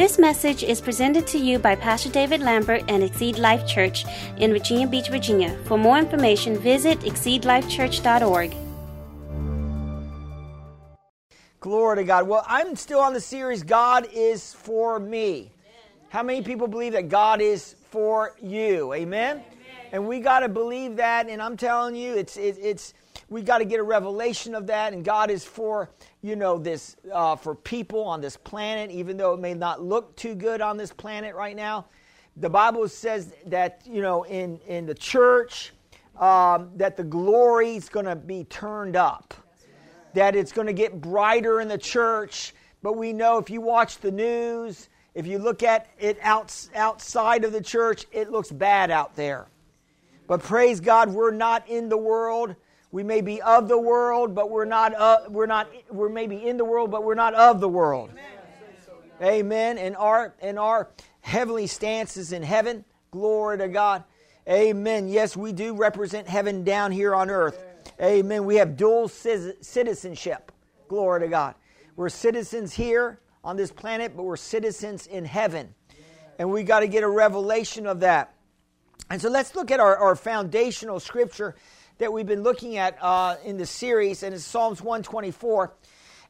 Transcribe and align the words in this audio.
This 0.00 0.18
message 0.18 0.64
is 0.64 0.80
presented 0.80 1.26
to 1.26 1.36
you 1.36 1.58
by 1.58 1.74
Pastor 1.74 2.08
David 2.08 2.40
Lambert 2.40 2.84
and 2.88 3.02
Exceed 3.02 3.38
Life 3.38 3.66
Church 3.66 4.06
in 4.38 4.50
Virginia 4.50 4.86
Beach, 4.86 5.10
Virginia. 5.10 5.54
For 5.66 5.76
more 5.76 5.98
information, 5.98 6.56
visit 6.56 6.98
exceedlifechurch.org. 7.00 8.54
Glory 11.60 11.96
to 11.96 12.04
God. 12.04 12.26
Well, 12.26 12.42
I'm 12.48 12.76
still 12.76 13.00
on 13.00 13.12
the 13.12 13.20
series 13.20 13.62
God 13.62 14.08
is 14.10 14.54
for 14.54 14.98
me. 14.98 15.52
How 16.08 16.22
many 16.22 16.40
people 16.40 16.66
believe 16.66 16.94
that 16.94 17.10
God 17.10 17.42
is 17.42 17.76
for 17.90 18.34
you? 18.40 18.94
Amen. 18.94 19.42
And 19.92 20.08
we 20.08 20.20
got 20.20 20.40
to 20.40 20.48
believe 20.48 20.96
that. 20.96 21.28
And 21.28 21.42
I'm 21.42 21.58
telling 21.58 21.94
you, 21.94 22.14
it's 22.14 22.38
it, 22.38 22.56
it's 22.58 22.94
we 23.28 23.42
got 23.42 23.58
to 23.58 23.66
get 23.66 23.78
a 23.78 23.82
revelation 23.82 24.54
of 24.54 24.66
that. 24.68 24.94
And 24.94 25.04
God 25.04 25.30
is 25.30 25.44
for 25.44 25.90
you 26.22 26.36
know 26.36 26.58
this 26.58 26.96
uh, 27.12 27.36
for 27.36 27.54
people 27.54 28.02
on 28.02 28.20
this 28.20 28.36
planet, 28.36 28.90
even 28.90 29.16
though 29.16 29.34
it 29.34 29.40
may 29.40 29.54
not 29.54 29.82
look 29.82 30.14
too 30.16 30.34
good 30.34 30.60
on 30.60 30.76
this 30.76 30.92
planet 30.92 31.34
right 31.34 31.56
now. 31.56 31.86
The 32.36 32.50
Bible 32.50 32.88
says 32.88 33.34
that 33.46 33.82
you 33.86 34.02
know 34.02 34.24
in 34.24 34.58
in 34.66 34.86
the 34.86 34.94
church 34.94 35.72
um, 36.18 36.70
that 36.76 36.96
the 36.96 37.04
glory 37.04 37.76
is 37.76 37.88
going 37.88 38.06
to 38.06 38.16
be 38.16 38.44
turned 38.44 38.96
up 38.96 39.34
that 40.14 40.34
it's 40.34 40.52
going 40.52 40.66
to 40.66 40.72
get 40.72 41.00
brighter 41.00 41.60
in 41.60 41.68
the 41.68 41.78
church. 41.78 42.54
But 42.82 42.96
we 42.96 43.12
know 43.12 43.38
if 43.38 43.50
you 43.50 43.60
watch 43.60 43.98
the 43.98 44.10
news, 44.10 44.88
if 45.14 45.26
you 45.26 45.38
look 45.38 45.62
at 45.62 45.88
it 45.98 46.18
out, 46.22 46.54
outside 46.74 47.44
of 47.44 47.52
the 47.52 47.60
church, 47.60 48.06
it 48.12 48.30
looks 48.30 48.50
bad 48.50 48.90
out 48.90 49.14
there. 49.16 49.48
But 50.26 50.42
praise 50.42 50.80
God, 50.80 51.10
we're 51.10 51.32
not 51.32 51.68
in 51.68 51.88
the 51.88 51.96
world. 51.96 52.54
We 52.92 53.02
may 53.02 53.20
be 53.20 53.40
of 53.42 53.68
the 53.68 53.78
world, 53.78 54.34
but 54.34 54.50
we're 54.50 54.64
not. 54.64 54.94
Uh, 54.94 55.18
we're 55.28 55.46
not. 55.46 55.70
We're 55.90 56.08
maybe 56.08 56.46
in 56.46 56.56
the 56.56 56.64
world, 56.64 56.90
but 56.90 57.04
we're 57.04 57.14
not 57.14 57.34
of 57.34 57.60
the 57.60 57.68
world. 57.68 58.10
Amen. 58.10 58.24
Amen. 59.22 59.78
And 59.78 59.96
our 59.96 60.34
and 60.40 60.58
our 60.58 60.90
heavenly 61.20 61.66
stance 61.66 62.16
is 62.16 62.32
in 62.32 62.42
heaven. 62.42 62.84
Glory 63.10 63.58
to 63.58 63.68
God. 63.68 64.04
Amen. 64.48 65.08
Yes, 65.08 65.36
we 65.36 65.52
do 65.52 65.74
represent 65.74 66.26
heaven 66.26 66.64
down 66.64 66.90
here 66.90 67.14
on 67.14 67.30
earth. 67.30 67.62
Amen. 68.00 68.44
We 68.44 68.56
have 68.56 68.76
dual 68.76 69.08
citizenship. 69.08 70.50
Glory 70.88 71.20
to 71.20 71.28
God. 71.28 71.54
We're 71.96 72.08
citizens 72.08 72.72
here 72.72 73.20
on 73.44 73.56
this 73.56 73.70
planet, 73.70 74.16
but 74.16 74.22
we're 74.22 74.36
citizens 74.36 75.06
in 75.06 75.24
heaven. 75.24 75.74
And 76.38 76.50
we 76.50 76.62
got 76.62 76.80
to 76.80 76.88
get 76.88 77.02
a 77.04 77.08
revelation 77.08 77.86
of 77.86 78.00
that. 78.00 78.34
And 79.10 79.20
so 79.20 79.28
let's 79.28 79.54
look 79.54 79.70
at 79.70 79.80
our, 79.80 79.96
our 79.96 80.16
foundational 80.16 80.98
scripture 80.98 81.54
that 82.00 82.10
we've 82.10 82.26
been 82.26 82.42
looking 82.42 82.78
at 82.78 82.96
uh, 83.02 83.36
in 83.44 83.58
the 83.58 83.66
series, 83.66 84.22
and 84.22 84.34
it's 84.34 84.42
Psalms 84.42 84.80
124. 84.80 85.74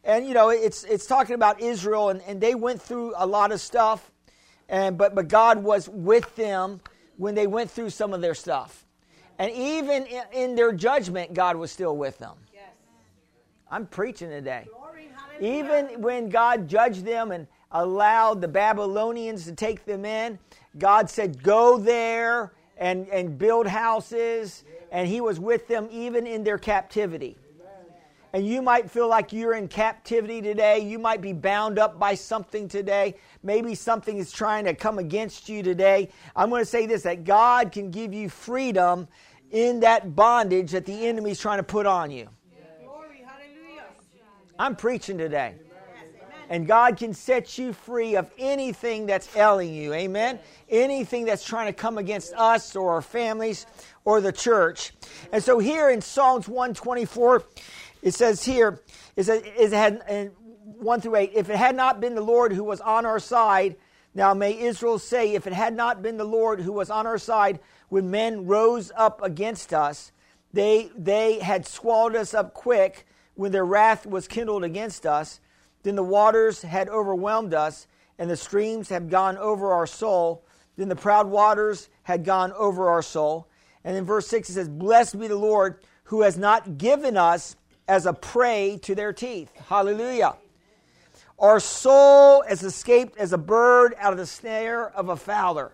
And 0.03 0.27
you 0.27 0.35
know, 0.35 0.51
it's 0.51 0.83
it's 0.85 1.07
talking 1.07 1.37
about 1.37 1.61
Israel, 1.61 2.09
and, 2.09 2.21
and 2.23 2.41
they 2.41 2.57
went 2.57 2.83
through 2.83 3.15
a 3.17 3.25
lot 3.25 3.53
of 3.53 3.61
stuff, 3.61 4.11
and 4.69 4.99
but 4.99 5.15
but 5.15 5.29
God 5.29 5.63
was 5.63 5.89
with 5.89 6.35
them 6.35 6.81
when 7.17 7.37
they 7.37 7.47
went 7.47 7.71
through 7.71 7.91
some 7.91 8.13
of 8.13 8.21
their 8.21 8.35
stuff. 8.35 8.85
And 9.39 9.53
even 9.53 10.07
in 10.35 10.57
their 10.57 10.73
judgment, 10.73 11.35
God 11.35 11.57
was 11.57 11.71
still 11.71 11.97
with 11.97 12.19
them. 12.19 12.35
Yes. 12.53 12.65
I'm 13.71 13.87
preaching 13.87 14.29
today. 14.29 14.67
Glory, 14.71 15.09
even 15.41 16.03
when 16.03 16.29
God 16.29 16.69
judged 16.69 17.05
them 17.05 17.31
and 17.31 17.47
allowed 17.71 18.41
the 18.41 18.49
Babylonians 18.49 19.45
to 19.45 19.53
take 19.53 19.85
them 19.85 20.05
in, 20.05 20.39
God 20.79 21.09
said, 21.09 21.43
Go 21.43 21.79
there 21.79 22.53
and, 22.77 23.09
and 23.09 23.39
build 23.39 23.69
houses. 23.69 24.65
And 24.91 25.09
He 25.09 25.21
was 25.21 25.39
with 25.39 25.69
them 25.69 25.89
even 25.91 26.27
in 26.27 26.45
their 26.45 26.59
captivity. 26.59 27.37
And 28.33 28.47
you 28.47 28.63
might 28.63 28.89
feel 28.89 29.09
like 29.09 29.33
you're 29.33 29.55
in 29.55 29.67
captivity 29.67 30.41
today. 30.41 30.79
You 30.79 31.01
might 31.01 31.21
be 31.21 31.33
bound 31.33 31.79
up 31.81 31.99
by 31.99 32.15
something 32.15 32.69
today. 32.69 33.17
Maybe 33.43 33.75
something 33.75 34.19
is 34.19 34.31
trying 34.31 34.65
to 34.67 34.75
come 34.75 34.99
against 34.99 35.49
you 35.49 35.65
today. 35.65 36.11
I'm 36.37 36.49
going 36.49 36.63
to 36.63 36.67
say 36.67 36.87
this 36.87 37.03
that 37.03 37.25
God 37.25 37.73
can 37.73 37.91
give 37.91 38.15
you 38.15 38.29
freedom 38.29 39.09
in 39.51 39.81
that 39.81 40.15
bondage 40.15 40.71
that 40.71 40.87
the 40.87 41.07
enemy's 41.07 41.41
trying 41.41 41.59
to 41.59 41.65
put 41.65 41.87
on 41.87 42.13
you. 42.13 42.29
I'm 44.59 44.77
preaching 44.77 45.19
today. 45.19 45.55
And 46.51 46.67
God 46.67 46.97
can 46.97 47.15
set 47.15 47.59
you 47.59 47.73
free 47.73 48.17
of 48.17 48.29
anything 48.37 49.07
that's 49.07 49.35
ailing 49.37 49.73
you. 49.73 49.95
Amen. 49.95 50.41
Anything 50.69 51.25
that's 51.25 51.45
trying 51.45 51.69
to 51.69 51.73
come 51.73 51.97
against 51.97 52.35
us 52.35 52.75
or 52.75 52.91
our 52.91 53.03
families 53.03 53.67
or 54.05 54.21
the 54.21 54.33
church. 54.33 54.93
And 55.33 55.43
so 55.43 55.61
here 55.61 55.89
in 55.91 56.01
Psalms 56.01 56.49
124, 56.49 57.45
it 58.03 58.15
says 58.15 58.45
here, 58.45 58.83
it 59.15 59.25
says, 59.25 59.43
it 59.45 59.73
had, 59.73 60.33
1 60.81 61.01
through 61.01 61.17
8, 61.17 61.31
if 61.35 61.51
it 61.51 61.57
had 61.57 61.77
not 61.77 62.01
been 62.01 62.17
the 62.17 62.21
Lord 62.21 62.53
who 62.53 62.65
was 62.65 62.81
on 62.81 63.07
our 63.07 63.21
side, 63.21 63.77
now 64.13 64.35
may 64.35 64.59
Israel 64.59 64.99
say, 64.99 65.35
if 65.35 65.47
it 65.47 65.53
had 65.53 65.75
not 65.75 66.03
been 66.03 66.17
the 66.17 66.25
Lord 66.25 66.61
who 66.61 66.73
was 66.73 66.91
on 66.91 67.07
our 67.07 67.19
side, 67.19 67.61
when 67.91 68.11
men 68.11 68.47
rose 68.47 68.91
up 68.97 69.23
against 69.23 69.73
us, 69.73 70.11
they, 70.53 70.91
they 70.99 71.39
had 71.39 71.65
swallowed 71.65 72.17
us 72.17 72.35
up 72.35 72.55
quick 72.55 73.07
when 73.37 73.53
their 73.53 73.65
wrath 73.65 74.05
was 74.05 74.27
kindled 74.27 74.65
against 74.65 75.07
us. 75.07 75.39
Then 75.83 75.97
the 75.97 76.03
waters 76.03 76.63
had 76.63 76.89
overwhelmed 76.89 77.55
us, 77.55 77.87
and 78.19 78.29
the 78.29 78.37
streams 78.37 78.89
had 78.89 79.11
gone 79.11 79.39
over 79.39 79.73
our 79.73 79.87
soul. 79.87 80.45
Then 80.77 80.89
the 80.89 80.97
proud 80.97 81.29
waters 81.29 81.89
had 82.03 82.25
gone 82.25 82.53
over 82.53 82.89
our 82.89 83.03
soul. 83.03 83.49
And 83.85 83.97
in 83.97 84.05
verse 84.05 84.27
6 84.29 84.51
it 84.51 84.53
says, 84.55 84.69
Blessed 84.69 85.19
be 85.19 85.29
the 85.29 85.37
Lord 85.37 85.81
who 86.05 86.23
has 86.23 86.37
not 86.37 86.77
given 86.79 87.17
us 87.17 87.57
as 87.89 88.07
a 88.07 88.13
prey 88.13 88.79
to 88.83 88.95
their 88.95 89.13
teeth. 89.13 89.51
Hallelujah. 89.69 90.37
Our 91.39 91.59
soul 91.59 92.45
has 92.47 92.63
escaped 92.63 93.17
as 93.17 93.33
a 93.33 93.39
bird 93.39 93.95
out 93.99 94.13
of 94.13 94.19
the 94.19 94.27
snare 94.27 94.91
of 94.91 95.09
a 95.09 95.17
fowler. 95.17 95.73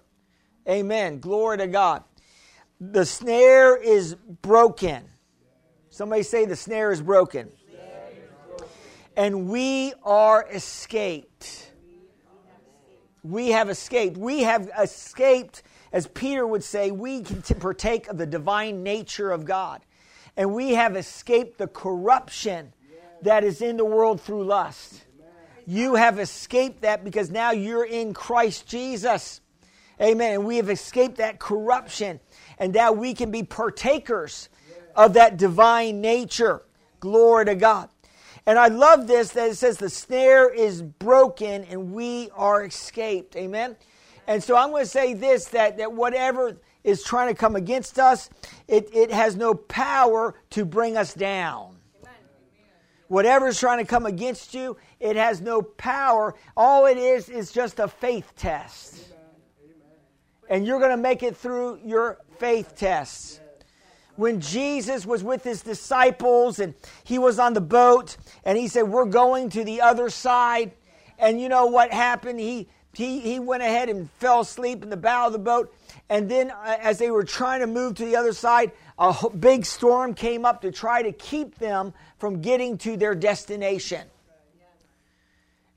Amen. 0.68 1.18
Glory 1.18 1.58
to 1.58 1.66
God. 1.66 2.04
The 2.80 3.04
snare 3.04 3.76
is 3.76 4.14
broken. 4.14 5.04
Somebody 5.90 6.22
say 6.22 6.44
the 6.44 6.56
snare 6.56 6.92
is 6.92 7.02
broken. 7.02 7.50
And 9.16 9.48
we 9.48 9.94
are 10.04 10.46
escaped. 10.52 11.72
We 13.22 13.48
have 13.48 13.70
escaped. 13.70 14.16
We 14.16 14.42
have 14.42 14.70
escaped, 14.78 15.62
as 15.92 16.06
Peter 16.06 16.46
would 16.46 16.62
say, 16.62 16.90
we 16.90 17.22
can 17.22 17.42
partake 17.42 18.08
of 18.08 18.18
the 18.18 18.26
divine 18.26 18.82
nature 18.82 19.32
of 19.32 19.44
God. 19.44 19.80
And 20.36 20.54
we 20.54 20.74
have 20.74 20.96
escaped 20.96 21.58
the 21.58 21.66
corruption 21.66 22.72
that 23.22 23.42
is 23.42 23.62
in 23.62 23.78
the 23.78 23.84
world 23.84 24.20
through 24.20 24.44
lust. 24.44 25.02
You 25.66 25.94
have 25.96 26.18
escaped 26.20 26.82
that 26.82 27.02
because 27.02 27.30
now 27.30 27.50
you're 27.50 27.86
in 27.86 28.14
Christ 28.14 28.68
Jesus. 28.68 29.40
Amen. 30.00 30.34
And 30.34 30.46
we 30.46 30.58
have 30.58 30.70
escaped 30.70 31.16
that 31.16 31.38
corruption. 31.40 32.20
And 32.58 32.72
now 32.72 32.92
we 32.92 33.14
can 33.14 33.30
be 33.30 33.42
partakers 33.42 34.50
of 34.94 35.14
that 35.14 35.36
divine 35.38 36.00
nature. 36.00 36.62
Glory 37.00 37.46
to 37.46 37.54
God. 37.54 37.88
And 38.46 38.58
I 38.58 38.68
love 38.68 39.06
this 39.06 39.30
that 39.30 39.50
it 39.50 39.56
says 39.56 39.78
the 39.78 39.90
snare 39.90 40.52
is 40.52 40.82
broken 40.82 41.64
and 41.64 41.92
we 41.92 42.30
are 42.34 42.64
escaped. 42.64 43.36
Amen. 43.36 43.76
And 44.28 44.42
so 44.42 44.56
I'm 44.56 44.70
going 44.70 44.84
to 44.84 44.90
say 44.90 45.14
this 45.14 45.46
that, 45.46 45.78
that 45.78 45.92
whatever 45.92 46.56
is 46.84 47.02
trying 47.02 47.34
to 47.34 47.38
come 47.38 47.56
against 47.56 47.98
us, 47.98 48.30
it, 48.68 48.88
it 48.94 49.10
has 49.10 49.36
no 49.36 49.54
power 49.54 50.34
to 50.50 50.64
bring 50.64 50.96
us 50.96 51.14
down. 51.14 51.76
Whatever 53.08 53.48
is 53.48 53.58
trying 53.58 53.78
to 53.78 53.84
come 53.84 54.06
against 54.06 54.52
you, 54.54 54.76
it 54.98 55.16
has 55.16 55.40
no 55.40 55.62
power. 55.62 56.34
All 56.56 56.86
it 56.86 56.98
is 56.98 57.28
is 57.28 57.52
just 57.52 57.78
a 57.78 57.86
faith 57.86 58.32
test 58.36 59.06
and 60.48 60.66
you're 60.66 60.78
going 60.78 60.90
to 60.90 60.96
make 60.96 61.22
it 61.22 61.36
through 61.36 61.80
your 61.84 62.18
faith 62.38 62.74
tests. 62.76 63.40
When 64.16 64.40
Jesus 64.40 65.06
was 65.06 65.22
with 65.22 65.44
his 65.44 65.62
disciples 65.62 66.58
and 66.58 66.74
he 67.04 67.18
was 67.18 67.38
on 67.38 67.52
the 67.54 67.60
boat 67.60 68.16
and 68.44 68.56
he 68.58 68.68
said, 68.68 68.82
We're 68.82 69.04
going 69.04 69.50
to 69.50 69.64
the 69.64 69.80
other 69.80 70.10
side. 70.10 70.72
And 71.18 71.40
you 71.40 71.48
know 71.48 71.66
what 71.66 71.92
happened? 71.92 72.40
He, 72.40 72.68
he, 72.92 73.20
he 73.20 73.38
went 73.38 73.62
ahead 73.62 73.88
and 73.88 74.10
fell 74.12 74.40
asleep 74.40 74.82
in 74.82 74.90
the 74.90 74.96
bow 74.96 75.26
of 75.26 75.32
the 75.32 75.38
boat. 75.38 75.74
And 76.08 76.30
then, 76.30 76.50
uh, 76.50 76.76
as 76.80 76.98
they 76.98 77.10
were 77.10 77.24
trying 77.24 77.60
to 77.60 77.66
move 77.66 77.96
to 77.96 78.04
the 78.04 78.16
other 78.16 78.32
side, 78.32 78.72
a 78.98 79.28
big 79.30 79.66
storm 79.66 80.14
came 80.14 80.44
up 80.44 80.62
to 80.62 80.72
try 80.72 81.02
to 81.02 81.12
keep 81.12 81.58
them 81.58 81.92
from 82.18 82.40
getting 82.40 82.78
to 82.78 82.96
their 82.96 83.14
destination. 83.14 84.06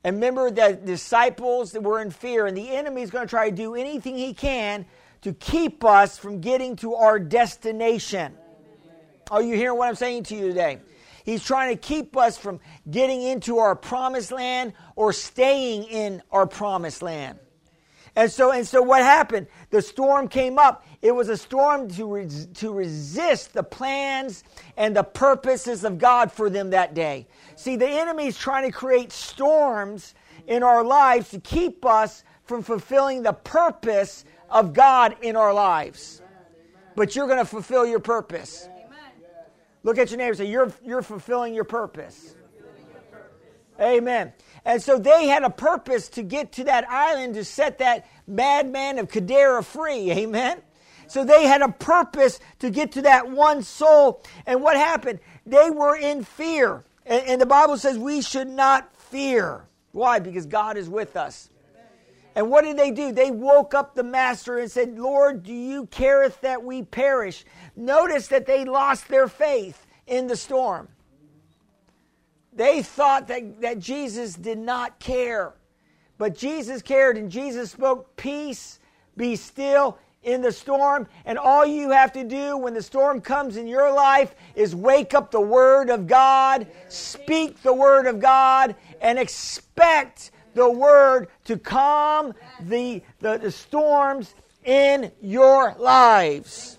And 0.04 0.16
remember 0.16 0.50
that 0.52 0.86
disciples 0.86 1.74
were 1.74 2.02
in 2.02 2.12
fear, 2.12 2.46
and 2.46 2.56
the 2.56 2.69
enemy 2.69 3.02
is 3.02 3.12
going 3.12 3.28
to 3.28 3.30
try 3.30 3.50
to 3.50 3.56
do 3.56 3.75
anything 3.75 4.18
he 4.18 4.34
can 4.34 4.86
to 5.21 5.33
keep 5.33 5.83
us 5.83 6.18
from 6.18 6.42
getting 6.42 6.75
to 6.77 6.95
our 6.95 7.19
destination. 7.19 8.36
Are 9.31 9.42
you 9.42 9.56
hearing 9.56 9.77
what 9.77 9.88
I'm 9.88 9.95
saying 9.95 10.24
to 10.24 10.36
you 10.36 10.48
today? 10.48 10.80
He's 11.24 11.44
trying 11.44 11.75
to 11.75 11.80
keep 11.80 12.18
us 12.18 12.38
from 12.38 12.60
getting 12.89 13.21
into 13.21 13.60
our 13.60 13.75
promised 13.75 14.31
land 14.31 14.74
or 14.95 15.13
staying 15.13 15.83
in 15.83 16.24
our 16.31 16.48
promised 16.48 17.01
land. 17.01 17.38
And 18.16 18.31
so, 18.31 18.51
and 18.51 18.68
so 18.68 18.81
what 18.81 19.04
happened? 19.04 19.48
The 19.69 19.81
storm 19.81 20.27
came 20.27 20.57
up. 20.57 20.86
It 21.01 21.12
was 21.12 21.30
a 21.30 21.38
storm 21.38 21.89
to, 21.92 22.12
res- 22.12 22.48
to 22.56 22.74
resist 22.74 23.54
the 23.54 23.63
plans 23.63 24.44
and 24.75 24.95
the 24.95 25.04
purposes 25.04 25.83
of 25.83 26.00
God 26.00 26.31
for 26.31 26.50
them 26.50 26.72
that 26.72 26.94
day. 26.94 27.27
See, 27.56 27.75
the 27.75 27.88
enemy 27.88 28.27
is 28.27 28.38
trying 28.38 28.69
to 28.69 28.75
create 28.75 29.12
storms 29.12 30.15
in 30.48 30.63
our 30.63 30.83
lives 30.83 31.30
to 31.30 31.39
keep 31.39 31.86
us 31.86 32.24
from 32.44 32.63
fulfilling 32.63 33.22
the 33.22 33.33
purpose 33.33 34.25
of 34.51 34.74
God 34.74 35.16
in 35.22 35.36
our 35.36 35.54
lives. 35.54 36.22
But 36.96 37.16
you're 37.16 37.28
going 37.28 37.40
to 37.40 37.46
fulfill 37.46 37.86
your 37.86 38.00
purpose. 38.00 38.68
Look 39.84 39.98
at 39.98 40.12
your 40.12 40.18
neighbor 40.18 40.36
say, 40.36 40.50
you're, 40.50 40.72
you're 40.84 41.01
fulfilling 41.01 41.54
your 41.54 41.63
purpose. 41.63 42.36
Amen. 43.80 44.34
And 44.66 44.81
so 44.81 45.00
they 45.00 45.28
had 45.28 45.44
a 45.44 45.50
purpose 45.50 46.10
to 46.10 46.24
get 46.24 46.51
to 46.54 46.66
that 46.66 46.90
island 46.90 47.36
to 47.36 47.46
set 47.46 47.78
that 47.78 48.06
madman 48.28 49.00
of 49.00 49.10
Gadara 49.10 49.63
free. 49.63 50.12
Amen. 50.12 50.62
So 51.07 51.24
they 51.24 51.46
had 51.46 51.62
a 51.62 51.69
purpose 51.69 52.40
to 52.60 52.69
get 52.69 52.92
to 52.94 53.04
that 53.04 53.30
one 53.31 53.63
soul. 53.63 54.22
And 54.46 54.62
what 54.62 54.75
happened? 54.75 55.19
They 55.46 55.69
were 55.69 55.96
in 55.96 56.24
fear. 56.24 56.84
And, 57.06 57.25
and 57.25 57.42
the 57.42 57.46
Bible 57.46 57.78
says 57.78 57.98
we 57.98 58.22
should 58.22 58.50
not 58.50 58.94
fear. 58.96 59.63
Why? 59.92 60.19
Because 60.19 60.46
God 60.46 60.78
is 60.78 60.90
with 60.90 61.16
us. 61.16 61.50
And 62.39 62.50
what 62.50 62.63
did 62.63 62.77
they 62.77 62.91
do? 62.91 63.12
They 63.12 63.31
woke 63.31 63.74
up 63.74 63.95
the 63.95 64.03
master 64.03 64.59
and 64.59 64.71
said, 64.71 64.97
Lord, 64.97 65.44
do 65.44 65.51
you 65.51 65.88
careth 65.88 66.39
that 66.39 66.63
we 66.63 66.83
perish? 66.83 67.44
Notice 67.75 68.30
that 68.30 68.45
they 68.45 68.63
lost 68.63 69.09
their 69.09 69.27
faith 69.27 69.86
in 70.07 70.27
the 70.27 70.38
storm. 70.38 70.88
They 72.53 72.81
thought 72.81 73.27
that, 73.27 73.59
that 73.59 73.80
Jesus 73.80 74.36
did 74.36 74.57
not 74.57 75.00
care. 75.00 75.53
But 76.18 76.38
Jesus 76.38 76.81
cared, 76.81 77.18
and 77.18 77.30
Jesus 77.30 77.71
spoke, 77.71 78.15
Peace, 78.15 78.80
be 79.18 79.36
still 79.36 79.97
in 80.24 80.41
the 80.41 80.53
storm. 80.53 81.09
And 81.25 81.38
all 81.38 81.65
you 81.65 81.89
have 81.91 82.13
to 82.13 82.24
do 82.24 82.56
when 82.56 82.74
the 82.74 82.81
storm 82.81 83.19
comes 83.19 83.57
in 83.57 83.68
your 83.68 83.94
life 83.94 84.33
is 84.56 84.74
wake 84.74 85.13
up 85.13 85.30
the 85.30 85.41
Word 85.41 85.89
of 85.89 86.07
God, 86.07 86.68
speak 86.88 87.62
the 87.63 87.74
Word 87.74 88.07
of 88.07 88.21
God, 88.21 88.77
and 89.01 89.19
expect 89.19 90.31
the 90.60 90.70
Word 90.70 91.30
to 91.46 91.58
calm 91.58 92.34
the, 92.62 93.02
the, 93.20 93.38
the 93.38 93.52
storms 93.52 94.36
in 94.64 95.12
your 95.22 95.74
lives. 95.80 96.78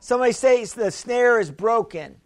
Somebody 0.00 0.32
says 0.32 0.74
the 0.74 0.90
snare 0.90 1.38
is 1.38 1.50
broken. 1.50 2.16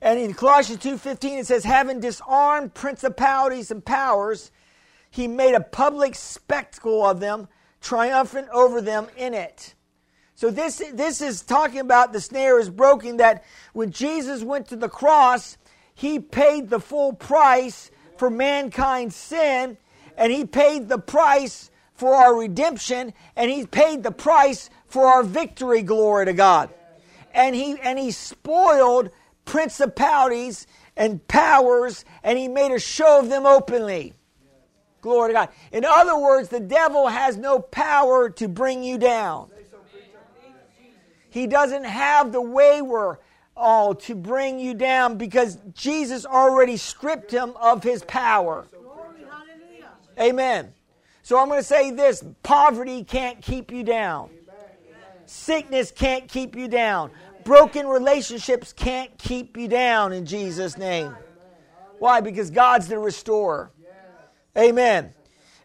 And 0.00 0.20
in 0.20 0.34
Colossians 0.34 0.82
2:15 0.82 1.40
it 1.40 1.46
says 1.46 1.64
having 1.64 2.00
disarmed 2.00 2.74
principalities 2.74 3.70
and 3.70 3.84
powers 3.84 4.52
he 5.10 5.26
made 5.26 5.54
a 5.54 5.60
public 5.60 6.14
spectacle 6.14 7.04
of 7.04 7.18
them 7.18 7.48
triumphant 7.80 8.48
over 8.50 8.80
them 8.80 9.08
in 9.16 9.34
it. 9.34 9.74
So 10.34 10.50
this 10.50 10.82
this 10.92 11.20
is 11.22 11.42
talking 11.42 11.80
about 11.80 12.12
the 12.12 12.20
snare 12.20 12.60
is 12.60 12.68
broken 12.68 13.16
that 13.16 13.42
when 13.72 13.90
Jesus 13.90 14.42
went 14.42 14.68
to 14.68 14.76
the 14.76 14.88
cross 14.88 15.56
he 15.94 16.18
paid 16.18 16.68
the 16.68 16.78
full 16.78 17.14
price 17.14 17.90
for 18.18 18.30
mankind's 18.30 19.16
sin 19.16 19.76
and 20.16 20.32
he 20.32 20.44
paid 20.44 20.88
the 20.88 20.98
price 20.98 21.70
for 21.94 22.14
our 22.14 22.34
redemption 22.34 23.12
and 23.36 23.50
he 23.50 23.66
paid 23.66 24.02
the 24.02 24.10
price 24.10 24.70
for 24.86 25.06
our 25.06 25.22
victory 25.22 25.82
glory 25.82 26.26
to 26.26 26.32
God. 26.32 26.70
And 27.34 27.54
he 27.54 27.78
and 27.82 27.98
he 27.98 28.10
spoiled 28.10 29.10
principalities 29.44 30.66
and 30.96 31.26
powers, 31.28 32.04
and 32.22 32.38
he 32.38 32.48
made 32.48 32.72
a 32.72 32.78
show 32.78 33.20
of 33.20 33.28
them 33.28 33.44
openly. 33.44 34.14
Glory 35.02 35.30
to 35.30 35.34
God. 35.34 35.48
In 35.70 35.84
other 35.84 36.18
words, 36.18 36.48
the 36.48 36.60
devil 36.60 37.06
has 37.06 37.36
no 37.36 37.58
power 37.58 38.30
to 38.30 38.48
bring 38.48 38.82
you 38.82 38.98
down. 38.98 39.50
He 41.28 41.46
doesn't 41.46 41.84
have 41.84 42.32
the 42.32 42.40
wayward 42.40 43.18
all 43.56 43.94
to 43.94 44.14
bring 44.14 44.58
you 44.58 44.74
down 44.74 45.16
because 45.16 45.58
Jesus 45.72 46.26
already 46.26 46.76
stripped 46.76 47.30
him 47.30 47.54
of 47.60 47.82
his 47.82 48.02
power. 48.04 48.66
Amen. 50.20 50.72
So 51.22 51.38
I'm 51.38 51.48
going 51.48 51.60
to 51.60 51.64
say 51.64 51.90
this 51.90 52.24
poverty 52.42 53.02
can't 53.02 53.42
keep 53.42 53.72
you 53.72 53.82
down, 53.82 54.30
sickness 55.26 55.90
can't 55.90 56.28
keep 56.28 56.54
you 56.56 56.68
down. 56.68 57.10
Broken 57.44 57.86
relationships 57.86 58.72
can't 58.72 59.16
keep 59.18 59.56
you 59.56 59.68
down 59.68 60.12
in 60.12 60.26
Jesus' 60.26 60.76
name. 60.76 61.14
Why? 62.00 62.20
Because 62.20 62.50
God's 62.50 62.88
the 62.88 62.98
restorer. 62.98 63.70
Amen. 64.58 65.12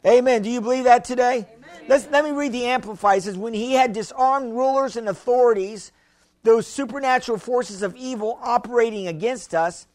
Amen. 0.06 0.42
Do 0.42 0.50
you 0.50 0.62
believe 0.62 0.84
that 0.84 1.04
today? 1.04 1.48
Let's, 1.88 2.08
let 2.10 2.24
me 2.24 2.32
read 2.32 2.52
the 2.52 2.66
Amplified. 2.66 3.20
It 3.20 3.24
says, 3.24 3.38
When 3.38 3.54
he 3.54 3.74
had 3.74 3.94
disarmed 3.94 4.54
rulers 4.54 4.96
and 4.96 5.10
authorities, 5.10 5.92
those 6.44 6.68
supernatural 6.68 7.38
forces 7.38 7.82
of 7.82 7.96
evil 7.96 8.40
operating 8.42 9.08
against 9.08 9.54
us, 9.54 9.88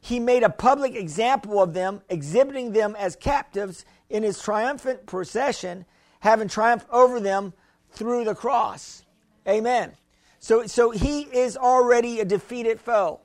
he 0.00 0.18
made 0.18 0.42
a 0.42 0.50
public 0.50 0.94
example 0.94 1.62
of 1.62 1.74
them, 1.74 2.02
exhibiting 2.08 2.72
them 2.72 2.96
as 2.98 3.14
captives 3.14 3.84
in 4.10 4.22
his 4.24 4.40
triumphant 4.42 5.06
procession, 5.06 5.84
having 6.20 6.48
triumphed 6.48 6.88
over 6.90 7.20
them 7.20 7.52
through 7.92 8.24
the 8.24 8.34
cross. 8.34 9.04
Amen. 9.46 9.92
So, 10.40 10.66
so 10.66 10.90
he 10.90 11.22
is 11.22 11.56
already 11.56 12.18
a 12.18 12.24
defeated 12.24 12.80
foe. 12.80 13.20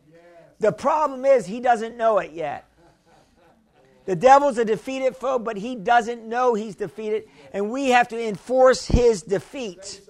The 0.60 0.72
problem 0.72 1.26
is 1.26 1.46
he 1.46 1.60
doesn't 1.60 1.98
know 1.98 2.20
it 2.20 2.32
yet. 2.32 2.66
The 4.06 4.16
devil's 4.16 4.58
a 4.58 4.64
defeated 4.66 5.18
foe, 5.18 5.38
but 5.38 5.58
he 5.58 5.76
doesn't 5.76 6.26
know 6.26 6.54
he's 6.54 6.76
defeated, 6.76 7.26
and 7.52 7.70
we 7.72 7.90
have 7.90 8.08
to 8.10 8.28
enforce 8.28 8.86
his 8.86 9.22
defeat. 9.22 10.02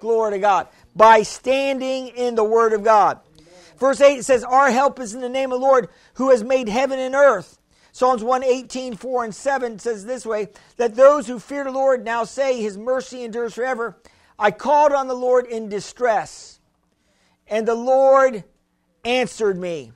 Glory 0.00 0.32
to 0.32 0.38
God. 0.38 0.68
By 0.94 1.22
standing 1.22 2.08
in 2.08 2.34
the 2.34 2.44
Word 2.44 2.72
of 2.72 2.82
God. 2.84 3.20
Verse 3.78 4.00
8 4.00 4.18
it 4.18 4.24
says, 4.24 4.44
Our 4.44 4.70
help 4.70 5.00
is 5.00 5.14
in 5.14 5.20
the 5.20 5.28
name 5.28 5.52
of 5.52 5.60
the 5.60 5.66
Lord 5.66 5.88
who 6.14 6.30
has 6.30 6.44
made 6.44 6.68
heaven 6.68 6.98
and 6.98 7.14
earth. 7.14 7.58
Psalms 7.92 8.22
118, 8.22 8.94
4 8.94 9.24
and 9.24 9.34
7 9.34 9.78
says 9.78 10.04
this 10.04 10.24
way 10.24 10.48
that 10.76 10.94
those 10.94 11.26
who 11.26 11.38
fear 11.38 11.64
the 11.64 11.72
Lord 11.72 12.04
now 12.04 12.24
say, 12.24 12.60
His 12.60 12.78
mercy 12.78 13.24
endures 13.24 13.54
forever. 13.54 13.98
I 14.38 14.50
called 14.50 14.92
on 14.92 15.08
the 15.08 15.14
Lord 15.14 15.46
in 15.46 15.68
distress, 15.68 16.60
and 17.46 17.66
the 17.66 17.74
Lord 17.74 18.44
answered 19.04 19.58
me 19.58 19.92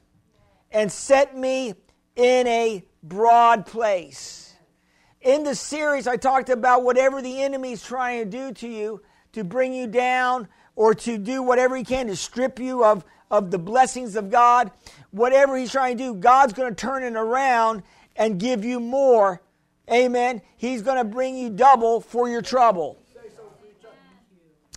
and 0.71 0.91
set 0.91 1.37
me 1.37 1.75
in 2.17 2.47
a 2.47 2.85
broad 3.03 3.67
place. 3.67 4.55
In 5.21 5.45
the 5.45 5.55
series, 5.55 6.07
I 6.07 6.17
talked 6.17 6.51
about 6.51 6.83
whatever 6.83 7.23
the 7.23 7.43
enemy 7.43 7.73
is 7.73 7.83
trying 7.83 8.25
to 8.25 8.31
do 8.31 8.53
to 8.53 8.69
you 8.69 9.03
to 9.33 9.45
bring 9.45 9.73
you 9.73 9.87
down 9.87 10.49
or 10.77 10.95
to 10.95 11.19
do 11.19 11.43
whatever 11.43 11.77
he 11.77 11.85
can 11.85 12.07
to 12.07 12.17
strip 12.17 12.59
you 12.59 12.85
of, 12.85 13.05
of 13.31 13.51
the 13.51 13.59
blessings 13.59 14.17
of 14.17 14.31
God. 14.31 14.71
Whatever 15.11 15.57
he's 15.57 15.73
trying 15.73 15.97
to 15.99 16.05
do, 16.05 16.15
God's 16.15 16.53
going 16.53 16.69
to 16.69 16.75
turn 16.75 17.05
it 17.05 17.17
around 17.17 17.83
and 18.17 18.39
give 18.39 18.65
you 18.65 18.81
more. 18.81 19.41
Amen. 19.91 20.43
He's 20.57 20.83
going 20.83 20.99
to 20.99 21.05
bring 21.05 21.37
you 21.37 21.51
double 21.51 22.01
for 22.01 22.29
your 22.29 22.43
trouble. 22.43 22.99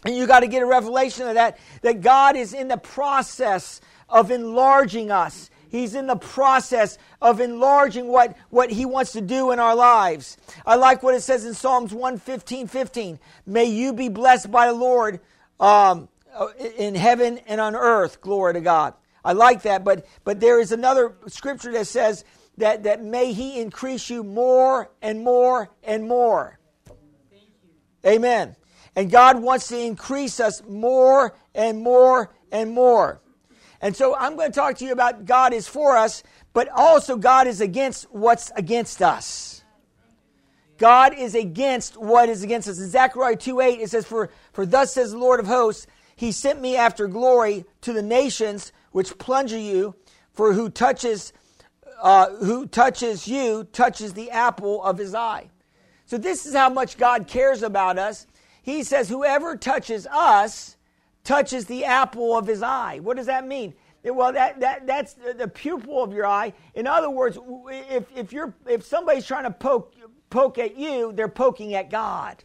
And 0.05 0.15
you 0.15 0.27
got 0.27 0.41
to 0.41 0.47
get 0.47 0.61
a 0.61 0.65
revelation 0.65 1.27
of 1.27 1.33
that, 1.35 1.57
that 1.81 2.01
God 2.01 2.35
is 2.35 2.53
in 2.53 2.67
the 2.67 2.77
process 2.77 3.81
of 4.07 4.31
enlarging 4.31 5.11
us. 5.11 5.49
He's 5.69 5.95
in 5.95 6.07
the 6.07 6.15
process 6.15 6.97
of 7.21 7.41
enlarging 7.41 8.07
what, 8.07 8.37
what 8.49 8.69
he 8.69 8.85
wants 8.85 9.11
to 9.13 9.21
do 9.21 9.51
in 9.51 9.59
our 9.59 9.75
lives. 9.75 10.37
I 10.65 10.75
like 10.75 11.03
what 11.03 11.15
it 11.15 11.21
says 11.21 11.45
in 11.45 11.53
Psalms 11.53 11.93
115, 11.93 12.67
15. 12.67 13.19
May 13.45 13.65
you 13.65 13.91
be 13.91 14.07
blessed 14.07 14.51
by 14.51 14.67
the 14.67 14.73
Lord 14.73 15.19
um, 15.59 16.09
in 16.77 16.95
heaven 16.95 17.39
and 17.47 17.59
on 17.59 17.75
earth. 17.75 18.21
Glory 18.21 18.53
to 18.53 18.61
God. 18.61 18.93
I 19.23 19.33
like 19.33 19.63
that, 19.63 19.83
but, 19.83 20.05
but 20.23 20.39
there 20.39 20.59
is 20.59 20.71
another 20.71 21.15
scripture 21.27 21.71
that 21.73 21.87
says 21.87 22.23
that, 22.57 22.83
that 22.83 23.03
may 23.03 23.33
he 23.33 23.59
increase 23.59 24.09
you 24.09 24.23
more 24.23 24.89
and 25.01 25.21
more 25.21 25.69
and 25.83 26.07
more. 26.07 26.59
Amen. 28.05 28.55
And 28.95 29.11
God 29.11 29.41
wants 29.41 29.67
to 29.67 29.77
increase 29.77 30.39
us 30.39 30.63
more 30.67 31.35
and 31.53 31.81
more 31.81 32.33
and 32.51 32.71
more. 32.71 33.21
And 33.81 33.95
so 33.95 34.15
I'm 34.15 34.35
going 34.35 34.51
to 34.51 34.55
talk 34.55 34.77
to 34.77 34.85
you 34.85 34.91
about 34.91 35.25
God 35.25 35.53
is 35.53 35.67
for 35.67 35.97
us, 35.97 36.23
but 36.53 36.67
also 36.73 37.15
God 37.17 37.47
is 37.47 37.61
against 37.61 38.11
what's 38.11 38.51
against 38.55 39.01
us. 39.01 39.56
God 40.77 41.13
is 41.17 41.35
against 41.35 41.97
what 41.97 42.29
is 42.29 42.43
against 42.43 42.67
us. 42.67 42.79
In 42.79 42.89
Zechariah 42.89 43.35
2 43.35 43.59
8, 43.59 43.79
it 43.81 43.89
says, 43.89 44.05
for, 44.05 44.29
for 44.53 44.65
thus 44.65 44.93
says 44.93 45.11
the 45.11 45.17
Lord 45.17 45.39
of 45.39 45.47
hosts, 45.47 45.87
He 46.15 46.31
sent 46.31 46.61
me 46.61 46.75
after 46.75 47.07
glory 47.07 47.65
to 47.81 47.93
the 47.93 48.03
nations 48.03 48.71
which 48.91 49.17
plunger 49.17 49.57
you, 49.57 49.95
for 50.31 50.53
who 50.53 50.69
touches 50.69 51.33
uh, 52.01 52.29
who 52.35 52.67
touches 52.67 53.27
you 53.27 53.63
touches 53.63 54.13
the 54.13 54.29
apple 54.29 54.83
of 54.83 54.97
his 54.97 55.15
eye. 55.15 55.49
So 56.05 56.17
this 56.17 56.45
is 56.45 56.53
how 56.53 56.69
much 56.69 56.97
God 56.97 57.27
cares 57.27 57.63
about 57.63 57.97
us 57.97 58.27
he 58.67 58.83
says, 58.83 59.07
Whoever 59.07 59.55
touches 59.55 60.05
us 60.07 60.75
touches 61.23 61.67
the 61.67 61.85
apple 61.85 62.37
of 62.37 62.47
his 62.47 62.61
eye. 62.61 62.99
What 62.99 63.15
does 63.15 63.27
that 63.27 63.47
mean? 63.47 63.73
Well, 64.03 64.33
that, 64.33 64.59
that, 64.59 64.85
that's 64.85 65.13
the 65.13 65.47
pupil 65.47 66.03
of 66.03 66.11
your 66.11 66.25
eye. 66.25 66.51
In 66.75 66.85
other 66.85 67.09
words, 67.09 67.39
if, 67.69 68.05
if, 68.13 68.33
you're, 68.33 68.53
if 68.67 68.83
somebody's 68.83 69.25
trying 69.25 69.45
to 69.45 69.51
poke, 69.51 69.93
poke 70.29 70.57
at 70.57 70.77
you, 70.77 71.11
they're 71.13 71.27
poking 71.27 71.73
at 71.73 71.89
God. 71.89 72.43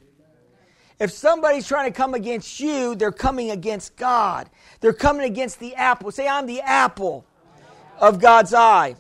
If 0.99 1.11
somebody's 1.11 1.67
trying 1.67 1.91
to 1.91 1.97
come 1.97 2.15
against 2.15 2.61
you, 2.61 2.95
they're 2.95 3.11
coming 3.11 3.51
against 3.51 3.97
God. 3.97 4.49
They're 4.81 4.93
coming 4.93 5.27
against 5.27 5.59
the 5.59 5.75
apple. 5.75 6.13
Say, 6.13 6.29
I'm 6.29 6.47
the 6.47 6.61
apple 6.61 7.27
of 7.99 8.21
God's 8.21 8.55
eye. 8.55 8.95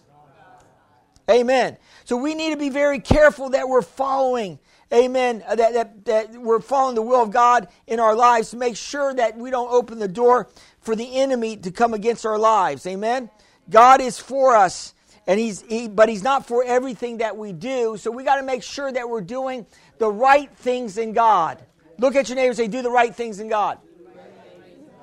Amen. 1.30 1.76
So 2.04 2.16
we 2.16 2.34
need 2.34 2.50
to 2.50 2.56
be 2.56 2.70
very 2.70 2.98
careful 2.98 3.50
that 3.50 3.68
we're 3.68 3.82
following, 3.82 4.58
amen, 4.92 5.44
uh, 5.46 5.54
that, 5.54 5.74
that, 5.74 6.04
that 6.06 6.32
we're 6.32 6.60
following 6.60 6.96
the 6.96 7.02
will 7.02 7.22
of 7.22 7.30
God 7.30 7.68
in 7.86 8.00
our 8.00 8.16
lives 8.16 8.50
to 8.50 8.56
make 8.56 8.76
sure 8.76 9.14
that 9.14 9.36
we 9.36 9.50
don't 9.50 9.72
open 9.72 10.00
the 10.00 10.08
door 10.08 10.48
for 10.80 10.96
the 10.96 11.16
enemy 11.16 11.56
to 11.58 11.70
come 11.70 11.94
against 11.94 12.26
our 12.26 12.38
lives. 12.38 12.84
Amen. 12.86 13.30
God 13.70 14.00
is 14.00 14.18
for 14.18 14.56
us 14.56 14.94
and 15.26 15.38
he's 15.38 15.62
he, 15.62 15.88
but 15.88 16.08
he's 16.08 16.22
not 16.22 16.46
for 16.46 16.64
everything 16.64 17.18
that 17.18 17.36
we 17.36 17.52
do. 17.52 17.96
So 17.96 18.10
we 18.10 18.24
got 18.24 18.36
to 18.36 18.42
make 18.42 18.62
sure 18.62 18.90
that 18.90 19.08
we're 19.08 19.20
doing 19.20 19.66
the 19.98 20.10
right 20.10 20.50
things 20.56 20.98
in 20.98 21.12
god. 21.12 21.62
Look 21.98 22.16
at 22.16 22.28
your 22.28 22.36
neighbor 22.36 22.48
and 22.48 22.56
say 22.56 22.68
do 22.68 22.82
the 22.82 22.90
right 22.90 23.14
things 23.14 23.38
in 23.40 23.48
god. 23.48 23.78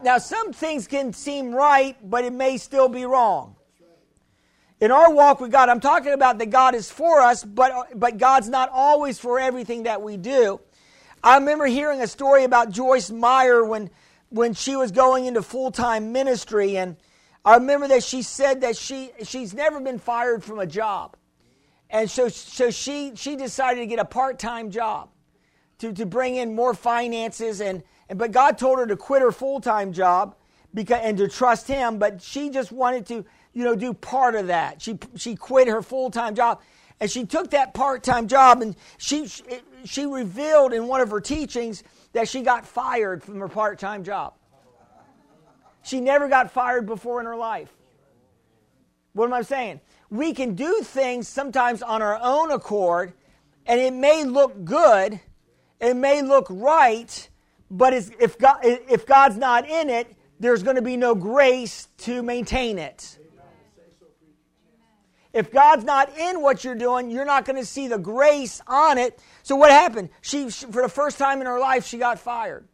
Now 0.03 0.17
some 0.17 0.53
things 0.53 0.87
can 0.87 1.13
seem 1.13 1.53
right 1.53 1.95
but 2.03 2.25
it 2.25 2.33
may 2.33 2.57
still 2.57 2.89
be 2.89 3.05
wrong. 3.05 3.55
In 4.81 4.91
our 4.91 5.13
walk 5.13 5.39
with 5.41 5.51
god 5.51 5.69
i'm 5.69 5.79
talking 5.79 6.13
about 6.13 6.37
that 6.39 6.49
god 6.49 6.75
is 6.75 6.89
for 6.89 7.19
us 7.21 7.43
but 7.43 7.99
but 7.99 8.17
god's 8.17 8.49
not 8.49 8.69
always 8.73 9.19
for 9.19 9.39
everything 9.39 9.83
that 9.83 10.01
we 10.01 10.17
do. 10.17 10.59
I 11.23 11.35
remember 11.35 11.65
hearing 11.65 12.01
a 12.01 12.07
story 12.07 12.43
about 12.43 12.71
joyce 12.71 13.09
meyer 13.09 13.63
when 13.63 13.89
when 14.29 14.53
she 14.53 14.75
was 14.75 14.91
going 14.91 15.25
into 15.25 15.41
full-time 15.41 16.11
ministry 16.11 16.77
and 16.77 16.95
I 17.45 17.55
remember 17.55 17.87
that 17.89 18.03
she 18.03 18.21
said 18.21 18.61
that 18.61 18.75
she 18.77 19.11
she's 19.23 19.53
never 19.53 19.79
been 19.79 19.99
fired 19.99 20.43
from 20.43 20.59
a 20.59 20.67
job. 20.67 21.15
And 21.89 22.09
so, 22.09 22.29
so 22.29 22.69
she, 22.69 23.13
she 23.15 23.35
decided 23.35 23.81
to 23.81 23.87
get 23.87 23.99
a 23.99 24.05
part 24.05 24.37
time 24.37 24.69
job 24.69 25.09
to, 25.79 25.91
to 25.93 26.05
bring 26.05 26.35
in 26.35 26.53
more 26.53 26.73
finances. 26.73 27.61
And, 27.61 27.83
and, 28.07 28.19
but 28.19 28.31
God 28.31 28.57
told 28.57 28.79
her 28.79 28.85
to 28.85 28.95
quit 28.95 29.21
her 29.21 29.31
full 29.31 29.59
time 29.59 29.91
job 29.91 30.35
because, 30.73 30.99
and 31.03 31.17
to 31.17 31.27
trust 31.27 31.67
Him. 31.67 31.97
But 31.97 32.21
she 32.21 32.51
just 32.51 32.71
wanted 32.71 33.07
to 33.07 33.25
you 33.53 33.63
know, 33.63 33.75
do 33.75 33.93
part 33.93 34.35
of 34.35 34.47
that. 34.47 34.81
She, 34.81 34.99
she 35.15 35.35
quit 35.35 35.67
her 35.67 35.81
full 35.81 36.11
time 36.11 36.35
job. 36.35 36.61
And 37.01 37.09
she 37.09 37.25
took 37.25 37.51
that 37.51 37.73
part 37.73 38.03
time 38.03 38.27
job 38.27 38.61
and 38.61 38.75
she, 38.97 39.27
she 39.85 40.05
revealed 40.05 40.73
in 40.73 40.87
one 40.87 41.01
of 41.01 41.09
her 41.09 41.21
teachings 41.21 41.81
that 42.11 42.27
she 42.27 42.41
got 42.41 42.67
fired 42.67 43.23
from 43.23 43.39
her 43.39 43.47
part 43.47 43.79
time 43.79 44.03
job. 44.03 44.33
She 45.89 46.01
never 46.01 46.27
got 46.27 46.51
fired 46.51 46.85
before 46.85 47.19
in 47.19 47.25
her 47.25 47.35
life. 47.35 47.73
What 49.13 49.25
am 49.25 49.33
I 49.33 49.41
saying? 49.41 49.81
We 50.11 50.33
can 50.33 50.53
do 50.53 50.81
things 50.83 51.27
sometimes 51.27 51.81
on 51.81 52.03
our 52.03 52.19
own 52.21 52.51
accord, 52.51 53.13
and 53.65 53.81
it 53.81 53.91
may 53.91 54.23
look 54.23 54.63
good, 54.63 55.19
it 55.81 55.95
may 55.95 56.21
look 56.21 56.45
right, 56.51 57.27
but 57.71 57.93
if, 57.93 58.37
God, 58.37 58.59
if 58.63 59.07
God's 59.07 59.37
not 59.37 59.67
in 59.67 59.89
it, 59.89 60.15
there's 60.39 60.61
going 60.61 60.75
to 60.75 60.83
be 60.83 60.95
no 60.95 61.15
grace 61.15 61.87
to 61.99 62.21
maintain 62.21 62.77
it. 62.77 63.17
If 65.33 65.51
God's 65.51 65.83
not 65.85 66.15
in 66.15 66.41
what 66.43 66.63
you're 66.63 66.75
doing, 66.75 67.09
you're 67.09 67.25
not 67.25 67.45
going 67.45 67.57
to 67.57 67.65
see 67.65 67.87
the 67.87 67.97
grace 67.97 68.61
on 68.67 68.99
it. 68.99 69.19
So 69.41 69.55
what 69.55 69.71
happened? 69.71 70.09
She, 70.21 70.51
for 70.51 70.83
the 70.83 70.89
first 70.89 71.17
time 71.17 71.41
in 71.41 71.47
her 71.47 71.59
life, 71.59 71.87
she 71.87 71.97
got 71.97 72.19
fired. 72.19 72.67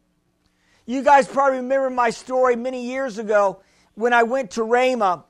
You 0.88 1.02
guys 1.02 1.28
probably 1.28 1.58
remember 1.58 1.90
my 1.90 2.12
story 2.12 2.56
many 2.56 2.86
years 2.86 3.18
ago 3.18 3.60
when 3.96 4.14
I 4.14 4.22
went 4.22 4.52
to 4.52 4.62
Rhema. 4.62 5.24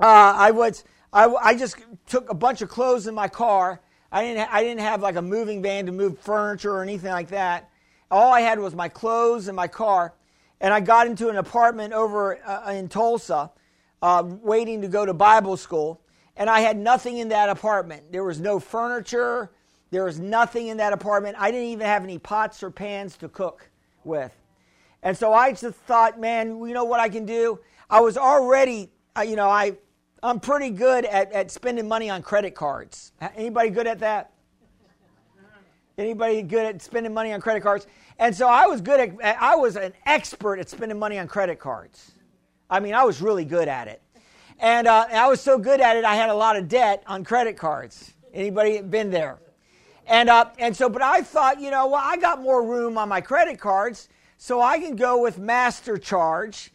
Uh, 0.00 0.06
I 0.06 0.50
was 0.50 0.84
I, 1.12 1.26
I 1.26 1.54
just 1.54 1.76
took 2.06 2.30
a 2.30 2.34
bunch 2.34 2.62
of 2.62 2.70
clothes 2.70 3.06
in 3.06 3.14
my 3.14 3.28
car. 3.28 3.82
I 4.10 4.22
didn't 4.24 4.48
I 4.50 4.62
didn't 4.62 4.80
have 4.80 5.02
like 5.02 5.16
a 5.16 5.22
moving 5.22 5.60
van 5.60 5.84
to 5.86 5.92
move 5.92 6.18
furniture 6.18 6.72
or 6.72 6.82
anything 6.82 7.10
like 7.10 7.28
that. 7.28 7.68
All 8.10 8.32
I 8.32 8.40
had 8.40 8.58
was 8.58 8.74
my 8.74 8.88
clothes 8.88 9.46
and 9.46 9.54
my 9.54 9.68
car, 9.68 10.14
and 10.58 10.72
I 10.72 10.80
got 10.80 11.06
into 11.06 11.28
an 11.28 11.36
apartment 11.36 11.92
over 11.92 12.38
uh, 12.46 12.72
in 12.72 12.88
Tulsa, 12.88 13.50
uh, 14.00 14.22
waiting 14.24 14.80
to 14.80 14.88
go 14.88 15.04
to 15.04 15.12
Bible 15.12 15.58
school. 15.58 16.00
And 16.34 16.48
I 16.48 16.60
had 16.60 16.78
nothing 16.78 17.18
in 17.18 17.28
that 17.28 17.50
apartment. 17.50 18.10
There 18.10 18.24
was 18.24 18.40
no 18.40 18.58
furniture. 18.58 19.50
There 19.90 20.04
was 20.04 20.18
nothing 20.18 20.68
in 20.68 20.78
that 20.78 20.94
apartment. 20.94 21.36
I 21.38 21.50
didn't 21.50 21.68
even 21.68 21.86
have 21.86 22.04
any 22.04 22.18
pots 22.18 22.62
or 22.62 22.70
pans 22.70 23.18
to 23.18 23.28
cook 23.28 23.68
with. 24.02 24.32
And 25.02 25.16
so 25.16 25.32
I 25.32 25.52
just 25.52 25.76
thought, 25.78 26.20
man, 26.20 26.58
you 26.64 26.74
know 26.74 26.84
what 26.84 27.00
I 27.00 27.08
can 27.08 27.26
do? 27.26 27.58
I 27.90 28.00
was 28.00 28.16
already, 28.16 28.90
uh, 29.16 29.22
you 29.22 29.36
know, 29.36 29.50
I, 29.50 29.76
I'm 30.22 30.38
pretty 30.38 30.70
good 30.70 31.04
at, 31.04 31.32
at 31.32 31.50
spending 31.50 31.88
money 31.88 32.08
on 32.08 32.22
credit 32.22 32.54
cards. 32.54 33.12
Anybody 33.36 33.70
good 33.70 33.86
at 33.86 33.98
that? 33.98 34.32
Anybody 35.98 36.42
good 36.42 36.64
at 36.64 36.80
spending 36.80 37.12
money 37.12 37.32
on 37.32 37.40
credit 37.40 37.62
cards? 37.62 37.86
And 38.18 38.34
so 38.34 38.48
I 38.48 38.66
was 38.66 38.80
good 38.80 39.00
at, 39.00 39.42
I 39.42 39.56
was 39.56 39.76
an 39.76 39.92
expert 40.06 40.58
at 40.58 40.70
spending 40.70 40.98
money 40.98 41.18
on 41.18 41.26
credit 41.26 41.58
cards. 41.58 42.12
I 42.70 42.80
mean, 42.80 42.94
I 42.94 43.04
was 43.04 43.20
really 43.20 43.44
good 43.44 43.68
at 43.68 43.88
it. 43.88 44.00
And, 44.58 44.86
uh, 44.86 45.06
I 45.12 45.26
was 45.26 45.40
so 45.40 45.58
good 45.58 45.80
at 45.80 45.96
it, 45.96 46.04
I 46.04 46.14
had 46.14 46.30
a 46.30 46.34
lot 46.34 46.56
of 46.56 46.68
debt 46.68 47.02
on 47.06 47.24
credit 47.24 47.56
cards. 47.56 48.14
Anybody 48.32 48.80
been 48.80 49.10
there? 49.10 49.40
And, 50.06 50.30
uh, 50.30 50.46
and 50.58 50.74
so, 50.74 50.88
but 50.88 51.02
I 51.02 51.22
thought, 51.22 51.60
you 51.60 51.70
know, 51.70 51.88
well, 51.88 52.02
I 52.02 52.16
got 52.16 52.40
more 52.40 52.64
room 52.64 52.96
on 52.96 53.08
my 53.08 53.20
credit 53.20 53.58
cards 53.58 54.08
so 54.42 54.60
I 54.60 54.80
can 54.80 54.96
go 54.96 55.22
with 55.22 55.38
Master 55.38 55.96
Charge, 55.96 56.72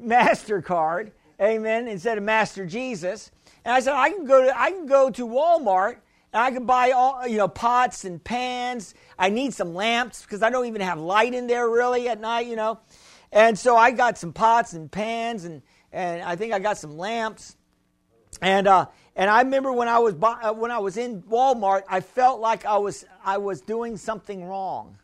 MasterCard, 0.00 1.10
amen, 1.42 1.88
instead 1.88 2.16
of 2.16 2.22
Master 2.22 2.64
Jesus. 2.64 3.32
And 3.64 3.74
I 3.74 3.80
said, 3.80 3.94
I 3.94 4.10
can 4.10 4.26
go 4.26 4.44
to, 4.44 4.56
I 4.56 4.70
can 4.70 4.86
go 4.86 5.10
to 5.10 5.26
Walmart 5.26 5.96
and 6.32 6.40
I 6.40 6.52
can 6.52 6.66
buy 6.66 6.92
all, 6.92 7.26
you 7.26 7.36
know, 7.36 7.48
pots 7.48 8.04
and 8.04 8.22
pans. 8.22 8.94
I 9.18 9.28
need 9.28 9.54
some 9.54 9.74
lamps 9.74 10.22
because 10.22 10.40
I 10.40 10.50
don't 10.50 10.66
even 10.66 10.82
have 10.82 11.00
light 11.00 11.34
in 11.34 11.48
there 11.48 11.68
really 11.68 12.08
at 12.08 12.20
night, 12.20 12.46
you 12.46 12.54
know. 12.54 12.78
And 13.32 13.58
so 13.58 13.76
I 13.76 13.90
got 13.90 14.16
some 14.16 14.32
pots 14.32 14.72
and 14.74 14.88
pans 14.88 15.44
and, 15.44 15.62
and 15.90 16.22
I 16.22 16.36
think 16.36 16.52
I 16.52 16.60
got 16.60 16.78
some 16.78 16.96
lamps. 16.96 17.56
And, 18.40 18.68
uh, 18.68 18.86
and 19.16 19.28
I 19.28 19.42
remember 19.42 19.72
when 19.72 19.88
I 19.88 19.98
was, 19.98 20.14
uh, 20.22 20.52
when 20.52 20.70
I 20.70 20.78
was 20.78 20.96
in 20.96 21.22
Walmart, 21.22 21.82
I 21.88 22.02
felt 22.02 22.38
like 22.38 22.64
I 22.64 22.78
was, 22.78 23.04
I 23.24 23.38
was 23.38 23.62
doing 23.62 23.96
something 23.96 24.44
wrong. 24.44 24.96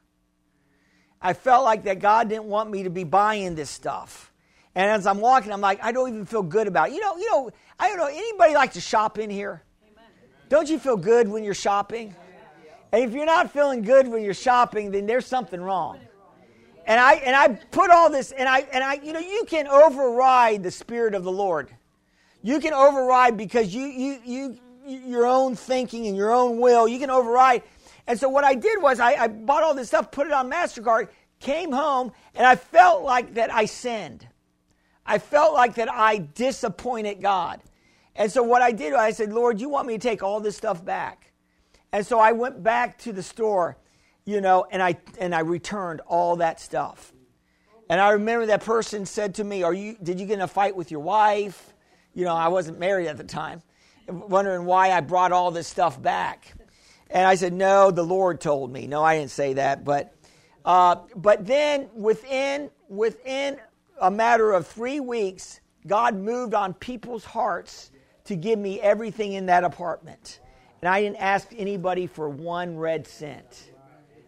I 1.20 1.32
felt 1.32 1.64
like 1.64 1.84
that 1.84 1.98
God 1.98 2.28
didn't 2.28 2.44
want 2.44 2.70
me 2.70 2.82
to 2.84 2.90
be 2.90 3.04
buying 3.04 3.54
this 3.54 3.70
stuff. 3.70 4.32
And 4.74 4.90
as 4.90 5.06
I'm 5.06 5.20
walking, 5.20 5.52
I'm 5.52 5.60
like, 5.60 5.82
I 5.82 5.90
don't 5.92 6.08
even 6.08 6.26
feel 6.26 6.42
good 6.42 6.68
about 6.68 6.90
it. 6.90 6.94
You 6.94 7.00
know, 7.00 7.16
you 7.16 7.30
know, 7.30 7.50
I 7.78 7.88
don't 7.88 7.96
know, 7.96 8.06
anybody 8.06 8.54
like 8.54 8.74
to 8.74 8.80
shop 8.80 9.18
in 9.18 9.30
here? 9.30 9.62
Amen. 9.90 10.04
Don't 10.48 10.68
you 10.68 10.78
feel 10.78 10.96
good 10.96 11.28
when 11.28 11.44
you're 11.44 11.54
shopping? 11.54 12.14
And 12.92 13.02
if 13.04 13.12
you're 13.12 13.26
not 13.26 13.50
feeling 13.50 13.82
good 13.82 14.06
when 14.06 14.22
you're 14.22 14.34
shopping, 14.34 14.90
then 14.90 15.06
there's 15.06 15.26
something 15.26 15.60
wrong. 15.60 15.98
And 16.86 17.00
I 17.00 17.14
and 17.14 17.34
I 17.34 17.48
put 17.48 17.90
all 17.90 18.08
this 18.10 18.30
and 18.30 18.48
I 18.48 18.60
and 18.72 18.84
I 18.84 18.94
you 18.94 19.12
know 19.12 19.18
you 19.18 19.44
can 19.48 19.66
override 19.66 20.62
the 20.62 20.70
spirit 20.70 21.14
of 21.14 21.24
the 21.24 21.32
Lord. 21.32 21.68
You 22.42 22.60
can 22.60 22.72
override 22.72 23.36
because 23.36 23.74
you 23.74 23.86
you 23.86 24.20
you 24.24 24.58
your 24.86 25.26
own 25.26 25.56
thinking 25.56 26.06
and 26.06 26.16
your 26.16 26.32
own 26.32 26.60
will, 26.60 26.86
you 26.86 27.00
can 27.00 27.10
override 27.10 27.64
and 28.06 28.18
so 28.18 28.28
what 28.28 28.44
I 28.44 28.54
did 28.54 28.80
was 28.80 29.00
I, 29.00 29.14
I 29.14 29.28
bought 29.28 29.62
all 29.62 29.74
this 29.74 29.88
stuff, 29.88 30.10
put 30.10 30.26
it 30.26 30.32
on 30.32 30.50
MasterCard, 30.50 31.08
came 31.40 31.72
home, 31.72 32.12
and 32.34 32.46
I 32.46 32.56
felt 32.56 33.02
like 33.02 33.34
that 33.34 33.52
I 33.52 33.64
sinned. 33.64 34.26
I 35.04 35.18
felt 35.18 35.54
like 35.54 35.74
that 35.76 35.90
I 35.90 36.18
disappointed 36.18 37.20
God. 37.20 37.60
And 38.14 38.30
so 38.30 38.42
what 38.42 38.62
I 38.62 38.72
did, 38.72 38.94
I 38.94 39.10
said, 39.10 39.32
Lord, 39.32 39.60
you 39.60 39.68
want 39.68 39.86
me 39.86 39.98
to 39.98 40.08
take 40.08 40.22
all 40.22 40.40
this 40.40 40.56
stuff 40.56 40.84
back. 40.84 41.32
And 41.92 42.04
so 42.06 42.18
I 42.18 42.32
went 42.32 42.62
back 42.62 42.98
to 43.00 43.12
the 43.12 43.22
store, 43.22 43.76
you 44.24 44.40
know, 44.40 44.66
and 44.70 44.82
I 44.82 44.98
and 45.18 45.34
I 45.34 45.40
returned 45.40 46.00
all 46.06 46.36
that 46.36 46.60
stuff. 46.60 47.12
And 47.88 48.00
I 48.00 48.10
remember 48.10 48.46
that 48.46 48.64
person 48.64 49.06
said 49.06 49.36
to 49.36 49.44
me, 49.44 49.62
Are 49.62 49.74
you 49.74 49.96
did 50.02 50.18
you 50.18 50.26
get 50.26 50.34
in 50.34 50.40
a 50.40 50.48
fight 50.48 50.74
with 50.74 50.90
your 50.90 51.00
wife? 51.00 51.74
You 52.14 52.24
know, 52.24 52.34
I 52.34 52.48
wasn't 52.48 52.78
married 52.78 53.06
at 53.08 53.18
the 53.18 53.24
time, 53.24 53.62
wondering 54.08 54.64
why 54.64 54.90
I 54.90 55.00
brought 55.00 55.32
all 55.32 55.50
this 55.50 55.68
stuff 55.68 56.00
back. 56.00 56.54
And 57.10 57.26
I 57.26 57.34
said, 57.34 57.52
No, 57.52 57.90
the 57.90 58.02
Lord 58.02 58.40
told 58.40 58.72
me. 58.72 58.86
No, 58.86 59.02
I 59.02 59.18
didn't 59.18 59.30
say 59.30 59.54
that. 59.54 59.84
But, 59.84 60.14
uh, 60.64 60.96
but 61.14 61.46
then 61.46 61.88
within, 61.94 62.70
within 62.88 63.58
a 64.00 64.10
matter 64.10 64.52
of 64.52 64.66
three 64.66 65.00
weeks, 65.00 65.60
God 65.86 66.16
moved 66.16 66.54
on 66.54 66.74
people's 66.74 67.24
hearts 67.24 67.92
to 68.24 68.34
give 68.34 68.58
me 68.58 68.80
everything 68.80 69.34
in 69.34 69.46
that 69.46 69.64
apartment. 69.64 70.40
And 70.82 70.88
I 70.88 71.00
didn't 71.00 71.16
ask 71.16 71.48
anybody 71.56 72.06
for 72.06 72.28
one 72.28 72.76
red 72.76 73.06
cent. 73.06 73.72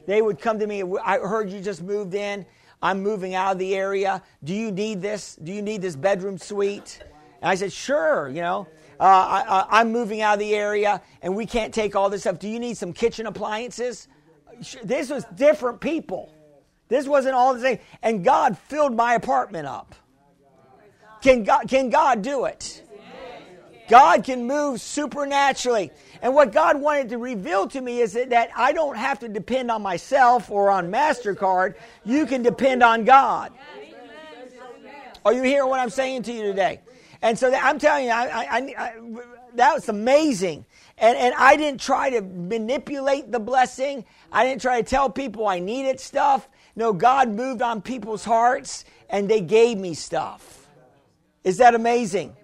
They 0.07 0.23
would 0.23 0.41
come 0.41 0.59
to 0.61 0.67
me, 0.67 0.83
I 1.05 1.19
heard 1.19 1.51
you 1.51 1.61
just 1.61 1.83
moved 1.83 2.15
in. 2.15 2.47
I'm 2.81 3.03
moving 3.03 3.35
out 3.35 3.53
of 3.53 3.59
the 3.59 3.75
area. 3.75 4.23
Do 4.45 4.55
you 4.55 4.71
need 4.71 5.03
this? 5.03 5.35
Do 5.37 5.53
you 5.53 5.63
need 5.63 5.83
this 5.83 5.97
bedroom 5.97 6.39
suite? 6.39 7.01
And 7.43 7.51
I 7.51 7.57
said, 7.57 7.73
Sure, 7.73 8.29
you 8.29 8.41
know 8.41 8.69
uh, 9.01 9.67
I, 9.71 9.81
am 9.81 9.93
moving 9.93 10.23
out 10.23 10.35
of 10.35 10.41
the 10.41 10.55
area 10.55 11.01
and 11.23 11.37
we 11.37 11.47
can't 11.47 11.73
take 11.73 11.95
all 11.95 12.11
this 12.11 12.23
stuff. 12.23 12.39
Do 12.39 12.49
you 12.49 12.59
need 12.59 12.77
some 12.77 12.93
kitchen 12.93 13.27
appliances? 13.27 14.09
This 14.83 15.11
was 15.11 15.25
different 15.35 15.81
people. 15.81 16.35
This 16.89 17.07
wasn't 17.07 17.35
all 17.35 17.55
the 17.55 17.61
same. 17.61 17.79
And 18.03 18.25
God 18.25 18.59
filled 18.59 18.95
my 18.95 19.15
apartment 19.15 19.67
up. 19.67 19.95
Can 21.23 21.45
God, 21.45 21.69
can 21.69 21.91
God 21.91 22.23
do 22.23 22.47
it? 22.47 22.83
God 23.89 24.23
can 24.25 24.47
move 24.47 24.81
supernaturally. 24.81 25.91
And 26.21 26.35
what 26.35 26.53
God 26.53 26.81
wanted 26.81 27.09
to 27.11 27.19
reveal 27.19 27.67
to 27.69 27.81
me 27.81 28.01
is 28.01 28.13
that 28.13 28.51
I 28.55 28.73
don't 28.73 28.97
have 28.97 29.21
to 29.21 29.29
depend 29.29 29.71
on 29.71 29.81
myself 29.81 30.51
or 30.51 30.71
on 30.71 30.91
MasterCard. 30.91 31.75
You 32.05 32.27
can 32.27 32.43
depend 32.43 32.83
on 32.83 33.05
God. 33.05 33.53
Are 35.25 35.33
you 35.33 35.43
hearing 35.43 35.69
what 35.69 35.81
I'm 35.81 35.91
saying 35.91 36.25
to 36.25 36.33
you 36.33 36.43
today? 36.43 36.81
And 37.21 37.39
so 37.39 37.51
that, 37.51 37.65
I'm 37.65 37.79
telling 37.79 38.07
you, 38.07 38.11
I, 38.11 38.27
I, 38.27 38.57
I, 38.79 38.93
that 39.55 39.75
was 39.75 39.89
amazing. 39.89 40.65
And, 40.99 41.17
and 41.17 41.35
I 41.37 41.57
didn't 41.57 41.81
try 41.81 42.11
to 42.11 42.21
manipulate 42.21 43.31
the 43.33 43.41
blessing. 43.41 44.05
I 44.31 44.45
didn't 44.45 44.63
try 44.63 44.81
to 44.81 44.89
tell 44.89 45.11
people 45.11 45.47
I 45.47 45.59
needed 45.59 46.01
stuff. 46.01 46.49
No, 46.77 46.93
God 46.93 47.29
moved 47.29 47.63
on 47.63 47.83
people's 47.83 48.25
hearts 48.25 48.85
and 49.09 49.29
they 49.29 49.41
gave 49.41 49.79
me 49.79 49.95
stuff. 49.95 50.67
Is 51.45 51.59
that 51.59 51.75
amazing? 51.75 52.37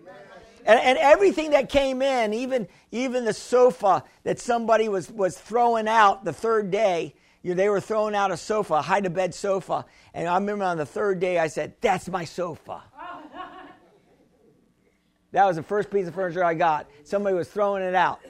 And, 0.66 0.80
and 0.80 0.98
everything 0.98 1.50
that 1.50 1.68
came 1.68 2.00
in, 2.00 2.32
even, 2.32 2.66
even 2.90 3.24
the 3.24 3.34
sofa 3.34 4.02
that 4.22 4.40
somebody 4.40 4.88
was, 4.88 5.10
was 5.10 5.36
throwing 5.36 5.86
out 5.86 6.24
the 6.24 6.32
third 6.32 6.70
day, 6.70 7.14
you 7.42 7.50
know, 7.50 7.56
they 7.56 7.68
were 7.68 7.80
throwing 7.80 8.14
out 8.14 8.30
a 8.30 8.38
sofa, 8.38 8.74
a 8.74 8.82
hide 8.82 9.04
to 9.04 9.10
bed 9.10 9.34
sofa. 9.34 9.84
And 10.14 10.26
I 10.26 10.34
remember 10.36 10.64
on 10.64 10.78
the 10.78 10.86
third 10.86 11.20
day, 11.20 11.38
I 11.38 11.48
said, 11.48 11.74
That's 11.82 12.08
my 12.08 12.24
sofa. 12.24 12.82
That 15.34 15.46
was 15.46 15.56
the 15.56 15.64
first 15.64 15.90
piece 15.90 16.06
of 16.06 16.14
furniture 16.14 16.44
I 16.44 16.54
got. 16.54 16.88
Somebody 17.02 17.34
was 17.34 17.48
throwing 17.48 17.82
it 17.82 17.96
out. 17.96 18.20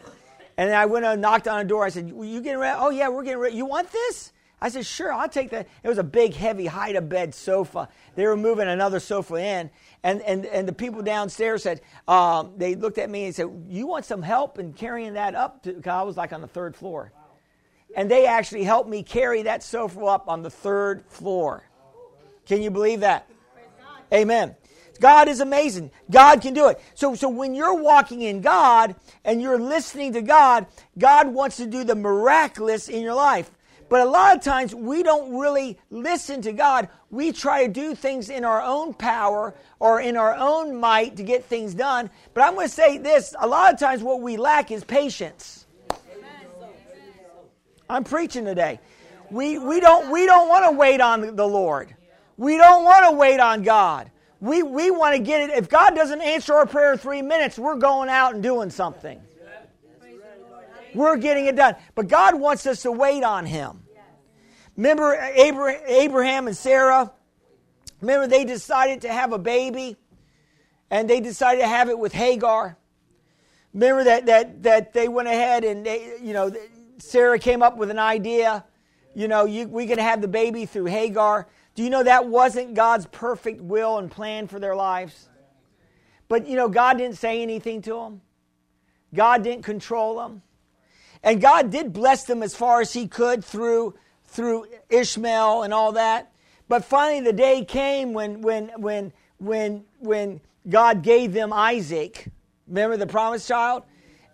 And 0.56 0.70
then 0.70 0.76
I 0.76 0.87
went 0.87 1.04
and 1.04 1.20
knocked 1.20 1.46
on 1.46 1.61
a 1.61 1.64
door. 1.64 1.84
I 1.84 1.90
said, 1.90 2.08
You 2.08 2.40
getting 2.40 2.58
ready? 2.58 2.78
Oh, 2.80 2.88
yeah, 2.88 3.11
we're 3.11 3.25
getting 3.25 3.40
ready. 3.40 3.56
You 3.56 3.66
want 3.66 3.92
this? 3.92 4.32
I 4.58 4.70
said, 4.70 4.87
Sure, 4.87 5.12
I'll 5.12 5.28
take 5.28 5.50
that. 5.50 5.68
It 5.82 5.88
was 5.88 5.99
a 5.99 6.04
big, 6.04 6.32
heavy, 6.32 6.64
hide 6.64 6.92
to 6.92 7.02
bed 7.02 7.34
sofa. 7.34 7.90
They 8.14 8.25
were 8.25 8.38
moving 8.38 8.68
another 8.68 9.00
sofa 9.00 9.34
in. 9.34 9.70
And, 10.02 10.23
and, 10.23 10.46
and 10.46 10.66
the 10.66 10.73
people 10.73 11.02
downstairs 11.02 11.64
said, 11.64 11.82
um, 12.08 12.54
They 12.56 12.75
looked 12.75 12.96
at 12.96 13.11
me 13.11 13.26
and 13.26 13.34
said, 13.34 13.50
You 13.68 13.87
want 13.87 14.06
some 14.06 14.23
help 14.23 14.58
in 14.58 14.73
carrying 14.73 15.12
that 15.12 15.34
up? 15.34 15.62
Because 15.62 15.87
I 15.87 16.02
was 16.04 16.16
like 16.16 16.32
on 16.32 16.40
the 16.40 16.49
third 16.49 16.75
floor. 16.75 17.12
And 17.94 18.11
they 18.11 18.25
actually 18.25 18.64
helped 18.64 18.88
me 18.88 19.02
carry 19.02 19.42
that 19.42 19.62
sofa 19.62 20.00
up 20.06 20.26
on 20.26 20.42
the 20.42 20.50
third 20.50 21.04
floor. 21.08 21.68
Can 22.46 22.62
you 22.62 22.70
believe 22.70 23.00
that? 23.00 23.28
Amen. 24.11 24.56
God 25.00 25.28
is 25.28 25.40
amazing. 25.40 25.90
God 26.10 26.40
can 26.40 26.54
do 26.54 26.68
it. 26.68 26.80
So, 26.94 27.14
so 27.14 27.28
when 27.28 27.54
you're 27.54 27.74
walking 27.74 28.22
in 28.22 28.40
God 28.40 28.94
and 29.24 29.42
you're 29.42 29.58
listening 29.58 30.12
to 30.14 30.22
God, 30.22 30.66
God 30.98 31.28
wants 31.28 31.56
to 31.56 31.66
do 31.66 31.84
the 31.84 31.94
miraculous 31.94 32.88
in 32.88 33.02
your 33.02 33.14
life. 33.14 33.50
But 33.88 34.00
a 34.00 34.10
lot 34.10 34.36
of 34.36 34.42
times 34.42 34.74
we 34.74 35.02
don't 35.02 35.38
really 35.38 35.78
listen 35.90 36.42
to 36.42 36.52
God. 36.52 36.88
We 37.10 37.32
try 37.32 37.66
to 37.66 37.72
do 37.72 37.94
things 37.94 38.30
in 38.30 38.44
our 38.44 38.62
own 38.62 38.94
power 38.94 39.54
or 39.78 40.00
in 40.00 40.16
our 40.16 40.34
own 40.34 40.76
might 40.76 41.16
to 41.16 41.22
get 41.22 41.44
things 41.44 41.74
done. 41.74 42.10
But 42.32 42.42
I'm 42.42 42.54
going 42.54 42.66
to 42.66 42.72
say 42.72 42.98
this 42.98 43.34
a 43.38 43.46
lot 43.46 43.72
of 43.72 43.78
times 43.78 44.02
what 44.02 44.20
we 44.20 44.36
lack 44.36 44.70
is 44.70 44.84
patience. 44.84 45.66
I'm 47.88 48.04
preaching 48.04 48.44
today. 48.44 48.80
We, 49.30 49.58
we 49.58 49.80
don't, 49.80 50.10
we 50.10 50.26
don't 50.26 50.48
want 50.48 50.64
to 50.64 50.76
wait 50.76 51.00
on 51.00 51.36
the 51.36 51.46
Lord. 51.46 51.94
We 52.36 52.56
don't 52.56 52.84
want 52.84 53.10
to 53.10 53.16
wait 53.16 53.38
on 53.38 53.62
God. 53.62 54.10
We, 54.41 54.62
we 54.62 54.91
want 54.91 55.17
to 55.17 55.23
get 55.23 55.49
it. 55.49 55.57
If 55.57 55.69
God 55.69 55.95
doesn't 55.95 56.21
answer 56.21 56.55
our 56.55 56.67
prayer 56.67 56.93
in 56.93 56.99
three 56.99 57.23
minutes, 57.23 57.59
we're 57.59 57.76
going 57.76 58.09
out 58.09 58.35
and 58.35 58.43
doing 58.43 58.71
something. 58.71 59.21
We're 60.95 61.17
getting 61.17 61.47
it 61.47 61.57
done. 61.57 61.76
But 61.95 62.09
God 62.09 62.38
wants 62.38 62.67
us 62.67 62.83
to 62.83 62.93
wait 62.93 63.25
on 63.25 63.47
Him. 63.47 63.83
Remember 64.76 65.14
Abraham 65.35 66.47
and 66.47 66.57
Sarah? 66.57 67.12
Remember 68.00 68.26
they 68.26 68.45
decided 68.45 69.03
to 69.03 69.12
have 69.12 69.33
a 69.33 69.38
baby 69.38 69.97
and 70.91 71.09
they 71.09 71.21
decided 71.21 71.61
to 71.61 71.69
have 71.69 71.88
it 71.88 71.99
with 71.99 72.12
Hagar. 72.12 72.76
Remember 73.73 74.05
that, 74.05 74.26
that, 74.26 74.62
that 74.62 74.93
they 74.93 75.09
went 75.09 75.29
ahead 75.29 75.64
and 75.64 75.85
they, 75.85 76.19
you 76.23 76.33
know, 76.33 76.53
Sarah 76.99 77.38
came 77.38 77.62
up 77.62 77.76
with 77.76 77.91
an 77.91 77.99
idea. 77.99 78.64
You 79.14 79.29
know, 79.29 79.45
you, 79.45 79.69
we 79.69 79.87
can 79.87 79.99
have 79.99 80.21
the 80.21 80.29
baby 80.29 80.67
through 80.67 80.87
Hagar. 80.87 81.49
Do 81.75 81.83
you 81.83 81.90
know 81.90 82.02
that 82.02 82.26
wasn't 82.26 82.75
God's 82.75 83.07
perfect 83.07 83.61
will 83.61 83.99
and 83.99 84.11
plan 84.11 84.47
for 84.47 84.61
their 84.61 84.76
lives? 84.76 85.28
But, 86.28 86.47
you 86.47 86.57
know, 86.57 86.69
God 86.69 86.99
didn't 86.99 87.19
say 87.19 87.43
anything 87.43 87.83
to 87.83 87.95
them, 87.95 88.21
God 89.14 89.43
didn't 89.43 89.64
control 89.64 90.16
them. 90.16 90.43
And 91.23 91.40
God 91.40 91.71
did 91.71 91.93
bless 91.93 92.25
them 92.25 92.43
as 92.43 92.54
far 92.54 92.83
as 92.83 92.93
He 92.93 93.09
could 93.09 93.42
through, 93.42 93.94
through 94.27 94.66
Ishmael 94.90 95.62
and 95.62 95.72
all 95.72 95.92
that. 95.92 96.31
But 96.68 96.85
finally, 96.85 97.20
the 97.22 97.33
day 97.33 97.64
came 97.64 98.12
when, 98.12 98.42
when, 98.42 98.70
when, 98.77 99.12
when, 99.38 99.85
when 99.98 100.40
God 100.68 101.03
gave 101.03 101.33
them 101.33 101.53
Isaac. 101.53 102.31
Remember 102.66 102.96
the 102.96 103.07
promised 103.07 103.48
child? 103.48 103.85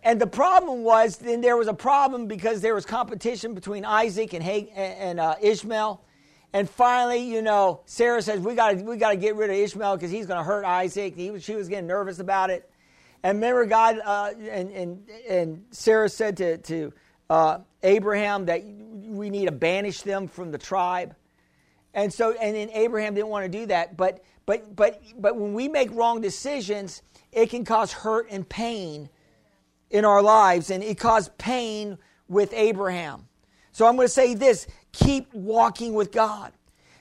And 0.02 0.20
the 0.20 0.26
problem 0.26 0.82
was, 0.82 1.18
then 1.18 1.40
there 1.40 1.56
was 1.56 1.68
a 1.68 1.74
problem 1.74 2.26
because 2.26 2.60
there 2.60 2.74
was 2.74 2.86
competition 2.86 3.54
between 3.54 3.84
Isaac 3.84 4.32
and, 4.32 4.44
and 4.44 5.20
uh, 5.20 5.36
Ishmael. 5.40 6.02
And 6.52 6.68
finally, 6.68 7.18
you 7.18 7.42
know, 7.42 7.80
Sarah 7.86 8.22
says, 8.22 8.40
we 8.40 8.54
got 8.54 8.76
we 8.76 8.98
to 8.98 9.16
get 9.16 9.36
rid 9.36 9.50
of 9.50 9.56
Ishmael 9.56 9.96
because 9.96 10.10
he's 10.10 10.26
going 10.26 10.38
to 10.38 10.44
hurt 10.44 10.64
Isaac. 10.64 11.14
He 11.14 11.38
she 11.38 11.54
was 11.54 11.68
getting 11.68 11.86
nervous 11.86 12.18
about 12.18 12.50
it. 12.50 12.68
And 13.22 13.36
remember, 13.36 13.66
God 13.66 14.00
uh, 14.04 14.32
and, 14.48 14.70
and, 14.70 15.08
and 15.28 15.64
Sarah 15.70 16.08
said 16.08 16.36
to, 16.38 16.58
to 16.58 16.92
uh, 17.28 17.58
Abraham 17.82 18.46
that 18.46 18.62
we 18.64 19.30
need 19.30 19.46
to 19.46 19.52
banish 19.52 20.02
them 20.02 20.26
from 20.26 20.50
the 20.50 20.58
tribe. 20.58 21.14
And 21.94 22.12
so, 22.12 22.32
and 22.32 22.56
then 22.56 22.70
Abraham 22.70 23.14
didn't 23.14 23.28
want 23.28 23.50
to 23.50 23.58
do 23.58 23.66
that. 23.66 23.96
But, 23.96 24.24
but, 24.46 24.74
but, 24.74 25.02
but 25.18 25.36
when 25.36 25.54
we 25.54 25.68
make 25.68 25.90
wrong 25.92 26.20
decisions, 26.20 27.02
it 27.30 27.50
can 27.50 27.64
cause 27.64 27.92
hurt 27.92 28.26
and 28.30 28.48
pain 28.48 29.08
in 29.90 30.04
our 30.04 30.22
lives. 30.22 30.70
And 30.70 30.82
it 30.82 30.98
caused 30.98 31.36
pain 31.36 31.98
with 32.28 32.52
Abraham. 32.54 33.26
So 33.72 33.86
I'm 33.86 33.96
going 33.96 34.06
to 34.06 34.12
say 34.12 34.34
this 34.34 34.66
keep 34.92 35.32
walking 35.32 35.94
with 35.94 36.12
God. 36.12 36.52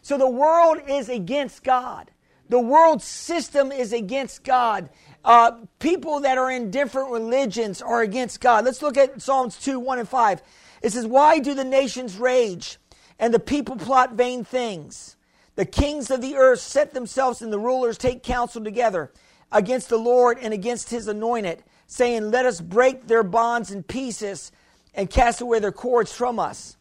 So 0.02 0.18
the 0.18 0.30
world 0.30 0.80
is 0.88 1.10
against 1.10 1.64
God. 1.64 2.12
The 2.50 2.60
world 2.60 3.02
system 3.02 3.72
is 3.72 3.94
against 3.94 4.44
God. 4.44 4.90
Uh, 5.24 5.52
people 5.78 6.22
that 6.22 6.38
are 6.38 6.50
in 6.50 6.72
different 6.72 7.12
religions 7.12 7.82
are 7.82 8.02
against 8.02 8.42
God. 8.42 8.66
Let's 8.66 8.82
look 8.82 8.98
at 8.98 9.22
Psalms 9.22 9.58
2 9.60 9.80
1 9.80 10.00
and 10.00 10.10
5. 10.10 10.42
It 10.82 10.92
says, 10.92 11.06
Why 11.06 11.40
do 11.40 11.54
the 11.54 11.64
nations 11.64 12.18
rage 12.18 12.78
and 13.20 13.34
the 13.34 13.40
people 13.40 13.76
plot 13.76 14.14
vain 14.14 14.44
things? 14.44 15.16
The 15.56 15.66
kings 15.66 16.10
of 16.10 16.22
the 16.22 16.38
earth 16.38 16.62
set 16.62 16.94
themselves 16.94 17.42
and 17.42 17.52
the 17.52 17.60
rulers 17.60 17.98
take 17.98 18.24
counsel 18.24 18.64
together 18.64 19.12
against 19.52 19.90
the 19.90 19.98
Lord 19.98 20.38
and 20.42 20.54
against 20.54 20.90
his 20.90 21.08
anointed, 21.08 21.64
saying, 21.86 22.32
Let 22.32 22.46
us 22.46 22.62
break 22.62 23.08
their 23.08 23.24
bonds 23.24 23.70
in 23.70 23.84
pieces 23.84 24.52
and 24.96 25.10
cast 25.10 25.42
away 25.42 25.60
their 25.60 25.72
cords 25.72 26.12
from 26.12 26.40
us. 26.40 26.78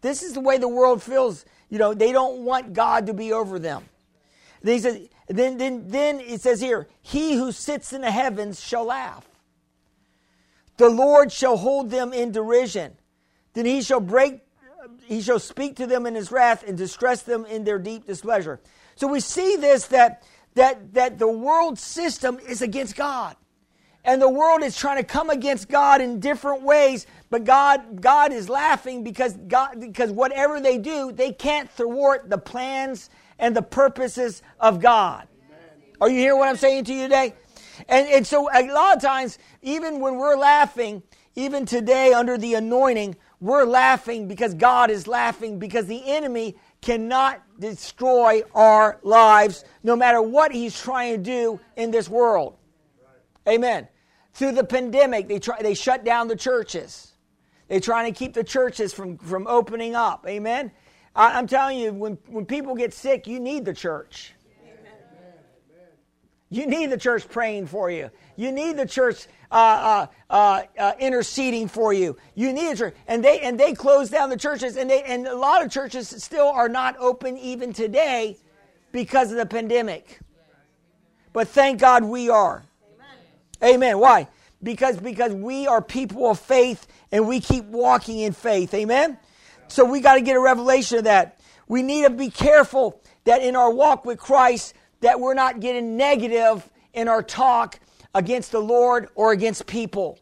This 0.00 0.22
is 0.22 0.34
the 0.34 0.40
way 0.40 0.58
the 0.58 0.68
world 0.68 1.02
feels. 1.02 1.44
You 1.68 1.78
know, 1.78 1.94
they 1.94 2.12
don't 2.12 2.44
want 2.44 2.72
God 2.72 3.06
to 3.06 3.14
be 3.14 3.32
over 3.32 3.58
them. 3.58 3.84
Then, 4.62 4.74
he 4.74 4.80
says, 4.80 5.08
then, 5.28 5.58
then, 5.58 5.88
then 5.88 6.20
it 6.20 6.40
says 6.40 6.60
here, 6.60 6.88
He 7.02 7.34
who 7.34 7.52
sits 7.52 7.92
in 7.92 8.00
the 8.00 8.10
heavens 8.10 8.60
shall 8.60 8.84
laugh. 8.84 9.28
The 10.78 10.88
Lord 10.88 11.30
shall 11.32 11.56
hold 11.56 11.90
them 11.90 12.12
in 12.12 12.32
derision. 12.32 12.96
Then 13.52 13.66
he 13.66 13.82
shall 13.82 14.00
break, 14.00 14.40
he 15.04 15.20
shall 15.20 15.40
speak 15.40 15.76
to 15.76 15.86
them 15.86 16.06
in 16.06 16.14
his 16.14 16.30
wrath 16.30 16.64
and 16.66 16.78
distress 16.78 17.22
them 17.22 17.44
in 17.44 17.64
their 17.64 17.78
deep 17.78 18.06
displeasure. 18.06 18.60
So 18.94 19.08
we 19.08 19.20
see 19.20 19.56
this 19.56 19.86
that 19.88 20.22
that 20.54 20.94
that 20.94 21.18
the 21.18 21.28
world 21.28 21.78
system 21.78 22.38
is 22.48 22.62
against 22.62 22.96
God. 22.96 23.36
And 24.08 24.22
the 24.22 24.28
world 24.28 24.62
is 24.62 24.74
trying 24.74 24.96
to 24.96 25.04
come 25.04 25.28
against 25.28 25.68
God 25.68 26.00
in 26.00 26.18
different 26.18 26.62
ways 26.62 27.06
but 27.30 27.44
God, 27.44 28.00
God 28.00 28.32
is 28.32 28.48
laughing 28.48 29.04
because 29.04 29.34
God, 29.34 29.80
because 29.80 30.10
whatever 30.10 30.60
they 30.60 30.78
do, 30.78 31.12
they 31.12 31.32
can't 31.32 31.70
thwart 31.70 32.30
the 32.30 32.38
plans 32.38 33.10
and 33.38 33.54
the 33.54 33.62
purposes 33.62 34.42
of 34.58 34.80
God. 34.80 35.28
Are 36.00 36.08
you 36.08 36.18
hearing 36.18 36.38
what 36.38 36.48
I'm 36.48 36.56
saying 36.56 36.84
to 36.84 36.94
you 36.94 37.02
today? 37.02 37.34
And, 37.88 38.08
and 38.08 38.26
so 38.26 38.48
a 38.52 38.66
lot 38.72 38.96
of 38.96 39.02
times, 39.02 39.38
even 39.62 40.00
when 40.00 40.16
we're 40.16 40.36
laughing, 40.36 41.02
even 41.34 41.66
today 41.66 42.12
under 42.12 42.38
the 42.38 42.54
anointing, 42.54 43.16
we're 43.40 43.64
laughing 43.64 44.26
because 44.26 44.54
God 44.54 44.90
is 44.90 45.06
laughing 45.06 45.58
because 45.58 45.86
the 45.86 46.02
enemy 46.06 46.56
cannot 46.80 47.42
destroy 47.60 48.42
our 48.54 48.98
lives 49.02 49.64
no 49.82 49.94
matter 49.94 50.22
what 50.22 50.50
he's 50.50 50.80
trying 50.80 51.16
to 51.16 51.22
do 51.22 51.60
in 51.76 51.90
this 51.90 52.08
world. 52.08 52.56
Amen. 53.46 53.86
Through 54.38 54.52
the 54.52 54.62
pandemic, 54.62 55.26
they, 55.26 55.40
try, 55.40 55.60
they 55.60 55.74
shut 55.74 56.04
down 56.04 56.28
the 56.28 56.36
churches. 56.36 57.10
They're 57.66 57.80
trying 57.80 58.12
to 58.12 58.16
keep 58.16 58.34
the 58.34 58.44
churches 58.44 58.94
from, 58.94 59.18
from 59.18 59.48
opening 59.48 59.96
up. 59.96 60.24
Amen? 60.28 60.70
I, 61.16 61.40
am 61.40 61.48
telling 61.48 61.76
you, 61.76 61.92
when, 61.92 62.18
when 62.28 62.46
people 62.46 62.76
get 62.76 62.94
sick, 62.94 63.26
you 63.26 63.40
need 63.40 63.64
the 63.64 63.74
church. 63.74 64.34
You 66.50 66.66
need 66.66 66.92
the 66.92 66.96
church 66.96 67.28
praying 67.28 67.66
for 67.66 67.90
you. 67.90 68.12
You 68.36 68.52
need 68.52 68.76
the 68.76 68.86
church 68.86 69.26
uh, 69.50 69.54
uh, 69.54 70.06
uh, 70.30 70.62
uh, 70.78 70.92
interceding 71.00 71.66
for 71.66 71.92
you. 71.92 72.16
You 72.36 72.52
need 72.52 72.70
a 72.70 72.76
church, 72.76 72.94
and 73.08 73.24
they 73.24 73.40
and 73.40 73.58
they 73.58 73.74
close 73.74 74.08
down 74.08 74.30
the 74.30 74.36
churches, 74.36 74.76
and 74.76 74.88
they 74.88 75.02
and 75.02 75.26
a 75.26 75.34
lot 75.34 75.64
of 75.64 75.72
churches 75.72 76.08
still 76.08 76.46
are 76.46 76.68
not 76.68 76.96
open 76.98 77.36
even 77.36 77.72
today 77.72 78.38
because 78.92 79.32
of 79.32 79.36
the 79.36 79.46
pandemic. 79.46 80.20
But 81.32 81.48
thank 81.48 81.80
God 81.80 82.04
we 82.04 82.30
are. 82.30 82.64
Amen. 83.62 83.98
Why? 83.98 84.28
because 84.62 84.96
because 84.96 85.32
we 85.32 85.66
are 85.66 85.80
people 85.80 86.30
of 86.30 86.38
faith 86.38 86.86
and 87.12 87.28
we 87.28 87.40
keep 87.40 87.64
walking 87.66 88.18
in 88.18 88.32
faith. 88.32 88.74
Amen. 88.74 89.18
So 89.68 89.84
we 89.84 90.00
got 90.00 90.14
to 90.14 90.20
get 90.20 90.36
a 90.36 90.40
revelation 90.40 90.98
of 90.98 91.04
that. 91.04 91.40
We 91.66 91.82
need 91.82 92.02
to 92.02 92.10
be 92.10 92.30
careful 92.30 93.00
that 93.24 93.42
in 93.42 93.54
our 93.54 93.70
walk 93.70 94.04
with 94.04 94.18
Christ 94.18 94.74
that 95.00 95.20
we're 95.20 95.34
not 95.34 95.60
getting 95.60 95.96
negative 95.96 96.68
in 96.92 97.08
our 97.08 97.22
talk 97.22 97.78
against 98.14 98.52
the 98.52 98.60
Lord 98.60 99.08
or 99.14 99.32
against 99.32 99.66
people. 99.66 100.18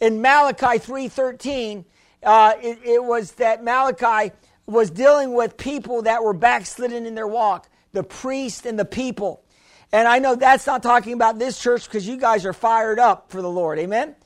In 0.00 0.20
Malachi 0.20 0.78
3:13, 0.78 1.84
uh, 2.24 2.54
it, 2.60 2.78
it 2.84 3.04
was 3.04 3.32
that 3.32 3.64
Malachi 3.64 4.32
was 4.66 4.90
dealing 4.90 5.34
with 5.34 5.56
people 5.56 6.02
that 6.02 6.22
were 6.22 6.32
backslidden 6.32 7.06
in 7.06 7.14
their 7.14 7.26
walk, 7.26 7.68
the 7.92 8.02
priest 8.02 8.66
and 8.66 8.78
the 8.78 8.84
people. 8.84 9.44
And 9.92 10.08
I 10.08 10.18
know 10.18 10.34
that's 10.34 10.66
not 10.66 10.82
talking 10.82 11.12
about 11.12 11.38
this 11.38 11.58
church 11.58 11.84
because 11.84 12.08
you 12.08 12.16
guys 12.16 12.46
are 12.46 12.54
fired 12.54 12.98
up 12.98 13.30
for 13.30 13.42
the 13.42 13.50
Lord. 13.50 13.78
Amen. 13.78 14.16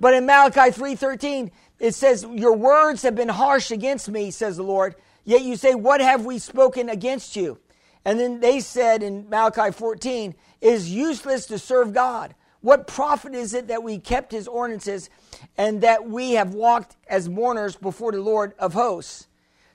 But 0.00 0.14
in 0.14 0.24
Malachi 0.24 0.70
3:13, 0.70 1.50
it 1.78 1.94
says, 1.94 2.24
"Your 2.24 2.54
words 2.54 3.02
have 3.02 3.14
been 3.14 3.28
harsh 3.28 3.70
against 3.70 4.08
me," 4.08 4.30
says 4.30 4.56
the 4.56 4.62
Lord. 4.62 4.94
Yet 5.24 5.42
you 5.42 5.56
say, 5.56 5.74
"What 5.74 6.00
have 6.00 6.24
we 6.24 6.38
spoken 6.38 6.88
against 6.88 7.36
you?" 7.36 7.58
And 8.02 8.18
then 8.18 8.40
they 8.40 8.60
said 8.60 9.02
in 9.02 9.28
Malachi 9.28 9.70
14, 9.70 10.34
"It 10.62 10.72
is 10.72 10.90
useless 10.90 11.44
to 11.46 11.58
serve 11.58 11.92
God. 11.92 12.34
What 12.62 12.86
profit 12.86 13.34
is 13.34 13.52
it 13.52 13.68
that 13.68 13.82
we 13.82 13.98
kept 13.98 14.32
his 14.32 14.48
ordinances 14.48 15.10
and 15.58 15.82
that 15.82 16.08
we 16.08 16.32
have 16.32 16.54
walked 16.54 16.96
as 17.08 17.28
mourners 17.28 17.76
before 17.76 18.12
the 18.12 18.20
Lord 18.20 18.54
of 18.58 18.72
hosts?" 18.72 19.26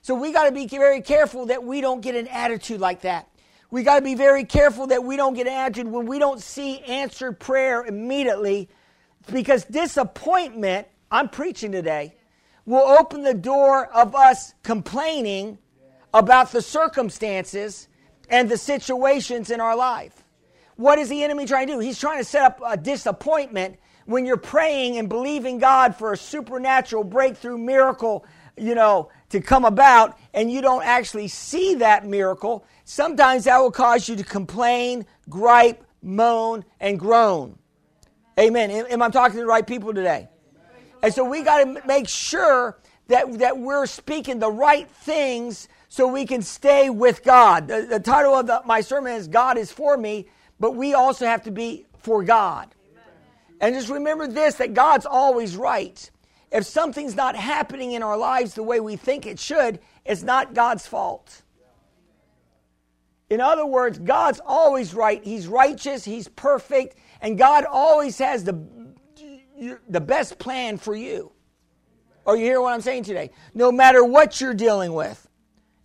So 0.02 0.14
we 0.14 0.32
got 0.32 0.44
to 0.44 0.52
be 0.52 0.66
very 0.66 1.00
careful 1.00 1.46
that 1.46 1.62
we 1.62 1.80
don't 1.80 2.00
get 2.00 2.16
an 2.16 2.28
attitude 2.28 2.80
like 2.80 3.02
that. 3.02 3.28
We 3.70 3.82
got 3.82 3.96
to 3.96 4.02
be 4.02 4.14
very 4.14 4.44
careful 4.44 4.86
that 4.88 5.02
we 5.02 5.16
don't 5.16 5.34
get 5.34 5.46
attitude 5.46 5.88
when 5.88 6.06
we 6.06 6.18
don't 6.18 6.40
see 6.40 6.80
answered 6.80 7.40
prayer 7.40 7.84
immediately 7.84 8.68
because 9.32 9.64
disappointment, 9.64 10.86
I'm 11.10 11.28
preaching 11.28 11.72
today, 11.72 12.14
will 12.64 12.86
open 12.86 13.22
the 13.22 13.34
door 13.34 13.86
of 13.86 14.14
us 14.14 14.54
complaining 14.62 15.58
about 16.14 16.52
the 16.52 16.62
circumstances 16.62 17.88
and 18.28 18.48
the 18.48 18.56
situations 18.56 19.50
in 19.50 19.60
our 19.60 19.76
life. 19.76 20.24
What 20.76 20.98
is 20.98 21.08
the 21.08 21.22
enemy 21.22 21.46
trying 21.46 21.68
to 21.68 21.74
do? 21.74 21.78
He's 21.78 21.98
trying 21.98 22.18
to 22.18 22.24
set 22.24 22.42
up 22.42 22.60
a 22.64 22.76
disappointment 22.76 23.78
when 24.04 24.26
you're 24.26 24.36
praying 24.36 24.98
and 24.98 25.08
believing 25.08 25.58
God 25.58 25.96
for 25.96 26.12
a 26.12 26.16
supernatural 26.16 27.02
breakthrough 27.02 27.58
miracle, 27.58 28.24
you 28.56 28.74
know, 28.74 29.10
to 29.30 29.40
come 29.40 29.64
about 29.64 30.18
and 30.32 30.50
you 30.50 30.60
don't 30.60 30.84
actually 30.84 31.28
see 31.28 31.76
that 31.76 32.06
miracle. 32.06 32.64
Sometimes 32.88 33.44
that 33.44 33.58
will 33.58 33.72
cause 33.72 34.08
you 34.08 34.14
to 34.14 34.22
complain, 34.22 35.06
gripe, 35.28 35.84
moan, 36.02 36.64
and 36.78 37.00
groan. 37.00 37.58
Amen. 38.38 38.70
Am 38.70 39.02
I 39.02 39.10
talking 39.10 39.34
to 39.34 39.40
the 39.40 39.46
right 39.46 39.66
people 39.66 39.92
today? 39.92 40.28
And 41.02 41.12
so 41.12 41.28
we 41.28 41.42
got 41.42 41.64
to 41.64 41.82
make 41.84 42.08
sure 42.08 42.78
that, 43.08 43.40
that 43.40 43.58
we're 43.58 43.86
speaking 43.86 44.38
the 44.38 44.52
right 44.52 44.88
things 44.88 45.68
so 45.88 46.06
we 46.06 46.26
can 46.26 46.42
stay 46.42 46.88
with 46.88 47.24
God. 47.24 47.66
The, 47.66 47.88
the 47.90 47.98
title 47.98 48.34
of 48.34 48.46
the, 48.46 48.62
my 48.64 48.82
sermon 48.82 49.14
is 49.14 49.26
God 49.26 49.58
is 49.58 49.72
for 49.72 49.96
me, 49.96 50.28
but 50.60 50.76
we 50.76 50.94
also 50.94 51.26
have 51.26 51.42
to 51.42 51.50
be 51.50 51.86
for 51.98 52.22
God. 52.22 52.72
And 53.60 53.74
just 53.74 53.88
remember 53.88 54.28
this 54.28 54.54
that 54.56 54.74
God's 54.74 55.06
always 55.06 55.56
right. 55.56 56.08
If 56.52 56.64
something's 56.64 57.16
not 57.16 57.34
happening 57.34 57.92
in 57.92 58.04
our 58.04 58.16
lives 58.16 58.54
the 58.54 58.62
way 58.62 58.78
we 58.78 58.94
think 58.94 59.26
it 59.26 59.40
should, 59.40 59.80
it's 60.04 60.22
not 60.22 60.54
God's 60.54 60.86
fault. 60.86 61.42
In 63.28 63.40
other 63.40 63.66
words, 63.66 63.98
God's 63.98 64.40
always 64.44 64.94
right. 64.94 65.22
He's 65.24 65.48
righteous, 65.48 66.04
He's 66.04 66.28
perfect, 66.28 66.96
and 67.20 67.36
God 67.36 67.64
always 67.64 68.18
has 68.18 68.44
the, 68.44 68.64
the 69.88 70.00
best 70.00 70.38
plan 70.38 70.78
for 70.78 70.94
you. 70.94 71.32
Are 72.24 72.36
you 72.36 72.44
hear 72.44 72.60
what 72.60 72.74
I'm 72.74 72.80
saying 72.80 73.04
today? 73.04 73.30
No 73.54 73.70
matter 73.70 74.04
what 74.04 74.40
you're 74.40 74.54
dealing 74.54 74.92
with. 74.92 75.26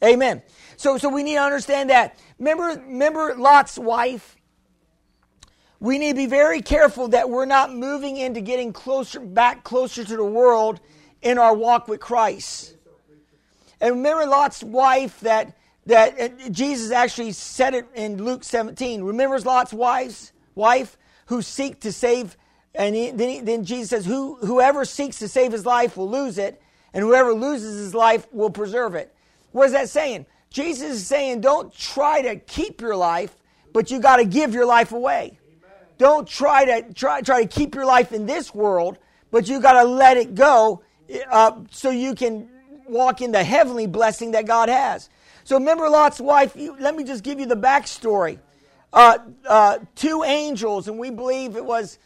Amen. 0.04 0.42
So, 0.78 0.98
so 0.98 1.10
we 1.10 1.22
need 1.22 1.36
to 1.36 1.42
understand 1.42 1.92
that. 1.92 2.18
Remember, 2.40 2.82
remember 2.88 3.36
Lot's 3.36 3.78
wife? 3.78 4.36
We 5.80 6.00
need 6.00 6.12
to 6.12 6.16
be 6.16 6.26
very 6.26 6.62
careful 6.62 7.10
that 7.10 7.30
we're 7.30 7.46
not 7.46 7.74
moving 7.74 8.18
into 8.18 8.42
getting 8.42 8.74
closer, 8.74 9.20
back 9.20 9.64
closer 9.64 10.04
to 10.04 10.16
the 10.16 10.26
world 10.26 10.80
in 11.22 11.38
our 11.38 11.56
walk 11.56 11.88
with 11.88 12.00
Christ. 12.00 12.76
And 13.80 13.96
remember 13.98 14.26
Lot's 14.26 14.64
wife 14.64 15.20
that, 15.22 15.56
that 15.86 16.52
Jesus 16.52 16.92
actually 16.92 17.32
said 17.32 17.74
it 17.74 17.88
in 17.96 18.24
Luke 18.24 18.44
17. 18.44 19.04
Remembers 19.04 19.46
Lot's 19.46 19.74
wife's 19.74 20.32
wife 20.56 20.98
who 21.28 21.42
seek 21.42 21.80
to 21.82 21.92
save, 21.92 22.38
and 22.76 22.96
he, 22.96 23.12
then, 23.12 23.30
he, 23.30 23.40
then 23.40 23.64
Jesus 23.64 23.90
says, 23.90 24.06
Who, 24.06 24.36
whoever 24.38 24.86
seeks 24.86 25.20
to 25.20 25.28
save 25.28 25.52
his 25.52 25.66
life 25.66 25.98
will 25.98 26.10
lose 26.10 26.38
it, 26.38 26.62
and 26.94 27.04
whoever 27.04 27.34
loses 27.34 27.78
his 27.78 27.96
life 27.96 28.28
will 28.32 28.50
preserve 28.50 28.96
it. 28.96 29.14
What 29.52 29.66
is 29.66 29.72
that 29.74 29.90
saying? 29.90 30.26
Jesus 30.50 30.92
is 30.92 31.08
saying, 31.08 31.42
don't 31.42 31.74
try 31.74 32.22
to 32.22 32.36
keep 32.36 32.82
your 32.82 32.96
life, 32.96 33.36
but 33.74 33.90
you 33.90 34.00
got 34.00 34.18
to 34.18 34.26
give 34.26 34.54
your 34.54 34.66
life 34.66 34.92
away. 34.92 35.40
Amen. 35.48 35.72
Don't 35.98 36.28
try 36.28 36.66
to 36.66 36.94
try 36.94 37.22
try 37.22 37.44
to 37.44 37.48
keep 37.48 37.74
your 37.74 37.86
life 37.86 38.12
in 38.12 38.26
this 38.26 38.54
world, 38.54 38.98
but 39.32 39.48
you 39.48 39.62
got 39.62 39.82
to 39.82 39.88
let 39.88 40.18
it 40.18 40.36
go 40.36 40.84
uh, 41.30 41.54
so 41.72 41.90
you 41.90 42.16
can 42.16 42.50
walk 42.88 43.22
in 43.22 43.32
the 43.32 43.44
heavenly 43.44 43.88
blessing 43.88 44.32
that 44.32 44.46
God 44.46 44.68
has. 44.68 45.10
So 45.44 45.58
remember 45.58 45.90
Lot's 45.90 46.20
wife. 46.20 46.56
You, 46.56 46.76
let 46.80 46.96
me 46.96 47.04
just 47.04 47.24
give 47.24 47.40
you 47.40 47.46
the 47.46 47.56
backstory. 47.56 48.40
Uh, 48.94 49.20
uh, 49.48 49.80
two 49.96 50.24
angels, 50.24 50.88
and 50.88 51.00
we 51.00 51.10
believe 51.10 51.56
it 51.56 51.64
was 51.64 51.98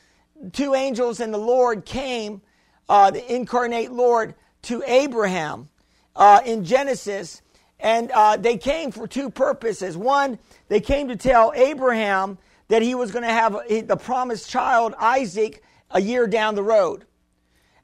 two 0.54 0.76
angels, 0.76 1.20
and 1.20 1.34
the 1.34 1.38
Lord 1.40 1.86
came, 1.86 2.42
uh, 2.88 3.12
the 3.12 3.34
incarnate 3.34 3.92
Lord, 3.92 4.36
to 4.64 4.84
Abraham 4.86 5.70
uh, 6.16 6.42
in 6.46 6.64
Genesis, 6.64 7.42
and 7.80 8.12
uh, 8.12 8.38
they 8.38 8.58
came 8.58 8.92
for 8.92 9.08
two 9.08 9.30
purposes. 9.30 9.98
One, 9.98 10.40
they 10.68 10.80
came 10.80 11.08
to 11.08 11.16
tell 11.16 11.52
Abraham 11.56 12.38
that 12.68 12.82
he 12.82 12.96
was 12.96 13.12
going 13.12 13.24
to 13.24 13.30
have 13.30 13.58
the 13.88 13.98
promised 13.98 14.50
child, 14.50 14.94
Isaac, 15.00 15.64
a 15.92 16.02
year 16.02 16.28
down 16.28 16.56
the 16.56 16.64
road. 16.64 17.06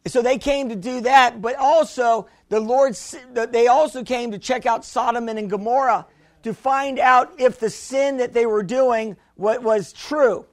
So 0.08 0.22
they 0.22 0.38
came 0.38 0.70
to 0.70 0.76
do 0.76 1.02
that, 1.02 1.42
but 1.42 1.56
also 1.58 2.28
the 2.50 2.60
Lord, 2.60 2.96
they 3.34 3.68
also 3.68 4.04
came 4.04 4.32
to 4.32 4.40
check 4.40 4.66
out 4.66 4.84
Sodom 4.84 5.30
and 5.30 5.50
Gomorrah 5.50 6.08
to 6.44 6.54
find 6.54 7.00
out 7.00 7.34
if 7.38 7.60
the 7.60 7.70
sin 7.70 8.18
that 8.18 8.34
they 8.34 8.46
were 8.46 8.64
doing 8.64 9.16
was 9.38 9.94
true. 9.94 10.46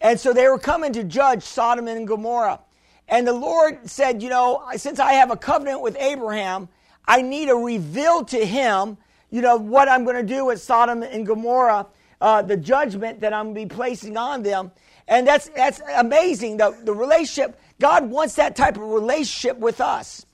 And 0.00 0.18
so 0.18 0.32
they 0.32 0.48
were 0.48 0.58
coming 0.58 0.92
to 0.94 1.04
judge 1.04 1.42
Sodom 1.42 1.88
and 1.88 2.08
Gomorrah. 2.08 2.60
And 3.08 3.26
the 3.26 3.32
Lord 3.32 3.88
said, 3.88 4.22
You 4.22 4.30
know, 4.30 4.62
since 4.76 4.98
I 4.98 5.14
have 5.14 5.30
a 5.30 5.36
covenant 5.36 5.82
with 5.82 5.96
Abraham, 5.98 6.68
I 7.06 7.22
need 7.22 7.46
to 7.46 7.56
reveal 7.56 8.24
to 8.24 8.44
him, 8.44 8.96
you 9.30 9.42
know, 9.42 9.56
what 9.56 9.88
I'm 9.88 10.04
going 10.04 10.16
to 10.16 10.34
do 10.34 10.46
with 10.46 10.60
Sodom 10.60 11.02
and 11.02 11.26
Gomorrah, 11.26 11.86
uh, 12.20 12.42
the 12.42 12.56
judgment 12.56 13.20
that 13.20 13.32
I'm 13.32 13.52
going 13.52 13.68
to 13.68 13.74
be 13.74 13.74
placing 13.74 14.16
on 14.16 14.42
them. 14.42 14.72
And 15.06 15.26
that's, 15.26 15.48
that's 15.50 15.80
amazing. 15.96 16.56
The, 16.56 16.76
the 16.82 16.94
relationship, 16.94 17.60
God 17.80 18.08
wants 18.08 18.36
that 18.36 18.56
type 18.56 18.76
of 18.76 18.82
relationship 18.82 19.58
with 19.58 19.80
us. 19.80 20.26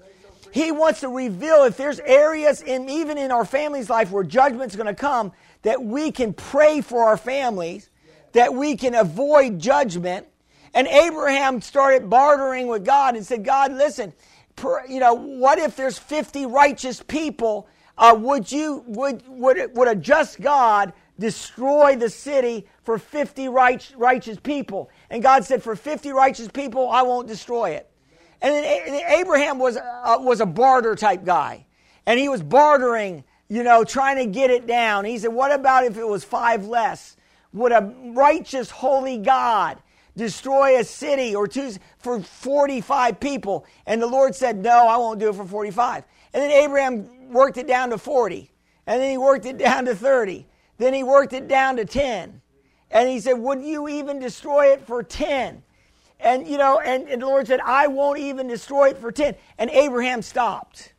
He 0.52 0.72
wants 0.72 1.00
to 1.00 1.08
reveal 1.08 1.64
if 1.64 1.76
there's 1.76 2.00
areas 2.00 2.60
in 2.60 2.88
even 2.88 3.18
in 3.18 3.30
our 3.30 3.44
family's 3.44 3.88
life 3.88 4.10
where 4.10 4.24
judgment's 4.24 4.74
going 4.74 4.86
to 4.86 4.94
come, 4.94 5.32
that 5.62 5.82
we 5.82 6.10
can 6.10 6.32
pray 6.32 6.80
for 6.80 7.04
our 7.04 7.16
families, 7.16 7.88
that 8.32 8.54
we 8.54 8.76
can 8.76 8.94
avoid 8.94 9.58
judgment. 9.58 10.26
And 10.74 10.86
Abraham 10.86 11.60
started 11.60 12.10
bartering 12.10 12.66
with 12.66 12.84
God 12.84 13.16
and 13.16 13.24
said, 13.24 13.44
God, 13.44 13.72
listen, 13.72 14.12
you 14.88 15.00
know, 15.00 15.14
what 15.14 15.58
if 15.58 15.76
there's 15.76 15.98
50 15.98 16.46
righteous 16.46 17.02
people? 17.02 17.68
Uh, 17.96 18.16
would 18.18 18.50
you, 18.50 18.84
would, 18.86 19.22
would, 19.28 19.76
would 19.76 19.88
a 19.88 19.94
just 19.94 20.40
God 20.40 20.92
destroy 21.18 21.96
the 21.96 22.08
city 22.08 22.66
for 22.82 22.98
50 22.98 23.48
right, 23.48 23.92
righteous 23.96 24.38
people? 24.40 24.90
And 25.10 25.22
God 25.22 25.44
said, 25.44 25.62
for 25.62 25.76
50 25.76 26.12
righteous 26.12 26.48
people, 26.48 26.88
I 26.88 27.02
won't 27.02 27.28
destroy 27.28 27.70
it. 27.70 27.90
And 28.40 28.54
then 28.54 28.94
Abraham 29.20 29.58
was, 29.58 29.76
uh, 29.76 30.16
was 30.20 30.40
a 30.40 30.46
barter 30.46 30.94
type 30.94 31.24
guy. 31.24 31.66
And 32.06 32.18
he 32.18 32.28
was 32.28 32.42
bartering, 32.42 33.24
you 33.48 33.62
know, 33.62 33.84
trying 33.84 34.16
to 34.16 34.26
get 34.26 34.50
it 34.50 34.66
down. 34.66 35.04
He 35.04 35.18
said, 35.18 35.32
what 35.32 35.52
about 35.52 35.84
if 35.84 35.98
it 35.98 36.06
was 36.06 36.24
five 36.24 36.66
less? 36.66 37.16
Would 37.52 37.72
a 37.72 37.92
righteous, 38.14 38.70
holy 38.70 39.18
God 39.18 39.82
destroy 40.16 40.78
a 40.78 40.84
city 40.84 41.34
or 41.34 41.48
two 41.48 41.72
for 41.98 42.20
45 42.20 43.20
people. 43.20 43.66
And 43.86 44.00
the 44.00 44.06
Lord 44.06 44.34
said, 44.34 44.58
No, 44.58 44.86
I 44.86 44.96
won't 44.96 45.18
do 45.18 45.30
it 45.30 45.34
for 45.34 45.44
45. 45.46 46.04
And 46.32 46.42
then 46.42 46.50
Abraham 46.50 47.32
worked 47.32 47.56
it 47.56 47.66
down 47.66 47.90
to 47.90 47.98
40. 47.98 48.50
And 48.86 49.00
then 49.00 49.10
he 49.10 49.18
worked 49.18 49.46
it 49.46 49.58
down 49.58 49.84
to 49.86 49.94
30. 49.94 50.46
Then 50.78 50.94
he 50.94 51.02
worked 51.02 51.32
it 51.32 51.48
down 51.48 51.76
to 51.76 51.84
10. 51.84 52.39
And 52.90 53.08
he 53.08 53.20
said, 53.20 53.34
Would 53.34 53.62
you 53.62 53.88
even 53.88 54.18
destroy 54.18 54.72
it 54.72 54.86
for 54.86 55.02
10? 55.02 55.62
And, 56.18 56.46
you 56.46 56.58
know, 56.58 56.78
and, 56.80 57.08
and 57.08 57.22
the 57.22 57.26
Lord 57.26 57.46
said, 57.46 57.60
I 57.60 57.86
won't 57.86 58.18
even 58.18 58.46
destroy 58.46 58.90
it 58.90 58.98
for 58.98 59.10
10. 59.10 59.34
And 59.58 59.70
Abraham 59.70 60.20
stopped. 60.22 60.92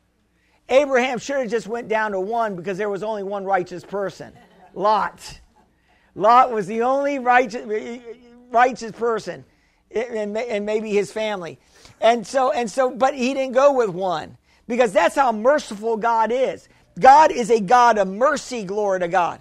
Abraham 0.68 1.18
should 1.18 1.36
have 1.36 1.50
just 1.50 1.66
went 1.66 1.88
down 1.88 2.12
to 2.12 2.20
one 2.20 2.56
because 2.56 2.78
there 2.78 2.88
was 2.88 3.02
only 3.02 3.22
one 3.22 3.44
righteous 3.44 3.84
person 3.84 4.32
Lot. 4.74 5.40
Lot 6.14 6.50
was 6.50 6.66
the 6.66 6.82
only 6.82 7.18
righteous 7.18 7.66
righteous 8.50 8.92
person. 8.92 9.44
Eh, 9.94 10.22
and, 10.22 10.36
and 10.36 10.66
maybe 10.66 10.90
his 10.90 11.12
family. 11.12 11.58
And 12.00 12.26
so, 12.26 12.52
and 12.52 12.70
so, 12.70 12.90
but 12.90 13.14
he 13.14 13.34
didn't 13.34 13.52
go 13.52 13.72
with 13.72 13.90
one 13.90 14.38
because 14.66 14.92
that's 14.92 15.14
how 15.14 15.32
merciful 15.32 15.96
God 15.96 16.32
is. 16.32 16.68
God 16.98 17.30
is 17.30 17.50
a 17.50 17.60
God 17.60 17.98
of 17.98 18.08
mercy, 18.08 18.64
glory 18.64 19.00
to 19.00 19.08
God. 19.08 19.40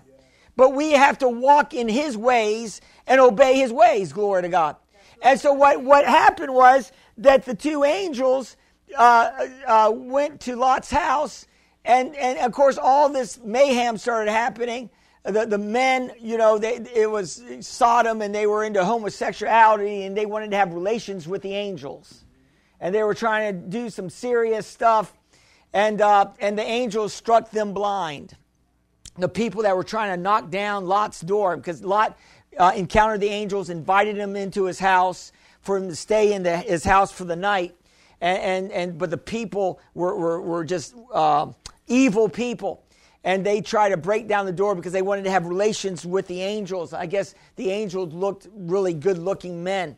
But 0.55 0.73
we 0.73 0.91
have 0.91 1.17
to 1.19 1.29
walk 1.29 1.73
in 1.73 1.87
his 1.87 2.17
ways 2.17 2.81
and 3.07 3.19
obey 3.21 3.57
his 3.57 3.71
ways, 3.71 4.13
glory 4.13 4.43
to 4.43 4.49
God. 4.49 4.75
And 5.21 5.39
so 5.39 5.53
what, 5.53 5.81
what 5.81 6.05
happened 6.05 6.53
was 6.53 6.91
that 7.17 7.45
the 7.45 7.55
two 7.55 7.83
angels 7.83 8.57
uh, 8.97 9.47
uh, 9.67 9.91
went 9.93 10.41
to 10.41 10.55
Lot's 10.55 10.89
house, 10.89 11.45
and, 11.85 12.15
and 12.15 12.39
of 12.39 12.51
course, 12.51 12.77
all 12.77 13.09
this 13.09 13.39
mayhem 13.43 13.97
started 13.97 14.31
happening. 14.31 14.89
The, 15.23 15.45
the 15.45 15.57
men, 15.57 16.11
you 16.19 16.37
know, 16.37 16.57
they, 16.57 16.77
it 16.95 17.09
was 17.09 17.43
Sodom, 17.61 18.21
and 18.21 18.33
they 18.33 18.47
were 18.47 18.63
into 18.63 18.83
homosexuality, 18.83 20.03
and 20.03 20.17
they 20.17 20.25
wanted 20.25 20.51
to 20.51 20.57
have 20.57 20.73
relations 20.73 21.27
with 21.27 21.43
the 21.43 21.53
angels. 21.53 22.25
And 22.79 22.93
they 22.93 23.03
were 23.03 23.13
trying 23.13 23.53
to 23.53 23.67
do 23.69 23.89
some 23.91 24.09
serious 24.09 24.65
stuff, 24.65 25.13
and, 25.73 26.01
uh, 26.01 26.31
and 26.39 26.57
the 26.57 26.63
angels 26.63 27.13
struck 27.13 27.51
them 27.51 27.73
blind. 27.73 28.35
The 29.17 29.29
people 29.29 29.63
that 29.63 29.75
were 29.75 29.83
trying 29.83 30.15
to 30.15 30.21
knock 30.21 30.49
down 30.49 30.87
Lot's 30.87 31.21
door, 31.21 31.57
because 31.57 31.83
Lot 31.83 32.17
uh, 32.57 32.71
encountered 32.75 33.19
the 33.19 33.29
angels, 33.29 33.69
invited 33.69 34.17
him 34.17 34.35
into 34.35 34.65
his 34.65 34.79
house 34.79 35.31
for 35.61 35.77
him 35.77 35.89
to 35.89 35.95
stay 35.95 36.33
in 36.33 36.43
the, 36.43 36.57
his 36.57 36.83
house 36.83 37.11
for 37.11 37.25
the 37.25 37.35
night 37.35 37.75
and, 38.21 38.39
and, 38.39 38.71
and 38.71 38.97
but 38.97 39.09
the 39.09 39.17
people 39.17 39.79
were, 39.93 40.15
were, 40.15 40.41
were 40.41 40.63
just 40.63 40.95
uh, 41.13 41.47
evil 41.87 42.29
people 42.29 42.83
and 43.23 43.45
they 43.45 43.61
tried 43.61 43.89
to 43.89 43.97
break 43.97 44.27
down 44.27 44.45
the 44.45 44.51
door 44.51 44.75
because 44.75 44.93
they 44.93 45.01
wanted 45.01 45.23
to 45.23 45.31
have 45.31 45.45
relations 45.45 46.05
with 46.05 46.27
the 46.27 46.41
angels. 46.41 46.93
I 46.93 47.05
guess 47.05 47.35
the 47.55 47.69
angels 47.69 48.13
looked 48.13 48.47
really 48.55 48.93
good 48.93 49.17
looking 49.17 49.63
men. 49.63 49.97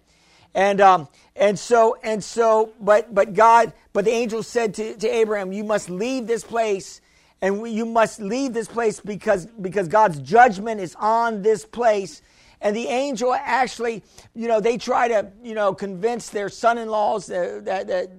And, 0.56 0.82
um, 0.82 1.08
and 1.36 1.58
so, 1.58 1.98
and 2.04 2.24
so, 2.24 2.74
but, 2.80 3.14
but 3.14 3.34
God, 3.34 3.74
but 3.92 4.06
the 4.06 4.12
angel 4.12 4.44
said 4.44 4.74
to, 4.76 4.96
to 4.98 5.08
Abraham, 5.08 5.52
you 5.52 5.64
must 5.64 5.90
leave 5.90 6.28
this 6.28 6.44
place 6.44 7.02
and 7.44 7.62
we, 7.62 7.72
you 7.72 7.86
must 7.86 8.22
leave 8.22 8.54
this 8.54 8.70
place 8.70 9.02
because, 9.02 9.46
because 9.46 9.90
God's 9.90 10.18
judgment 10.20 10.80
is 10.80 10.96
on 10.98 11.42
this 11.42 11.66
place. 11.66 12.22
And 12.62 12.74
the 12.74 12.88
angel 12.88 13.34
actually, 13.34 14.02
you 14.34 14.48
know, 14.48 14.62
they 14.62 14.78
try 14.78 15.10
to, 15.10 15.30
you 15.44 15.54
know, 15.54 15.74
convince 15.74 16.30
their 16.30 16.48
son-in-laws 16.48 17.26
that, 17.28 17.66
that, 17.66 17.88
that 17.88 18.10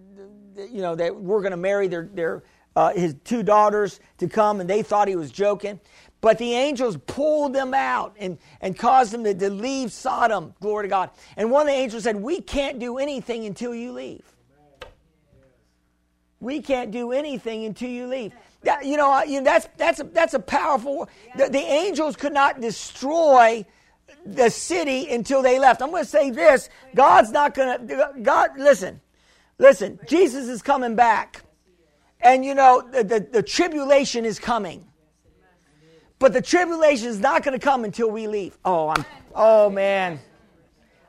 you 0.71 0.83
know, 0.83 0.95
that 0.95 1.17
we're 1.17 1.41
going 1.41 1.53
to 1.53 1.57
marry 1.57 1.89
their, 1.89 2.03
their, 2.13 2.43
uh, 2.77 2.93
his 2.93 3.17
two 3.25 3.43
daughters 3.43 3.99
to 4.19 4.29
come, 4.29 4.61
and 4.61 4.69
they 4.69 4.83
thought 4.83 5.09
he 5.09 5.17
was 5.17 5.33
joking. 5.33 5.81
But 6.21 6.37
the 6.37 6.53
angels 6.53 6.99
pulled 7.07 7.55
them 7.55 7.73
out 7.73 8.15
and, 8.19 8.37
and 8.61 8.79
caused 8.79 9.11
them 9.13 9.25
to, 9.25 9.33
to 9.33 9.49
leave 9.49 9.91
Sodom, 9.91 10.53
glory 10.61 10.85
to 10.85 10.89
God. 10.89 11.09
And 11.39 11.51
one 11.51 11.63
of 11.63 11.69
the 11.69 11.79
angels 11.79 12.03
said, 12.03 12.17
We 12.17 12.43
can't 12.43 12.79
do 12.79 12.99
anything 12.99 13.47
until 13.47 13.75
you 13.75 13.93
leave. 13.93 14.23
We 16.41 16.61
can't 16.61 16.91
do 16.91 17.13
anything 17.13 17.65
until 17.65 17.89
you 17.89 18.07
leave. 18.07 18.35
That, 18.65 18.85
you 18.85 18.97
know, 18.97 19.23
you 19.23 19.41
know 19.41 19.45
that's, 19.45 19.69
that's, 19.77 20.01
a, 20.01 20.05
that's 20.05 20.35
a 20.35 20.39
powerful. 20.39 21.09
The, 21.37 21.49
the 21.49 21.59
angels 21.59 22.17
could 22.17 22.33
not 22.33 22.61
destroy 22.61 23.65
the 24.27 24.51
city 24.51 25.09
until 25.11 25.43
they 25.43 25.59
left. 25.59 25.83
I'm 25.83 25.91
going 25.91 26.05
to 26.05 26.09
say 26.09 26.31
this 26.31 26.71
God's 26.95 27.31
not 27.31 27.55
going 27.55 27.89
to, 27.89 28.13
God, 28.23 28.51
listen, 28.59 29.01
listen, 29.59 29.99
Jesus 30.07 30.49
is 30.49 30.63
coming 30.63 30.97
back. 30.97 31.43
And 32.21 32.45
you 32.45 32.55
know, 32.55 32.83
the, 32.91 33.05
the, 33.05 33.21
the 33.21 33.43
tribulation 33.43 34.25
is 34.25 34.39
coming. 34.39 34.87
But 36.19 36.33
the 36.33 36.41
tribulation 36.41 37.09
is 37.09 37.19
not 37.19 37.43
going 37.43 37.59
to 37.59 37.63
come 37.63 37.85
until 37.85 38.11
we 38.11 38.29
leave. 38.29 38.57
Oh, 38.65 38.89
I'm, 38.89 39.05
oh 39.35 39.69
man, 39.69 40.21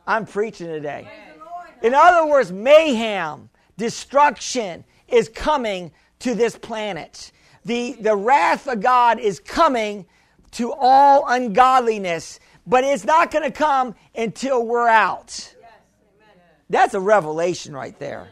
I'm 0.06 0.26
preaching 0.26 0.68
today. 0.68 1.08
In 1.82 1.94
other 1.94 2.28
words, 2.28 2.52
mayhem, 2.52 3.50
destruction 3.78 4.84
is 5.08 5.30
coming 5.30 5.92
to 6.20 6.36
this 6.36 6.58
planet. 6.58 7.32
The, 7.66 7.98
the 8.00 8.16
wrath 8.16 8.68
of 8.68 8.80
God 8.80 9.20
is 9.20 9.40
coming 9.40 10.06
to 10.52 10.72
all 10.72 11.26
ungodliness 11.28 12.40
but 12.68 12.84
it's 12.84 13.06
not 13.06 13.32
going 13.32 13.44
to 13.44 13.52
come 13.52 13.96
until 14.16 14.66
we're 14.66 14.88
out. 14.88 15.54
That's 16.70 16.94
a 16.94 17.00
revelation 17.00 17.76
right 17.76 17.98
there. 18.00 18.28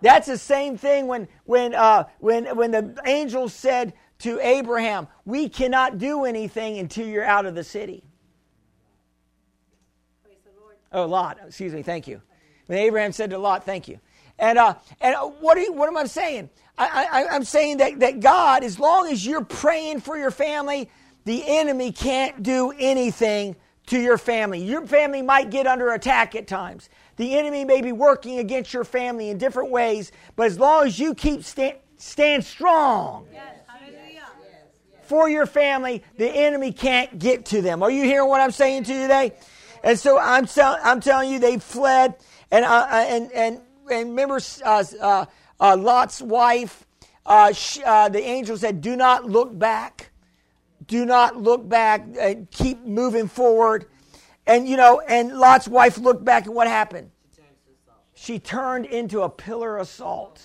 That's 0.00 0.26
the 0.26 0.38
same 0.38 0.76
thing 0.76 1.06
when 1.06 1.28
when 1.44 1.74
uh, 1.74 2.04
when 2.18 2.56
when 2.56 2.70
the 2.70 3.00
angel 3.06 3.48
said 3.48 3.94
to 4.20 4.38
Abraham, 4.40 5.08
"We 5.24 5.48
cannot 5.48 5.98
do 5.98 6.24
anything 6.24 6.78
until 6.78 7.06
you're 7.06 7.24
out 7.24 7.46
of 7.46 7.54
the 7.54 7.64
city." 7.64 8.04
Oh, 10.92 11.06
Lot. 11.06 11.38
Excuse 11.46 11.72
me. 11.72 11.82
Thank 11.82 12.06
you. 12.06 12.22
When 12.66 12.78
Abraham 12.78 13.12
said 13.12 13.30
to 13.30 13.38
Lot, 13.38 13.64
"Thank 13.64 13.88
you," 13.88 13.98
and 14.38 14.58
uh, 14.58 14.74
and 15.00 15.14
what 15.40 15.58
you, 15.58 15.72
what 15.72 15.88
am 15.88 15.96
I 15.96 16.04
saying? 16.04 16.50
I, 16.78 17.06
I, 17.10 17.26
I'm 17.34 17.44
saying 17.44 17.78
that 17.78 18.00
that 18.00 18.20
God, 18.20 18.62
as 18.62 18.78
long 18.78 19.08
as 19.08 19.24
you're 19.24 19.44
praying 19.44 20.00
for 20.00 20.16
your 20.16 20.30
family, 20.30 20.90
the 21.24 21.42
enemy 21.46 21.92
can't 21.92 22.42
do 22.42 22.72
anything 22.78 23.56
to 23.86 24.00
your 24.00 24.18
family. 24.18 24.62
Your 24.62 24.86
family 24.86 25.22
might 25.22 25.50
get 25.50 25.66
under 25.66 25.92
attack 25.92 26.34
at 26.34 26.46
times. 26.46 26.88
The 27.16 27.38
enemy 27.38 27.64
may 27.64 27.80
be 27.80 27.92
working 27.92 28.38
against 28.38 28.74
your 28.74 28.84
family 28.84 29.30
in 29.30 29.38
different 29.38 29.70
ways, 29.70 30.12
but 30.34 30.46
as 30.46 30.58
long 30.58 30.86
as 30.86 30.98
you 30.98 31.14
keep 31.14 31.44
stand, 31.44 31.76
stand 31.96 32.44
strong 32.44 33.26
yes. 33.32 33.56
for 35.02 35.28
your 35.28 35.46
family, 35.46 36.02
the 36.18 36.28
enemy 36.28 36.72
can't 36.72 37.18
get 37.18 37.46
to 37.46 37.62
them. 37.62 37.82
Are 37.82 37.90
you 37.90 38.02
hearing 38.02 38.28
what 38.28 38.40
I'm 38.40 38.50
saying 38.50 38.84
to 38.84 38.92
you 38.92 39.02
today? 39.02 39.32
And 39.82 39.98
so 39.98 40.18
I'm, 40.18 40.46
I'm 40.58 41.00
telling 41.00 41.30
you, 41.30 41.38
they 41.38 41.58
fled. 41.58 42.16
And, 42.50 42.64
uh, 42.64 42.68
uh, 42.68 43.06
and, 43.08 43.32
and, 43.32 43.60
and 43.90 44.08
remember 44.10 44.40
uh, 44.64 44.84
uh, 45.00 45.26
uh 45.60 45.76
Lot's 45.76 46.20
wife, 46.20 46.86
uh, 47.24 47.52
she, 47.52 47.80
the 47.80 48.22
angel 48.22 48.56
said, 48.56 48.80
Do 48.80 48.96
not 48.96 49.24
look 49.24 49.56
back 49.58 50.10
do 50.86 51.04
not 51.04 51.36
look 51.36 51.68
back 51.68 52.04
and 52.18 52.50
keep 52.50 52.84
moving 52.84 53.28
forward. 53.28 53.86
And, 54.46 54.68
you 54.68 54.76
know, 54.76 55.00
and 55.00 55.36
Lot's 55.38 55.66
wife 55.66 55.98
looked 55.98 56.24
back 56.24 56.46
and 56.46 56.54
what 56.54 56.68
happened? 56.68 57.10
She 58.14 58.38
turned 58.38 58.86
into 58.86 59.22
a 59.22 59.28
pillar 59.28 59.76
of 59.76 59.88
salt. 59.88 60.42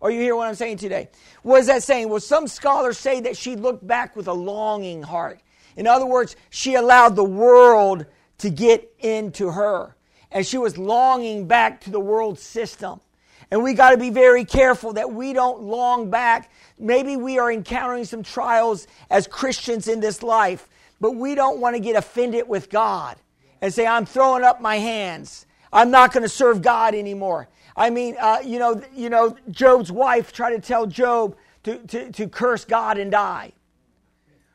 Are 0.00 0.10
you 0.10 0.20
hear 0.20 0.34
what 0.34 0.48
I'm 0.48 0.54
saying 0.54 0.78
today? 0.78 1.10
What 1.42 1.60
is 1.60 1.66
that 1.66 1.82
saying? 1.82 2.08
Well, 2.08 2.20
some 2.20 2.46
scholars 2.46 2.96
say 2.96 3.20
that 3.20 3.36
she 3.36 3.56
looked 3.56 3.86
back 3.86 4.16
with 4.16 4.28
a 4.28 4.32
longing 4.32 5.02
heart. 5.02 5.40
In 5.76 5.86
other 5.86 6.06
words, 6.06 6.36
she 6.48 6.74
allowed 6.74 7.16
the 7.16 7.24
world 7.24 8.06
to 8.38 8.48
get 8.48 8.90
into 9.00 9.50
her. 9.50 9.96
And 10.30 10.46
she 10.46 10.56
was 10.56 10.78
longing 10.78 11.46
back 11.46 11.82
to 11.82 11.90
the 11.90 12.00
world 12.00 12.38
system. 12.38 13.00
And 13.50 13.62
we 13.62 13.74
got 13.74 13.90
to 13.90 13.96
be 13.96 14.10
very 14.10 14.44
careful 14.44 14.92
that 14.92 15.12
we 15.12 15.32
don't 15.32 15.62
long 15.62 16.08
back. 16.08 16.50
Maybe 16.78 17.16
we 17.16 17.38
are 17.38 17.50
encountering 17.50 18.04
some 18.04 18.22
trials 18.22 18.86
as 19.10 19.26
Christians 19.26 19.88
in 19.88 20.00
this 20.00 20.22
life, 20.22 20.68
but 21.00 21.12
we 21.12 21.34
don't 21.34 21.58
want 21.58 21.74
to 21.74 21.80
get 21.80 21.96
offended 21.96 22.48
with 22.48 22.70
God 22.70 23.16
and 23.60 23.74
say, 23.74 23.86
I'm 23.86 24.06
throwing 24.06 24.44
up 24.44 24.60
my 24.60 24.76
hands. 24.76 25.46
I'm 25.72 25.90
not 25.90 26.12
going 26.12 26.22
to 26.22 26.28
serve 26.28 26.62
God 26.62 26.94
anymore. 26.94 27.48
I 27.76 27.90
mean, 27.90 28.16
uh, 28.20 28.38
you, 28.44 28.58
know, 28.58 28.82
you 28.94 29.10
know, 29.10 29.36
Job's 29.50 29.90
wife 29.90 30.32
tried 30.32 30.50
to 30.50 30.60
tell 30.60 30.86
Job 30.86 31.36
to, 31.64 31.78
to, 31.78 32.12
to 32.12 32.28
curse 32.28 32.64
God 32.64 32.98
and 32.98 33.10
die 33.10 33.52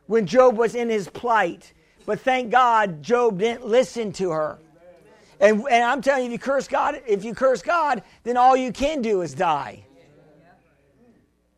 when 0.07 0.25
Job 0.25 0.57
was 0.57 0.75
in 0.75 0.89
his 0.89 1.07
plight. 1.09 1.73
But 2.05 2.19
thank 2.19 2.51
God 2.51 3.01
Job 3.01 3.39
didn't 3.39 3.65
listen 3.65 4.11
to 4.13 4.31
her. 4.31 4.59
And, 5.39 5.65
and 5.69 5.83
I'm 5.83 6.01
telling 6.01 6.23
you, 6.23 6.27
if 6.27 6.31
you 6.33 6.39
curse 6.39 6.67
God, 6.67 7.01
if 7.07 7.23
you 7.23 7.33
curse 7.33 7.61
God, 7.61 8.03
then 8.23 8.37
all 8.37 8.55
you 8.55 8.71
can 8.71 9.01
do 9.01 9.21
is 9.21 9.33
die. 9.33 9.85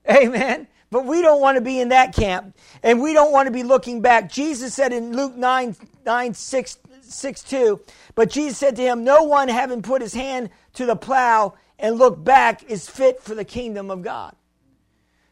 Amen. 0.09 0.67
But 0.89 1.05
we 1.05 1.21
don't 1.21 1.41
want 1.41 1.55
to 1.57 1.61
be 1.61 1.79
in 1.79 1.89
that 1.89 2.15
camp. 2.15 2.55
And 2.81 3.01
we 3.01 3.13
don't 3.13 3.31
want 3.31 3.47
to 3.47 3.51
be 3.51 3.63
looking 3.63 4.01
back. 4.01 4.31
Jesus 4.31 4.73
said 4.73 4.93
in 4.93 5.15
Luke 5.15 5.35
9, 5.35 5.75
9 6.05 6.33
6, 6.33 6.77
6 7.01 7.43
2, 7.43 7.81
but 8.15 8.29
Jesus 8.29 8.57
said 8.57 8.75
to 8.77 8.81
him, 8.81 9.03
No 9.03 9.23
one 9.23 9.49
having 9.49 9.81
put 9.81 10.01
his 10.01 10.13
hand 10.13 10.49
to 10.73 10.85
the 10.85 10.95
plow 10.95 11.55
and 11.79 11.97
looked 11.97 12.23
back 12.23 12.63
is 12.63 12.89
fit 12.89 13.21
for 13.21 13.35
the 13.35 13.45
kingdom 13.45 13.91
of 13.91 14.01
God. 14.01 14.35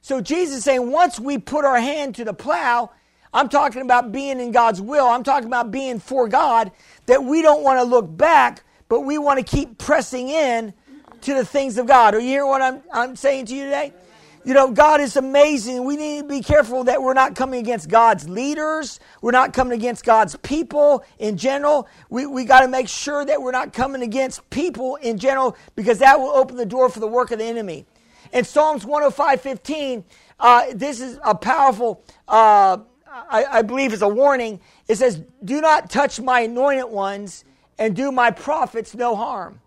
So 0.01 0.21
Jesus 0.21 0.63
saying, 0.63 0.91
once 0.91 1.19
we 1.19 1.39
put 1.39 1.65
our 1.65 1.79
hand 1.79 2.15
to 2.15 2.23
the 2.23 2.33
plow, 2.33 2.91
I'm 3.35 3.49
talking 3.49 3.81
about 3.81 4.13
being 4.13 4.39
in 4.39 4.51
God's 4.53 4.79
will. 4.79 5.05
I'm 5.07 5.21
talking 5.23 5.47
about 5.47 5.69
being 5.69 5.99
for 5.99 6.29
God, 6.29 6.71
that 7.05 7.21
we 7.21 7.41
don't 7.41 7.63
want 7.63 7.77
to 7.79 7.83
look 7.83 8.15
back, 8.15 8.63
but 8.87 9.01
we 9.01 9.17
want 9.17 9.39
to 9.39 9.45
keep 9.45 9.77
pressing 9.77 10.29
in 10.29 10.73
to 11.19 11.33
the 11.33 11.43
things 11.43 11.77
of 11.77 11.85
God. 11.85 12.15
Are 12.15 12.19
you 12.21 12.29
hearing 12.29 12.47
what 12.47 12.61
I'm, 12.61 12.81
I'm 12.93 13.17
saying 13.17 13.47
to 13.47 13.55
you 13.55 13.65
today? 13.65 13.91
You 14.45 14.53
know, 14.53 14.71
God 14.71 15.01
is 15.01 15.17
amazing. 15.17 15.83
We 15.83 15.97
need 15.97 16.21
to 16.21 16.27
be 16.29 16.39
careful 16.39 16.85
that 16.85 17.01
we're 17.01 17.13
not 17.13 17.35
coming 17.35 17.59
against 17.59 17.89
God's 17.89 18.29
leaders. 18.29 19.01
We're 19.21 19.31
not 19.31 19.51
coming 19.51 19.77
against 19.77 20.05
God's 20.05 20.37
people 20.37 21.03
in 21.19 21.35
general. 21.35 21.89
We, 22.09 22.27
we 22.27 22.45
got 22.45 22.61
to 22.61 22.69
make 22.69 22.87
sure 22.87 23.25
that 23.25 23.41
we're 23.41 23.51
not 23.51 23.73
coming 23.73 24.01
against 24.01 24.49
people 24.49 24.95
in 24.95 25.17
general 25.17 25.57
because 25.75 25.99
that 25.99 26.21
will 26.21 26.29
open 26.29 26.55
the 26.55 26.65
door 26.65 26.87
for 26.87 27.01
the 27.01 27.07
work 27.07 27.31
of 27.31 27.39
the 27.39 27.45
enemy. 27.45 27.85
In 28.31 28.45
Psalms 28.45 28.85
105 28.85 29.41
15, 29.41 30.05
uh, 30.39 30.65
this 30.73 31.01
is 31.01 31.19
a 31.25 31.35
powerful 31.35 32.01
uh, 32.29 32.77
I, 33.29 33.45
I 33.45 33.61
believe 33.61 33.93
is 33.93 34.01
a 34.01 34.07
warning. 34.07 34.59
It 34.87 34.95
says, 34.95 35.21
Do 35.43 35.61
not 35.61 35.89
touch 35.89 36.19
my 36.19 36.41
anointed 36.41 36.89
ones 36.89 37.43
and 37.77 37.95
do 37.95 38.11
my 38.11 38.31
prophets 38.31 38.95
no 38.95 39.15
harm. 39.15 39.61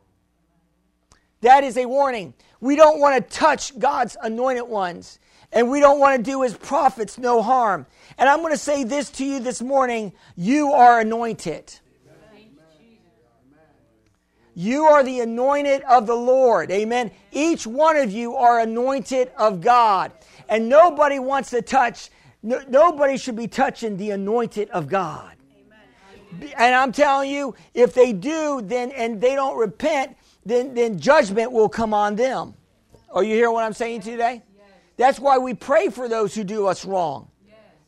That 1.40 1.64
is 1.64 1.76
a 1.76 1.86
warning. 1.86 2.34
We 2.60 2.76
don't 2.76 2.98
want 2.98 3.16
to 3.16 3.36
touch 3.36 3.78
God's 3.78 4.16
anointed 4.20 4.66
ones, 4.66 5.18
and 5.52 5.70
we 5.70 5.80
don't 5.80 6.00
want 6.00 6.16
to 6.16 6.30
do 6.30 6.42
his 6.42 6.56
prophets 6.56 7.16
no 7.16 7.42
harm. 7.42 7.86
And 8.18 8.28
I'm 8.28 8.40
going 8.40 8.52
to 8.52 8.58
say 8.58 8.84
this 8.84 9.10
to 9.10 9.24
you 9.24 9.40
this 9.40 9.62
morning 9.62 10.12
you 10.36 10.72
are 10.72 11.00
anointed. 11.00 11.72
You 14.58 14.86
are 14.86 15.04
the 15.04 15.20
anointed 15.20 15.82
of 15.82 16.08
the 16.08 16.16
Lord. 16.16 16.72
Amen. 16.72 17.12
Each 17.30 17.64
one 17.64 17.96
of 17.96 18.10
you 18.10 18.34
are 18.34 18.58
anointed 18.58 19.30
of 19.38 19.60
God. 19.60 20.10
And 20.48 20.68
nobody 20.68 21.20
wants 21.20 21.50
to 21.50 21.62
touch, 21.62 22.10
no, 22.42 22.62
nobody 22.68 23.16
should 23.16 23.36
be 23.36 23.48
touching 23.48 23.96
the 23.96 24.10
anointed 24.10 24.70
of 24.70 24.88
God. 24.88 25.34
And 26.56 26.74
I'm 26.74 26.92
telling 26.92 27.30
you, 27.30 27.54
if 27.74 27.94
they 27.94 28.12
do, 28.12 28.60
then 28.62 28.90
and 28.92 29.20
they 29.20 29.34
don't 29.34 29.58
repent, 29.58 30.16
then, 30.44 30.74
then 30.74 30.98
judgment 30.98 31.52
will 31.52 31.68
come 31.68 31.94
on 31.94 32.16
them. 32.16 32.54
Are 33.10 33.24
you 33.24 33.34
hearing 33.34 33.54
what 33.54 33.64
I'm 33.64 33.72
saying 33.72 34.02
today? 34.02 34.42
That's 34.96 35.18
why 35.18 35.38
we 35.38 35.54
pray 35.54 35.88
for 35.88 36.08
those 36.08 36.34
who 36.34 36.44
do 36.44 36.66
us 36.66 36.84
wrong. 36.84 37.28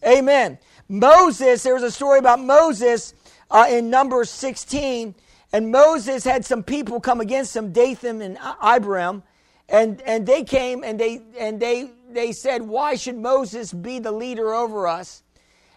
Amen. 0.07 0.59
Moses, 0.89 1.63
there 1.63 1.75
was 1.75 1.83
a 1.83 1.91
story 1.91 2.19
about 2.19 2.41
Moses 2.41 3.15
uh, 3.51 3.67
in 3.69 3.91
Numbers 3.91 4.31
16 4.31 5.15
and 5.53 5.71
Moses 5.71 6.25
had 6.25 6.45
some 6.45 6.63
people 6.63 7.01
come 7.01 7.21
against 7.21 7.57
him, 7.57 7.73
Dathan 7.73 8.23
and 8.23 8.39
Abiram, 8.63 9.23
and, 9.69 10.01
and 10.03 10.27
they 10.27 10.45
came 10.45 10.85
and 10.85 10.99
they 10.99 11.23
and 11.39 11.61
they 11.61 11.91
they 12.15 12.33
said, 12.33 12.63
Why 12.63 12.95
should 12.95 13.17
Moses 13.17 13.73
be 13.73 13.99
the 13.99 14.13
leader 14.13 14.55
over 14.55 14.87
us? 14.87 15.23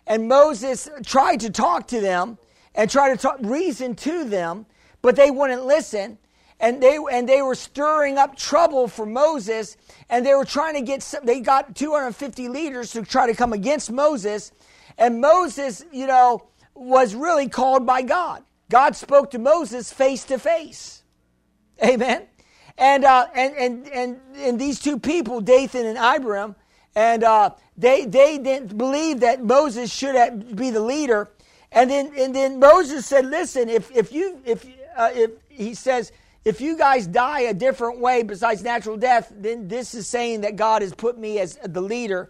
And 0.05 0.27
Moses 0.27 0.89
tried 1.05 1.39
to 1.41 1.49
talk 1.49 1.87
to 1.87 2.01
them 2.01 2.37
and 2.75 2.89
try 2.89 3.09
to 3.11 3.17
talk 3.17 3.37
reason 3.41 3.95
to 3.95 4.25
them, 4.25 4.65
but 5.01 5.15
they 5.15 5.31
wouldn't 5.31 5.65
listen. 5.65 6.17
And 6.59 6.81
they 6.81 6.97
and 7.11 7.27
they 7.27 7.41
were 7.41 7.55
stirring 7.55 8.17
up 8.17 8.37
trouble 8.37 8.87
for 8.87 9.05
Moses, 9.05 9.75
and 10.09 10.25
they 10.25 10.33
were 10.33 10.45
trying 10.45 10.75
to 10.75 10.81
get 10.81 11.03
some, 11.03 11.25
they 11.25 11.41
got 11.41 11.75
250 11.75 12.47
leaders 12.47 12.91
to 12.91 13.03
try 13.03 13.27
to 13.27 13.33
come 13.33 13.51
against 13.53 13.91
Moses, 13.91 14.51
and 14.97 15.19
Moses, 15.19 15.83
you 15.91 16.07
know, 16.07 16.47
was 16.73 17.15
really 17.15 17.49
called 17.49 17.85
by 17.85 18.01
God. 18.01 18.43
God 18.69 18.95
spoke 18.95 19.31
to 19.31 19.39
Moses 19.39 19.91
face 19.91 20.23
to 20.25 20.39
face. 20.39 21.03
Amen. 21.83 22.27
And, 22.77 23.05
uh, 23.05 23.27
and, 23.35 23.55
and, 23.55 23.87
and, 23.87 24.19
and 24.35 24.59
these 24.59 24.79
two 24.79 24.99
people, 24.99 25.41
Dathan 25.41 25.85
and 25.85 25.97
Abiram, 25.97 26.55
and 26.95 27.23
uh, 27.23 27.51
they, 27.77 28.05
they 28.05 28.37
didn't 28.37 28.77
believe 28.77 29.21
that 29.21 29.43
Moses 29.43 29.93
should 29.93 30.55
be 30.55 30.69
the 30.69 30.79
leader. 30.79 31.29
And 31.71 31.89
then, 31.89 32.11
and 32.17 32.35
then 32.35 32.59
Moses 32.59 33.05
said, 33.05 33.25
listen, 33.25 33.69
if, 33.69 33.91
if 33.95 34.11
you, 34.11 34.39
if, 34.45 34.65
uh, 34.95 35.09
if, 35.13 35.31
he 35.49 35.73
says, 35.73 36.11
if 36.45 36.59
you 36.59 36.77
guys 36.77 37.07
die 37.07 37.41
a 37.41 37.53
different 37.53 37.99
way 37.99 38.21
besides 38.21 38.63
natural 38.63 38.97
death, 38.97 39.31
then 39.35 39.67
this 39.67 39.93
is 39.93 40.07
saying 40.07 40.41
that 40.41 40.55
God 40.55 40.81
has 40.81 40.93
put 40.93 41.17
me 41.17 41.39
as 41.39 41.57
the 41.63 41.81
leader. 41.81 42.29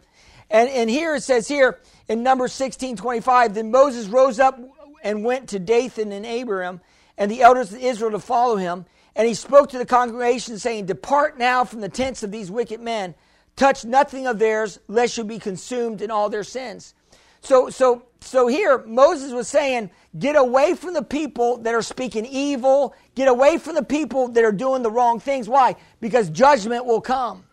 And, 0.49 0.69
and 0.69 0.89
here 0.89 1.15
it 1.15 1.23
says 1.23 1.47
here 1.47 1.79
in 2.07 2.21
number 2.21 2.47
16, 2.47 2.95
25, 2.95 3.55
then 3.55 3.71
Moses 3.71 4.07
rose 4.07 4.39
up 4.39 4.59
and 5.03 5.25
went 5.25 5.49
to 5.49 5.59
Dathan 5.59 6.11
and 6.11 6.25
Abiram 6.25 6.79
and 7.17 7.29
the 7.29 7.41
elders 7.41 7.73
of 7.73 7.79
Israel 7.79 8.11
to 8.11 8.19
follow 8.19 8.55
him. 8.55 8.85
And 9.15 9.27
he 9.27 9.33
spoke 9.33 9.69
to 9.69 9.77
the 9.77 9.85
congregation, 9.85 10.57
saying, 10.57 10.87
Depart 10.87 11.37
now 11.37 11.65
from 11.65 11.81
the 11.81 11.89
tents 11.89 12.23
of 12.23 12.31
these 12.31 12.49
wicked 12.49 12.81
men. 12.81 13.13
Touch 13.55 13.85
nothing 13.85 14.25
of 14.25 14.39
theirs, 14.39 14.79
lest 14.87 15.17
you 15.17 15.23
be 15.23 15.37
consumed 15.37 16.01
in 16.01 16.09
all 16.09 16.29
their 16.29 16.43
sins. 16.43 16.95
So, 17.41 17.69
so, 17.69 18.03
so 18.21 18.47
here, 18.47 18.83
Moses 18.85 19.31
was 19.31 19.47
saying, 19.47 19.91
Get 20.17 20.35
away 20.35 20.73
from 20.73 20.93
the 20.93 21.03
people 21.03 21.57
that 21.57 21.75
are 21.75 21.81
speaking 21.81 22.25
evil. 22.25 22.95
Get 23.13 23.27
away 23.27 23.57
from 23.57 23.75
the 23.75 23.83
people 23.83 24.29
that 24.29 24.43
are 24.43 24.51
doing 24.51 24.81
the 24.81 24.91
wrong 24.91 25.19
things. 25.19 25.47
Why? 25.47 25.75
Because 25.99 26.29
judgment 26.29 26.85
will 26.85 27.01
come. 27.01 27.43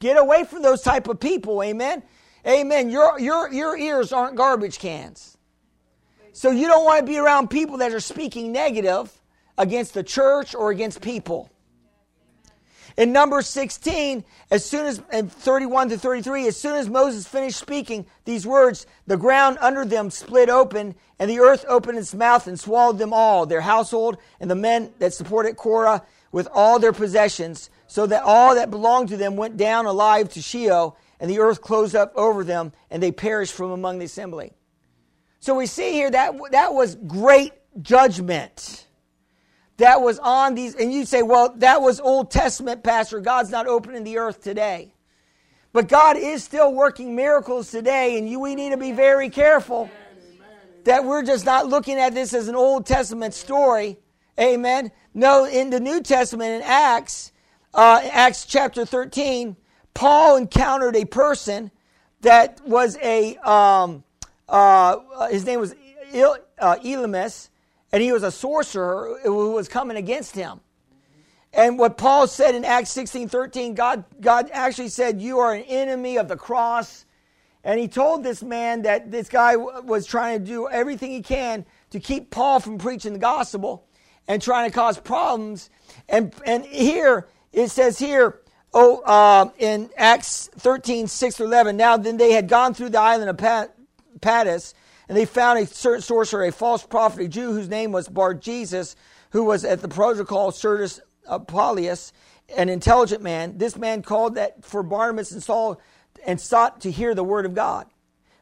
Get 0.00 0.16
away 0.16 0.42
from 0.42 0.62
those 0.62 0.82
type 0.82 1.06
of 1.06 1.20
people. 1.20 1.62
Amen. 1.62 2.02
Amen. 2.44 2.90
Your, 2.90 3.20
your, 3.20 3.52
your 3.52 3.76
ears 3.76 4.12
aren't 4.12 4.34
garbage 4.34 4.80
cans. 4.80 5.36
So 6.32 6.50
you 6.50 6.66
don't 6.66 6.84
want 6.84 7.06
to 7.06 7.06
be 7.06 7.18
around 7.18 7.50
people 7.50 7.76
that 7.78 7.92
are 7.92 8.00
speaking 8.00 8.50
negative 8.50 9.12
against 9.62 9.94
the 9.94 10.02
church 10.02 10.54
or 10.54 10.70
against 10.70 11.00
people. 11.00 11.48
In 12.96 13.12
number 13.12 13.40
16, 13.40 14.24
as 14.50 14.64
soon 14.64 14.84
as, 14.84 15.00
and 15.10 15.32
31 15.32 15.90
to 15.90 15.98
33, 15.98 16.48
as 16.48 16.60
soon 16.60 16.76
as 16.76 16.90
Moses 16.90 17.26
finished 17.26 17.58
speaking 17.58 18.04
these 18.24 18.46
words, 18.46 18.86
the 19.06 19.16
ground 19.16 19.56
under 19.60 19.84
them 19.84 20.10
split 20.10 20.50
open, 20.50 20.94
and 21.18 21.30
the 21.30 21.38
earth 21.38 21.64
opened 21.68 21.96
its 21.96 22.12
mouth 22.12 22.46
and 22.48 22.60
swallowed 22.60 22.98
them 22.98 23.12
all, 23.14 23.46
their 23.46 23.62
household, 23.62 24.18
and 24.40 24.50
the 24.50 24.56
men 24.56 24.92
that 24.98 25.14
supported 25.14 25.56
Korah 25.56 26.02
with 26.32 26.48
all 26.52 26.78
their 26.78 26.92
possessions, 26.92 27.70
so 27.86 28.04
that 28.06 28.24
all 28.24 28.56
that 28.56 28.70
belonged 28.70 29.08
to 29.10 29.16
them 29.16 29.36
went 29.36 29.56
down 29.56 29.86
alive 29.86 30.28
to 30.30 30.42
Sheol, 30.42 30.98
and 31.20 31.30
the 31.30 31.38
earth 31.38 31.62
closed 31.62 31.94
up 31.94 32.12
over 32.16 32.42
them, 32.42 32.72
and 32.90 33.02
they 33.02 33.12
perished 33.12 33.54
from 33.54 33.70
among 33.70 34.00
the 34.00 34.06
assembly. 34.06 34.52
So 35.40 35.54
we 35.54 35.66
see 35.66 35.92
here 35.92 36.10
that 36.10 36.34
that 36.50 36.74
was 36.74 36.96
great 36.96 37.52
judgment. 37.80 38.86
That 39.82 40.00
was 40.00 40.20
on 40.20 40.54
these, 40.54 40.76
and 40.76 40.92
you 40.92 41.04
say, 41.04 41.24
well, 41.24 41.52
that 41.56 41.82
was 41.82 41.98
Old 41.98 42.30
Testament, 42.30 42.84
Pastor. 42.84 43.18
God's 43.18 43.50
not 43.50 43.66
opening 43.66 44.04
the 44.04 44.18
earth 44.18 44.40
today. 44.40 44.94
But 45.72 45.88
God 45.88 46.16
is 46.16 46.44
still 46.44 46.72
working 46.72 47.16
miracles 47.16 47.68
today, 47.72 48.16
and 48.16 48.30
you, 48.30 48.38
we 48.38 48.54
need 48.54 48.70
to 48.70 48.76
be 48.76 48.92
very 48.92 49.28
careful 49.28 49.90
that 50.84 51.04
we're 51.04 51.24
just 51.24 51.44
not 51.44 51.66
looking 51.66 51.98
at 51.98 52.14
this 52.14 52.32
as 52.32 52.46
an 52.46 52.54
Old 52.54 52.86
Testament 52.86 53.34
story. 53.34 53.98
Amen. 54.38 54.92
No, 55.14 55.46
in 55.46 55.70
the 55.70 55.80
New 55.80 56.00
Testament, 56.00 56.62
in 56.62 56.62
Acts, 56.62 57.32
uh, 57.74 58.08
Acts 58.12 58.46
chapter 58.46 58.86
13, 58.86 59.56
Paul 59.94 60.36
encountered 60.36 60.94
a 60.94 61.06
person 61.06 61.72
that 62.20 62.60
was 62.64 62.96
a 63.02 63.34
um, 63.38 64.04
uh, 64.48 65.26
his 65.26 65.44
name 65.44 65.58
was 65.58 65.74
Il, 66.12 66.36
uh, 66.60 66.76
and 67.92 68.02
he 68.02 68.12
was 68.12 68.22
a 68.22 68.30
sorcerer 68.30 69.18
who 69.22 69.52
was 69.52 69.68
coming 69.68 69.96
against 69.96 70.34
him. 70.34 70.60
And 71.52 71.78
what 71.78 71.98
Paul 71.98 72.26
said 72.26 72.54
in 72.54 72.64
Acts 72.64 72.90
16 72.90 73.28
13, 73.28 73.74
God, 73.74 74.04
God 74.20 74.48
actually 74.52 74.88
said, 74.88 75.20
You 75.20 75.38
are 75.40 75.52
an 75.52 75.62
enemy 75.62 76.16
of 76.16 76.28
the 76.28 76.36
cross. 76.36 77.04
And 77.64 77.78
he 77.78 77.86
told 77.86 78.24
this 78.24 78.42
man 78.42 78.82
that 78.82 79.10
this 79.10 79.28
guy 79.28 79.54
was 79.56 80.06
trying 80.06 80.40
to 80.40 80.44
do 80.44 80.68
everything 80.68 81.12
he 81.12 81.22
can 81.22 81.64
to 81.90 82.00
keep 82.00 82.30
Paul 82.30 82.58
from 82.58 82.78
preaching 82.78 83.12
the 83.12 83.18
gospel 83.20 83.86
and 84.26 84.42
trying 84.42 84.68
to 84.68 84.74
cause 84.74 84.98
problems. 84.98 85.70
And, 86.08 86.34
and 86.44 86.64
here, 86.64 87.28
it 87.52 87.68
says 87.70 87.98
here, 87.98 88.40
oh, 88.74 89.00
uh, 89.02 89.50
in 89.58 89.90
Acts 89.96 90.50
13, 90.56 91.06
6 91.06 91.36
to 91.36 91.44
11, 91.44 91.76
now 91.76 91.96
then 91.96 92.16
they 92.16 92.32
had 92.32 92.48
gone 92.48 92.74
through 92.74 92.88
the 92.88 93.00
island 93.00 93.30
of 93.30 93.36
Pat, 93.36 93.76
and 95.12 95.18
they 95.18 95.26
found 95.26 95.58
a 95.58 95.66
certain 95.66 96.00
sorcerer, 96.00 96.46
a 96.46 96.50
false 96.50 96.86
prophet, 96.86 97.20
a 97.20 97.28
Jew 97.28 97.52
whose 97.52 97.68
name 97.68 97.92
was 97.92 98.08
Bar 98.08 98.32
Jesus, 98.32 98.96
who 99.32 99.44
was 99.44 99.62
at 99.62 99.82
the 99.82 99.88
proconsul 99.88 100.52
Sergius 100.52 101.02
Paulus, 101.48 102.14
an 102.56 102.70
intelligent 102.70 103.22
man. 103.22 103.58
This 103.58 103.76
man 103.76 104.00
called 104.00 104.36
that 104.36 104.64
for 104.64 104.82
Barnabas 104.82 105.30
and 105.30 105.42
Saul 105.42 105.78
and 106.26 106.40
sought 106.40 106.80
to 106.80 106.90
hear 106.90 107.14
the 107.14 107.22
word 107.22 107.44
of 107.44 107.54
God. 107.54 107.88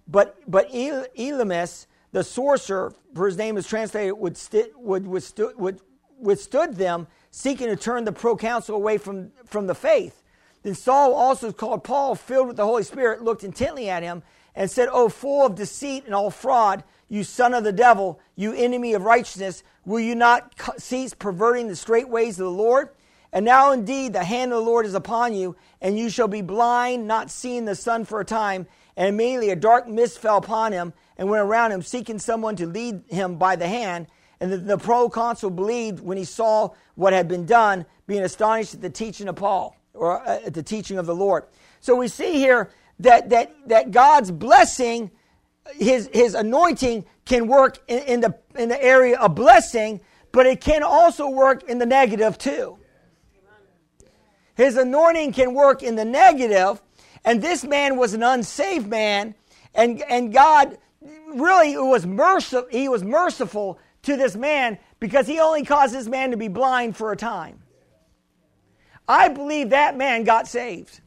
But 0.06 0.38
but 0.46 0.70
Elymas, 0.70 1.87
the 2.12 2.22
sorcerer, 2.22 2.94
for 3.16 3.26
his 3.26 3.37
name 3.37 3.56
is 3.56 3.66
translated, 3.66 4.16
would, 4.16 4.37
sti- 4.37 4.70
would, 4.76 5.09
withstood, 5.09 5.59
would 5.59 5.80
withstood 6.20 6.76
them, 6.76 7.09
seeking 7.33 7.66
to 7.66 7.74
turn 7.74 8.04
the 8.04 8.12
proconsul 8.12 8.76
away 8.76 8.96
from, 8.96 9.33
from 9.44 9.66
the 9.66 9.74
faith. 9.74 10.22
Then 10.62 10.76
Saul 10.76 11.14
also 11.14 11.50
called 11.50 11.83
Paul, 11.83 12.14
filled 12.14 12.46
with 12.46 12.59
the 12.59 12.64
Holy 12.64 12.85
Spirit, 12.85 13.24
looked 13.24 13.42
intently 13.42 13.90
at 13.90 14.04
him 14.04 14.22
and 14.54 14.70
said, 14.70 14.88
O 14.90 15.08
full 15.08 15.46
of 15.46 15.54
deceit 15.54 16.04
and 16.06 16.14
all 16.14 16.30
fraud, 16.30 16.84
you 17.08 17.24
son 17.24 17.54
of 17.54 17.64
the 17.64 17.72
devil, 17.72 18.20
you 18.36 18.52
enemy 18.52 18.94
of 18.94 19.02
righteousness, 19.02 19.62
will 19.84 20.00
you 20.00 20.14
not 20.14 20.54
cease 20.78 21.14
perverting 21.14 21.68
the 21.68 21.76
straight 21.76 22.08
ways 22.08 22.38
of 22.38 22.44
the 22.44 22.50
Lord? 22.50 22.90
And 23.32 23.44
now 23.44 23.72
indeed 23.72 24.12
the 24.12 24.24
hand 24.24 24.52
of 24.52 24.58
the 24.58 24.70
Lord 24.70 24.86
is 24.86 24.94
upon 24.94 25.34
you, 25.34 25.56
and 25.80 25.98
you 25.98 26.10
shall 26.10 26.28
be 26.28 26.42
blind, 26.42 27.06
not 27.06 27.30
seeing 27.30 27.64
the 27.64 27.74
sun 27.74 28.04
for 28.04 28.20
a 28.20 28.24
time. 28.24 28.66
And 28.96 29.08
immediately 29.08 29.50
a 29.50 29.56
dark 29.56 29.88
mist 29.88 30.18
fell 30.18 30.36
upon 30.36 30.72
him 30.72 30.92
and 31.16 31.30
went 31.30 31.42
around 31.42 31.72
him, 31.72 31.82
seeking 31.82 32.18
someone 32.18 32.57
to 32.57 32.66
lead 32.66 33.03
him 33.09 33.36
by 33.36 33.57
the 33.57 33.68
hand. 33.68 34.09
And 34.40 34.53
the, 34.53 34.57
the 34.57 34.78
proconsul 34.78 35.51
believed 35.51 36.01
when 36.01 36.18
he 36.18 36.24
saw 36.24 36.70
what 36.96 37.12
had 37.12 37.28
been 37.28 37.46
done, 37.46 37.86
being 38.07 38.22
astonished 38.22 38.74
at 38.74 38.80
the 38.80 38.90
teaching 38.90 39.28
of 39.28 39.36
Paul, 39.36 39.76
or 39.94 40.26
uh, 40.26 40.40
at 40.46 40.55
the 40.55 40.62
teaching 40.62 40.98
of 40.98 41.07
the 41.07 41.14
Lord. 41.14 41.44
So 41.80 41.94
we 41.94 42.09
see 42.09 42.34
here 42.34 42.70
that, 43.03 43.30
that, 43.30 43.55
that 43.66 43.90
God's 43.90 44.30
blessing, 44.30 45.11
his, 45.74 46.09
his 46.12 46.34
anointing 46.34 47.05
can 47.24 47.46
work 47.46 47.78
in, 47.88 47.98
in, 48.01 48.20
the, 48.20 48.38
in 48.57 48.68
the 48.68 48.82
area 48.82 49.18
of 49.18 49.34
blessing, 49.34 50.01
but 50.32 50.46
it 50.46 50.61
can 50.61 50.82
also 50.82 51.28
work 51.28 51.62
in 51.64 51.78
the 51.78 51.86
negative 51.86 52.38
too. 52.38 52.78
His 54.55 54.76
anointing 54.76 55.32
can 55.32 55.55
work 55.55 55.82
in 55.82 55.96
the 55.96 56.05
negative, 56.05 56.82
and 57.24 57.40
this 57.42 57.64
man 57.64 57.96
was 57.96 58.12
an 58.12 58.22
unsaved 58.22 58.88
man, 58.88 59.34
and, 59.74 60.03
and 60.03 60.32
God 60.32 60.76
really 61.34 61.76
was 61.78 62.07
merciful, 62.07 62.68
he 62.70 62.88
was 62.88 63.03
merciful 63.03 63.78
to 64.03 64.16
this 64.16 64.36
man 64.36 64.78
because 64.98 65.26
he 65.26 65.40
only 65.40 65.64
caused 65.64 65.94
this 65.94 66.09
man 66.09 66.30
to 66.32 66.36
be 66.36 66.48
blind 66.48 66.96
for 66.96 67.12
a 67.12 67.16
time. 67.16 67.62
I 69.09 69.28
believe 69.28 69.70
that 69.70 69.96
man 69.96 70.24
got 70.24 70.46
saved. 70.46 71.01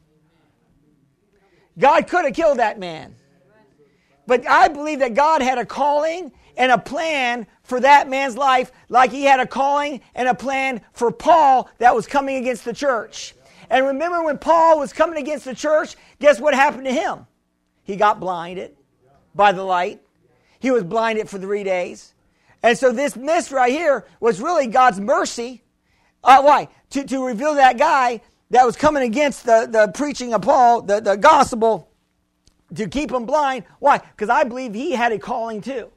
God 1.78 2.06
could 2.06 2.24
have 2.24 2.34
killed 2.34 2.58
that 2.58 2.78
man. 2.78 3.14
But 4.26 4.48
I 4.48 4.68
believe 4.68 5.00
that 5.00 5.14
God 5.14 5.42
had 5.42 5.58
a 5.58 5.66
calling 5.66 6.32
and 6.56 6.72
a 6.72 6.78
plan 6.78 7.46
for 7.62 7.80
that 7.80 8.08
man's 8.08 8.36
life, 8.36 8.70
like 8.88 9.10
he 9.10 9.24
had 9.24 9.40
a 9.40 9.46
calling 9.46 10.00
and 10.14 10.28
a 10.28 10.34
plan 10.34 10.80
for 10.92 11.10
Paul 11.10 11.68
that 11.78 11.94
was 11.94 12.06
coming 12.06 12.36
against 12.36 12.64
the 12.64 12.72
church. 12.72 13.34
And 13.70 13.86
remember 13.86 14.22
when 14.22 14.38
Paul 14.38 14.78
was 14.78 14.92
coming 14.92 15.18
against 15.18 15.44
the 15.44 15.54
church, 15.54 15.96
guess 16.20 16.40
what 16.40 16.54
happened 16.54 16.84
to 16.84 16.92
him? 16.92 17.26
He 17.82 17.96
got 17.96 18.20
blinded 18.20 18.76
by 19.34 19.52
the 19.52 19.62
light. 19.62 20.00
He 20.60 20.70
was 20.70 20.84
blinded 20.84 21.28
for 21.28 21.38
three 21.38 21.64
days. 21.64 22.14
And 22.62 22.78
so 22.78 22.92
this 22.92 23.16
mist 23.16 23.50
right 23.50 23.72
here 23.72 24.06
was 24.20 24.40
really 24.40 24.68
God's 24.68 25.00
mercy. 25.00 25.62
Uh, 26.22 26.40
why? 26.40 26.68
To, 26.90 27.04
to 27.04 27.26
reveal 27.26 27.54
that 27.56 27.78
guy 27.78 28.22
that 28.54 28.64
was 28.64 28.76
coming 28.76 29.02
against 29.02 29.44
the, 29.46 29.66
the 29.68 29.88
preaching 29.88 30.32
of 30.32 30.42
Paul, 30.42 30.82
the, 30.82 31.00
the 31.00 31.16
gospel, 31.16 31.88
to 32.76 32.86
keep 32.86 33.10
him 33.10 33.26
blind. 33.26 33.64
Why? 33.80 33.98
Because 33.98 34.28
I 34.28 34.44
believe 34.44 34.74
he 34.74 34.92
had 34.92 35.10
a 35.10 35.18
calling 35.18 35.60
too. 35.60 35.90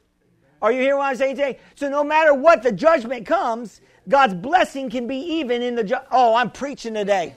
Are 0.60 0.72
you 0.72 0.80
hearing 0.80 0.98
what 0.98 1.04
I'm 1.04 1.16
saying 1.16 1.36
today? 1.36 1.60
So 1.76 1.88
no 1.88 2.02
matter 2.02 2.34
what 2.34 2.64
the 2.64 2.72
judgment 2.72 3.26
comes, 3.26 3.80
God's 4.08 4.34
blessing 4.34 4.90
can 4.90 5.06
be 5.06 5.18
even 5.18 5.62
in 5.62 5.76
the 5.76 5.84
ju- 5.84 5.94
oh, 6.10 6.34
I'm 6.34 6.50
preaching 6.50 6.94
today. 6.94 7.36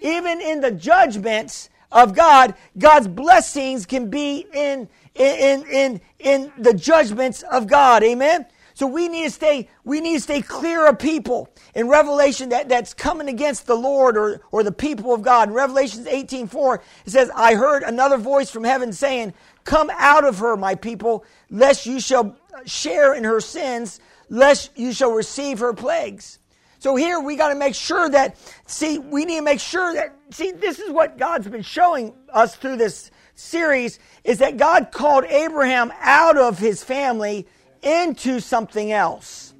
Even 0.00 0.40
in 0.40 0.60
the 0.60 0.70
judgments 0.70 1.68
of 1.90 2.14
God, 2.14 2.54
God's 2.78 3.08
blessings 3.08 3.84
can 3.84 4.10
be 4.10 4.46
in 4.54 4.88
in 5.16 5.64
in 5.66 6.00
in 6.20 6.52
the 6.56 6.72
judgments 6.72 7.42
of 7.50 7.66
God. 7.66 8.04
Amen. 8.04 8.46
So 8.80 8.86
we 8.86 9.08
need 9.08 9.24
to 9.24 9.30
stay 9.30 9.68
we 9.84 10.00
need 10.00 10.14
to 10.14 10.20
stay 10.22 10.40
clear 10.40 10.86
of 10.86 10.98
people 10.98 11.50
in 11.74 11.88
Revelation 11.88 12.48
that, 12.48 12.70
that's 12.70 12.94
coming 12.94 13.28
against 13.28 13.66
the 13.66 13.74
Lord 13.74 14.16
or, 14.16 14.40
or 14.52 14.62
the 14.62 14.72
people 14.72 15.12
of 15.12 15.20
God. 15.20 15.50
In 15.50 15.54
Revelations 15.54 16.06
18:4, 16.06 16.76
it 17.04 17.10
says, 17.10 17.30
I 17.36 17.56
heard 17.56 17.82
another 17.82 18.16
voice 18.16 18.48
from 18.48 18.64
heaven 18.64 18.94
saying, 18.94 19.34
Come 19.64 19.90
out 19.92 20.24
of 20.24 20.38
her, 20.38 20.56
my 20.56 20.76
people, 20.76 21.26
lest 21.50 21.84
you 21.84 22.00
shall 22.00 22.38
share 22.64 23.12
in 23.12 23.24
her 23.24 23.38
sins, 23.42 24.00
lest 24.30 24.70
you 24.76 24.94
shall 24.94 25.12
receive 25.12 25.58
her 25.58 25.74
plagues. 25.74 26.38
So 26.78 26.96
here 26.96 27.20
we 27.20 27.36
got 27.36 27.50
to 27.50 27.56
make 27.56 27.74
sure 27.74 28.08
that, 28.08 28.38
see, 28.66 28.98
we 28.98 29.26
need 29.26 29.40
to 29.40 29.44
make 29.44 29.60
sure 29.60 29.92
that, 29.92 30.16
see, 30.30 30.52
this 30.52 30.78
is 30.78 30.90
what 30.90 31.18
God's 31.18 31.48
been 31.48 31.60
showing 31.60 32.14
us 32.32 32.56
through 32.56 32.78
this 32.78 33.10
series 33.34 33.98
is 34.24 34.38
that 34.38 34.56
God 34.56 34.90
called 34.90 35.24
Abraham 35.24 35.92
out 36.00 36.38
of 36.38 36.58
his 36.58 36.82
family 36.82 37.46
into 37.82 38.40
something 38.40 38.92
else. 38.92 39.54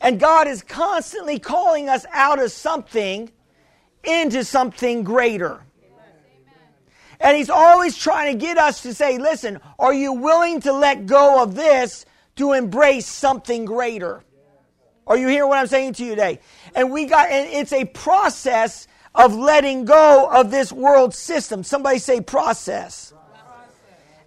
And 0.00 0.18
God 0.18 0.48
is 0.48 0.62
constantly 0.62 1.38
calling 1.38 1.88
us 1.88 2.04
out 2.12 2.42
of 2.42 2.50
something 2.50 3.30
into 4.04 4.44
something 4.44 5.04
greater. 5.04 5.62
And 7.20 7.36
He's 7.36 7.50
always 7.50 7.96
trying 7.96 8.36
to 8.36 8.44
get 8.44 8.58
us 8.58 8.82
to 8.82 8.92
say, 8.94 9.18
listen, 9.18 9.60
are 9.78 9.94
you 9.94 10.12
willing 10.12 10.60
to 10.62 10.72
let 10.72 11.06
go 11.06 11.42
of 11.42 11.54
this 11.54 12.04
to 12.36 12.52
embrace 12.52 13.06
something 13.06 13.64
greater? 13.64 14.24
Are 15.06 15.16
you 15.16 15.28
hearing 15.28 15.48
what 15.48 15.58
I'm 15.58 15.66
saying 15.68 15.94
to 15.94 16.04
you 16.04 16.10
today? 16.10 16.40
And 16.74 16.90
we 16.90 17.06
got, 17.06 17.30
and 17.30 17.48
it's 17.48 17.72
a 17.72 17.84
process 17.84 18.88
of 19.14 19.34
letting 19.34 19.84
go 19.84 20.28
of 20.30 20.50
this 20.50 20.72
world 20.72 21.14
system. 21.14 21.62
Somebody 21.62 21.98
say 21.98 22.20
process. 22.20 23.12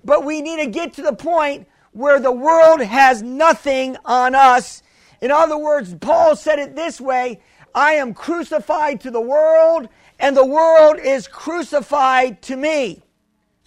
But 0.04 0.24
we 0.24 0.42
need 0.42 0.64
to 0.64 0.68
get 0.68 0.94
to 0.94 1.02
the 1.02 1.14
point 1.14 1.68
where 1.96 2.20
the 2.20 2.32
world 2.32 2.82
has 2.82 3.24
nothing 3.24 3.96
on 4.04 4.36
us. 4.36 4.84
In 5.22 5.32
other 5.32 5.58
words, 5.58 5.96
Paul 5.96 6.36
said 6.36 6.60
it 6.60 6.76
this 6.76 7.00
way 7.00 7.40
I 7.74 7.94
am 7.94 8.14
crucified 8.14 9.00
to 9.02 9.12
the 9.12 9.22
world, 9.22 9.88
and 10.20 10.36
the 10.36 10.46
world 10.46 11.00
is 11.00 11.28
crucified 11.28 12.42
to 12.44 12.58
me. 12.58 13.02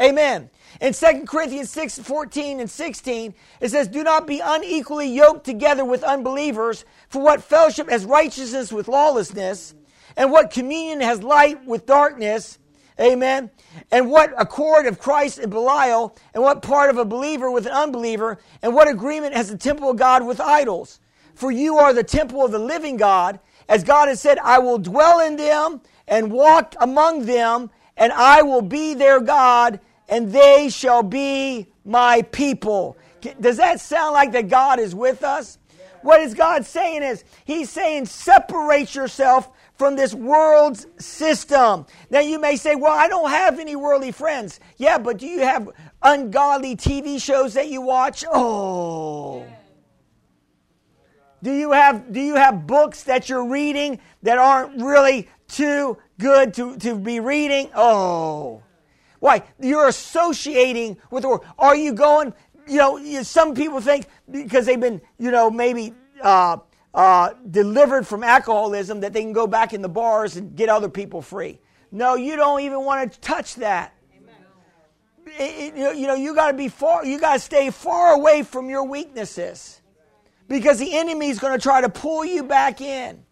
Amen. 0.01 0.51
In 0.81 0.93
2 0.93 1.25
Corinthians 1.27 1.71
6 1.71 2.01
14 2.01 2.61
and 2.61 2.71
16, 2.71 3.35
it 3.61 3.71
says, 3.71 3.89
Do 3.89 4.05
not 4.05 4.27
be 4.27 4.41
unequally 4.45 5.09
yoked 5.09 5.45
together 5.45 5.85
with 5.85 6.05
unbelievers, 6.05 6.85
for 7.09 7.23
what 7.23 7.43
fellowship 7.43 7.89
has 7.89 8.05
righteousness 8.05 8.71
with 8.71 8.89
lawlessness, 8.89 9.75
and 10.19 10.31
what 10.31 10.51
communion 10.51 11.01
has 11.01 11.23
light 11.23 11.65
with 11.65 11.87
darkness. 11.87 12.59
Amen. 13.01 13.51
And 13.93 14.11
what 14.11 14.33
accord 14.37 14.87
of 14.87 14.99
Christ 14.99 15.39
and 15.39 15.51
Belial, 15.51 16.17
and 16.35 16.43
what 16.43 16.63
part 16.63 16.91
of 16.91 16.99
a 16.99 17.05
believer 17.05 17.51
with 17.51 17.67
an 17.67 17.73
unbeliever, 17.73 18.39
and 18.63 18.75
what 18.75 18.89
agreement 18.89 19.35
has 19.35 19.49
the 19.49 19.57
temple 19.59 19.91
of 19.91 19.97
God 19.97 20.27
with 20.27 20.41
idols? 20.41 21.01
For 21.35 21.53
you 21.53 21.79
are 21.79 21.93
the 21.93 22.03
temple 22.03 22.45
of 22.45 22.51
the 22.51 22.59
living 22.59 22.97
God. 22.97 23.39
As 23.69 23.85
God 23.85 24.09
has 24.09 24.21
said, 24.21 24.39
I 24.39 24.59
will 24.59 24.79
dwell 24.79 25.21
in 25.21 25.37
them 25.37 25.81
and 26.09 26.33
walk 26.33 26.75
among 26.81 27.27
them, 27.27 27.71
and 27.97 28.13
I 28.13 28.43
will 28.43 28.63
be 28.63 28.95
their 28.95 29.21
God, 29.21 29.79
and 30.09 30.33
they 30.33 30.69
shall 30.69 31.03
be 31.05 31.69
my 31.85 32.23
people. 32.23 32.97
Does 33.41 33.59
that 33.59 33.81
sound 33.81 34.15
like 34.15 34.33
that 34.33 34.49
God 34.49 34.81
is 34.81 34.95
with 34.95 35.23
us? 35.23 35.59
What 36.03 36.21
is 36.21 36.35
God 36.35 36.65
saying 36.65 37.03
is, 37.03 37.25
He's 37.45 37.71
saying, 37.71 38.07
separate 38.07 38.95
yourself 38.95 39.51
from 39.79 39.95
this 39.95 40.13
world's 40.13 40.87
system. 40.99 41.87
Now 42.11 42.21
you 42.21 42.41
may 42.41 42.57
say, 42.57 42.75
well, 42.75 42.93
I 42.93 43.07
don't 43.09 43.31
have 43.31 43.61
any 43.61 43.77
worldly 43.77 44.11
friends. 44.11 44.59
Yeah, 44.77 44.99
but 44.99 45.19
do 45.19 45.27
you 45.27 45.41
have 45.41 45.71
ungodly 46.03 46.77
TV 46.77 47.23
shows 47.23 47.55
that 47.55 47.69
you 47.69 47.81
watch? 47.81 48.25
Oh. 48.31 49.47
Do 51.41 51.53
you 51.53 51.71
have 51.71 52.13
do 52.13 52.21
you 52.21 52.35
have 52.35 52.67
books 52.67 53.05
that 53.05 53.29
you're 53.29 53.49
reading 53.49 54.01
that 54.25 54.39
aren't 54.39 54.83
really 54.83 55.29
too 55.47 55.97
good 56.19 56.53
to, 56.55 56.77
to 56.79 56.97
be 56.97 57.21
reading? 57.21 57.71
Oh. 57.77 58.63
Why? 59.21 59.45
You're 59.61 59.87
associating 59.87 60.97
with 61.11 61.23
the 61.23 61.29
world. 61.29 61.45
Are 61.57 61.77
you 61.77 61.93
going, 61.93 62.35
you 62.67 62.79
know, 62.79 63.23
some 63.23 63.55
people 63.55 63.81
think 63.81 64.07
because 64.29 64.67
they've 64.67 64.81
been, 64.81 65.01
you 65.19 65.31
know, 65.31 65.51
maybe 65.51 65.95
uh, 66.21 66.59
uh, 66.99 67.33
delivered 67.49 68.09
from 68.09 68.25
alcoholism 68.25 69.01
that 69.01 69.13
they 69.13 69.23
can 69.23 69.33
go 69.33 69.47
back 69.47 69.73
in 69.73 69.83
the 69.83 69.89
bars 69.89 70.37
and 70.37 70.57
get 70.57 70.69
other 70.69 70.89
people 70.89 71.23
free. 71.23 71.61
No, 71.93 72.17
you 72.17 72.35
don't 72.35 72.61
even 72.63 72.85
want 72.85 73.13
to 73.13 73.21
touch 73.21 73.55
that. 73.55 73.95
It, 75.27 75.77
it, 75.77 75.97
you 75.97 76.09
know, 76.09 76.15
you 76.15 76.35
got 76.35 76.51
to 76.51 76.57
be 76.57 76.69
far. 76.69 77.05
You 77.05 77.21
got 77.21 77.35
to 77.35 77.39
stay 77.39 77.71
far 77.71 78.15
away 78.15 78.43
from 78.43 78.69
your 78.69 78.83
weaknesses, 78.83 79.81
because 80.49 80.81
the 80.81 80.97
enemy 80.97 81.29
is 81.29 81.39
going 81.39 81.57
to 81.57 81.63
try 81.63 81.81
to 81.81 81.89
pull 81.89 82.25
you 82.25 82.43
back 82.43 82.81
in. 82.81 83.23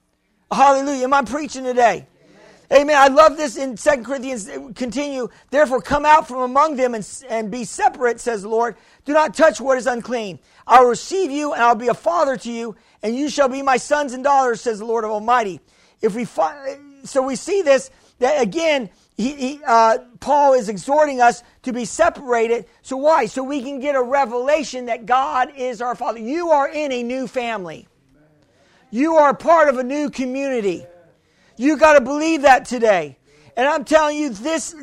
Hallelujah! 0.52 1.02
Am 1.02 1.14
I 1.14 1.22
preaching 1.22 1.64
today? 1.64 2.06
Amen. 2.72 2.96
I 2.96 3.08
love 3.08 3.36
this 3.36 3.56
in 3.56 3.76
2 3.76 4.02
Corinthians. 4.02 4.50
Continue. 4.74 5.28
Therefore, 5.50 5.80
come 5.80 6.04
out 6.04 6.26
from 6.26 6.38
among 6.38 6.76
them 6.76 6.94
and, 6.94 7.24
and 7.28 7.50
be 7.50 7.64
separate, 7.64 8.20
says 8.20 8.42
the 8.42 8.48
Lord. 8.48 8.76
Do 9.04 9.12
not 9.12 9.34
touch 9.34 9.60
what 9.60 9.78
is 9.78 9.86
unclean. 9.86 10.40
I 10.66 10.80
will 10.80 10.88
receive 10.88 11.30
you, 11.30 11.52
and 11.52 11.62
I'll 11.62 11.76
be 11.76 11.88
a 11.88 11.94
father 11.94 12.36
to 12.38 12.50
you, 12.50 12.74
and 13.02 13.14
you 13.14 13.28
shall 13.28 13.48
be 13.48 13.62
my 13.62 13.76
sons 13.76 14.12
and 14.12 14.24
daughters, 14.24 14.60
says 14.60 14.80
the 14.80 14.84
Lord 14.84 15.04
of 15.04 15.10
Almighty. 15.10 15.60
If 16.02 16.14
we 16.14 16.26
so 17.04 17.22
we 17.22 17.36
see 17.36 17.62
this 17.62 17.90
that 18.18 18.42
again, 18.42 18.90
he, 19.16 19.32
he, 19.32 19.60
uh, 19.66 19.98
Paul 20.20 20.54
is 20.54 20.68
exhorting 20.68 21.20
us 21.20 21.42
to 21.62 21.72
be 21.72 21.84
separated. 21.84 22.66
So 22.82 22.96
why? 22.96 23.26
So 23.26 23.42
we 23.42 23.62
can 23.62 23.80
get 23.80 23.94
a 23.94 24.02
revelation 24.02 24.86
that 24.86 25.06
God 25.06 25.52
is 25.56 25.80
our 25.80 25.94
Father. 25.94 26.18
You 26.18 26.50
are 26.50 26.68
in 26.68 26.92
a 26.92 27.02
new 27.02 27.26
family. 27.26 27.86
You 28.90 29.14
are 29.14 29.34
part 29.34 29.68
of 29.68 29.78
a 29.78 29.84
new 29.84 30.10
community. 30.10 30.86
You 31.56 31.76
got 31.76 31.94
to 31.94 32.00
believe 32.00 32.42
that 32.42 32.64
today. 32.64 33.18
And 33.56 33.68
I'm 33.68 33.84
telling 33.84 34.16
you, 34.16 34.30
this 34.30 34.74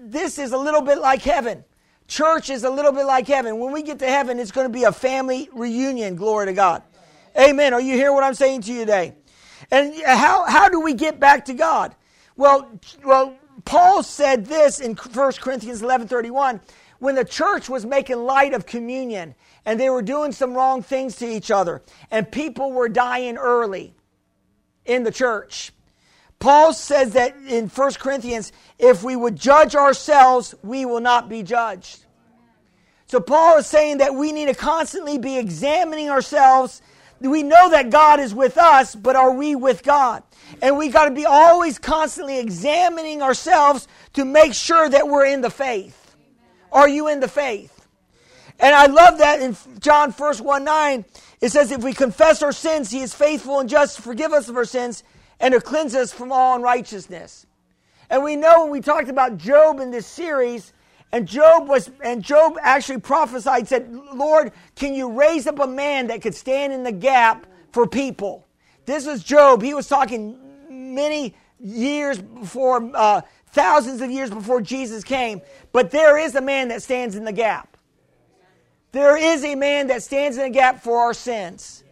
this 0.00 0.38
is 0.38 0.52
a 0.52 0.58
little 0.58 0.82
bit 0.82 0.98
like 0.98 1.22
heaven. 1.22 1.64
Church 2.08 2.50
is 2.50 2.64
a 2.64 2.70
little 2.70 2.92
bit 2.92 3.06
like 3.06 3.26
heaven. 3.26 3.58
When 3.58 3.72
we 3.72 3.82
get 3.82 3.98
to 4.00 4.08
heaven, 4.08 4.38
it's 4.38 4.50
going 4.50 4.66
to 4.66 4.72
be 4.72 4.84
a 4.84 4.92
family 4.92 5.48
reunion. 5.52 6.16
Glory 6.16 6.46
to 6.46 6.52
God. 6.52 6.82
Amen. 7.38 7.72
Are 7.72 7.80
you 7.80 7.94
hearing 7.94 8.14
what 8.14 8.24
I'm 8.24 8.34
saying 8.34 8.62
to 8.62 8.72
you 8.72 8.80
today? 8.80 9.14
And 9.70 9.94
how, 10.04 10.44
how 10.44 10.68
do 10.68 10.80
we 10.80 10.92
get 10.92 11.18
back 11.18 11.46
to 11.46 11.54
God? 11.54 11.94
Well, 12.36 12.68
well, 13.04 13.36
Paul 13.64 14.02
said 14.02 14.44
this 14.44 14.80
in 14.80 14.94
1 14.94 15.32
Corinthians 15.34 15.82
11 15.82 16.08
31 16.08 16.60
when 16.98 17.14
the 17.14 17.24
church 17.24 17.68
was 17.68 17.86
making 17.86 18.18
light 18.18 18.54
of 18.54 18.66
communion 18.66 19.34
and 19.64 19.78
they 19.78 19.90
were 19.90 20.02
doing 20.02 20.32
some 20.32 20.54
wrong 20.54 20.82
things 20.82 21.16
to 21.16 21.26
each 21.26 21.50
other 21.50 21.82
and 22.10 22.30
people 22.30 22.72
were 22.72 22.88
dying 22.88 23.36
early 23.36 23.94
in 24.84 25.04
the 25.04 25.10
church. 25.10 25.72
Paul 26.42 26.72
says 26.72 27.12
that 27.12 27.36
in 27.46 27.68
1 27.68 27.92
Corinthians, 27.94 28.52
if 28.78 29.02
we 29.02 29.14
would 29.14 29.36
judge 29.36 29.76
ourselves, 29.76 30.54
we 30.62 30.84
will 30.84 31.00
not 31.00 31.28
be 31.28 31.42
judged. 31.42 32.04
So 33.06 33.20
Paul 33.20 33.58
is 33.58 33.66
saying 33.66 33.98
that 33.98 34.14
we 34.14 34.32
need 34.32 34.46
to 34.46 34.54
constantly 34.54 35.18
be 35.18 35.38
examining 35.38 36.10
ourselves 36.10 36.82
we 37.30 37.42
know 37.42 37.70
that 37.70 37.90
God 37.90 38.20
is 38.20 38.34
with 38.34 38.58
us, 38.58 38.94
but 38.94 39.16
are 39.16 39.32
we 39.32 39.54
with 39.54 39.82
God? 39.82 40.22
And 40.60 40.76
we 40.76 40.88
got 40.88 41.06
to 41.06 41.10
be 41.12 41.24
always 41.24 41.78
constantly 41.78 42.38
examining 42.38 43.22
ourselves 43.22 43.88
to 44.14 44.24
make 44.24 44.54
sure 44.54 44.88
that 44.88 45.08
we're 45.08 45.26
in 45.26 45.40
the 45.40 45.50
faith. 45.50 46.16
Are 46.72 46.88
you 46.88 47.08
in 47.08 47.20
the 47.20 47.28
faith? 47.28 47.86
And 48.58 48.74
I 48.74 48.86
love 48.86 49.18
that 49.18 49.40
in 49.40 49.56
John 49.80 50.10
1 50.10 50.38
1 50.38 50.64
9, 50.64 51.04
It 51.40 51.50
says, 51.50 51.70
if 51.70 51.82
we 51.82 51.92
confess 51.92 52.42
our 52.42 52.52
sins, 52.52 52.90
he 52.90 53.00
is 53.00 53.14
faithful 53.14 53.60
and 53.60 53.68
just 53.68 53.96
to 53.96 54.02
forgive 54.02 54.32
us 54.32 54.48
of 54.48 54.56
our 54.56 54.64
sins 54.64 55.02
and 55.42 55.52
to 55.52 55.60
cleanse 55.60 55.94
us 55.94 56.12
from 56.12 56.32
all 56.32 56.56
unrighteousness. 56.56 57.46
And 58.08 58.22
we 58.22 58.36
know 58.36 58.62
when 58.62 58.70
we 58.70 58.80
talked 58.80 59.08
about 59.08 59.36
Job 59.36 59.80
in 59.80 59.90
this 59.90 60.06
series, 60.06 60.72
and 61.10 61.28
Job 61.28 61.68
was, 61.68 61.90
and 62.02 62.22
Job 62.22 62.56
actually 62.62 63.00
prophesied, 63.00 63.68
said, 63.68 63.92
Lord, 63.92 64.52
can 64.76 64.94
you 64.94 65.12
raise 65.12 65.46
up 65.46 65.58
a 65.58 65.66
man 65.66 66.06
that 66.06 66.22
could 66.22 66.34
stand 66.34 66.72
in 66.72 66.84
the 66.84 66.92
gap 66.92 67.46
for 67.72 67.86
people? 67.86 68.46
This 68.86 69.06
was 69.06 69.22
Job. 69.22 69.62
He 69.62 69.74
was 69.74 69.88
talking 69.88 70.38
many 70.70 71.34
years 71.60 72.18
before, 72.18 72.90
uh, 72.94 73.20
thousands 73.48 74.00
of 74.00 74.10
years 74.10 74.30
before 74.30 74.62
Jesus 74.62 75.04
came. 75.04 75.42
But 75.72 75.90
there 75.90 76.16
is 76.16 76.34
a 76.34 76.40
man 76.40 76.68
that 76.68 76.82
stands 76.82 77.14
in 77.14 77.24
the 77.24 77.32
gap. 77.32 77.76
There 78.92 79.16
is 79.16 79.44
a 79.44 79.54
man 79.54 79.88
that 79.88 80.02
stands 80.02 80.36
in 80.36 80.44
the 80.44 80.50
gap 80.50 80.82
for 80.82 80.98
our 80.98 81.14
sins. 81.14 81.82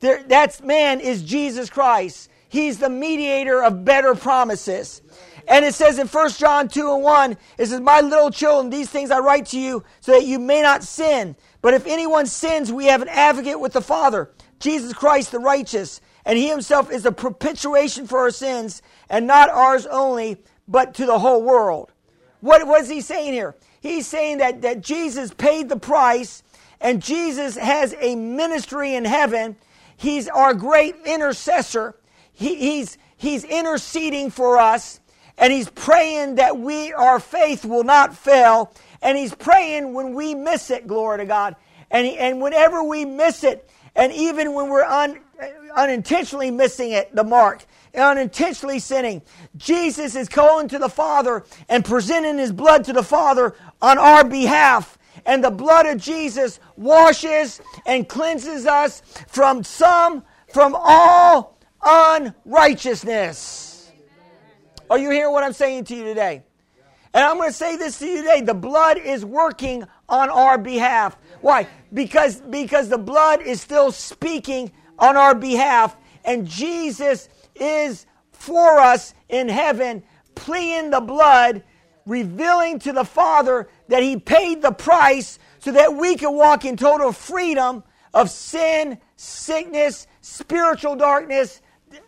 There, 0.00 0.22
that 0.24 0.64
man 0.64 1.00
is 1.00 1.22
Jesus 1.22 1.68
Christ. 1.68 2.30
He's 2.48 2.78
the 2.78 2.90
mediator 2.90 3.62
of 3.62 3.84
better 3.84 4.14
promises. 4.14 5.02
And 5.46 5.64
it 5.64 5.74
says 5.74 5.98
in 5.98 6.06
1 6.06 6.30
John 6.32 6.68
2 6.68 6.94
and 6.94 7.02
1, 7.02 7.32
it 7.32 7.66
says, 7.66 7.80
My 7.80 8.00
little 8.00 8.30
children, 8.30 8.70
these 8.70 8.90
things 8.90 9.10
I 9.10 9.18
write 9.18 9.46
to 9.46 9.58
you 9.58 9.82
so 10.00 10.12
that 10.12 10.26
you 10.26 10.38
may 10.38 10.60
not 10.60 10.82
sin. 10.82 11.36
But 11.62 11.74
if 11.74 11.86
anyone 11.86 12.26
sins, 12.26 12.70
we 12.70 12.86
have 12.86 13.02
an 13.02 13.08
advocate 13.08 13.58
with 13.58 13.72
the 13.72 13.80
Father, 13.80 14.30
Jesus 14.60 14.92
Christ 14.92 15.32
the 15.32 15.38
righteous. 15.38 16.00
And 16.24 16.36
he 16.36 16.48
himself 16.48 16.90
is 16.90 17.06
a 17.06 17.12
propitiation 17.12 18.06
for 18.06 18.18
our 18.18 18.30
sins, 18.30 18.82
and 19.08 19.26
not 19.26 19.48
ours 19.48 19.86
only, 19.86 20.36
but 20.66 20.92
to 20.94 21.06
the 21.06 21.18
whole 21.18 21.42
world. 21.42 21.92
What 22.40 22.66
was 22.66 22.88
he 22.90 23.00
saying 23.00 23.32
here? 23.32 23.56
He's 23.80 24.06
saying 24.06 24.38
that, 24.38 24.60
that 24.62 24.82
Jesus 24.82 25.32
paid 25.32 25.70
the 25.70 25.78
price, 25.78 26.42
and 26.80 27.02
Jesus 27.02 27.56
has 27.56 27.94
a 27.98 28.14
ministry 28.14 28.94
in 28.94 29.06
heaven. 29.06 29.56
He's 29.96 30.28
our 30.28 30.52
great 30.52 30.96
intercessor. 31.06 31.96
He, 32.38 32.54
he's, 32.54 32.98
he's 33.16 33.42
interceding 33.42 34.30
for 34.30 34.58
us 34.58 35.00
and 35.38 35.52
he's 35.52 35.68
praying 35.70 36.36
that 36.36 36.56
we 36.56 36.92
our 36.92 37.18
faith 37.18 37.64
will 37.64 37.84
not 37.84 38.16
fail 38.16 38.72
and 39.02 39.18
he's 39.18 39.34
praying 39.34 39.92
when 39.92 40.14
we 40.14 40.34
miss 40.34 40.70
it 40.70 40.86
glory 40.86 41.18
to 41.18 41.24
god 41.24 41.56
and, 41.90 42.06
he, 42.06 42.16
and 42.16 42.40
whenever 42.40 42.82
we 42.84 43.04
miss 43.04 43.42
it 43.42 43.68
and 43.96 44.12
even 44.12 44.52
when 44.54 44.68
we're 44.68 44.84
un, 44.84 45.18
unintentionally 45.76 46.50
missing 46.50 46.92
it 46.92 47.14
the 47.14 47.24
mark 47.24 47.64
unintentionally 47.96 48.78
sinning 48.78 49.22
jesus 49.56 50.14
is 50.14 50.28
calling 50.28 50.68
to 50.68 50.78
the 50.78 50.88
father 50.88 51.44
and 51.68 51.84
presenting 51.84 52.38
his 52.38 52.52
blood 52.52 52.84
to 52.84 52.92
the 52.92 53.02
father 53.02 53.54
on 53.82 53.98
our 53.98 54.24
behalf 54.24 54.96
and 55.26 55.42
the 55.42 55.50
blood 55.50 55.86
of 55.86 56.00
jesus 56.00 56.60
washes 56.76 57.60
and 57.86 58.08
cleanses 58.08 58.66
us 58.66 59.02
from 59.26 59.64
some 59.64 60.22
from 60.52 60.76
all 60.78 61.57
unrighteousness 61.82 63.68
are 64.90 64.98
you 64.98 65.10
hearing 65.10 65.32
what 65.32 65.44
I'm 65.44 65.52
saying 65.52 65.84
to 65.84 65.96
you 65.96 66.04
today? 66.04 66.42
And 67.12 67.24
I'm 67.24 67.36
going 67.36 67.50
to 67.50 67.54
say 67.54 67.76
this 67.76 67.98
to 67.98 68.06
you 68.06 68.18
today. 68.18 68.40
The 68.40 68.54
blood 68.54 68.98
is 68.98 69.24
working 69.24 69.84
on 70.08 70.30
our 70.30 70.56
behalf. 70.56 71.16
Why? 71.40 71.66
Because, 71.92 72.40
because 72.40 72.88
the 72.88 72.98
blood 72.98 73.42
is 73.42 73.60
still 73.60 73.92
speaking 73.92 74.72
on 74.98 75.16
our 75.16 75.34
behalf. 75.34 75.96
And 76.24 76.46
Jesus 76.46 77.28
is 77.54 78.06
for 78.32 78.78
us 78.78 79.14
in 79.28 79.48
heaven, 79.48 80.02
pleading 80.34 80.90
the 80.90 81.00
blood, 81.00 81.62
revealing 82.06 82.78
to 82.80 82.92
the 82.92 83.04
Father 83.04 83.68
that 83.88 84.02
He 84.02 84.16
paid 84.16 84.62
the 84.62 84.72
price 84.72 85.38
so 85.58 85.72
that 85.72 85.94
we 85.94 86.16
can 86.16 86.34
walk 86.34 86.64
in 86.64 86.76
total 86.76 87.12
freedom 87.12 87.82
of 88.14 88.30
sin, 88.30 88.98
sickness, 89.16 90.06
spiritual 90.20 90.96
darkness. 90.96 91.60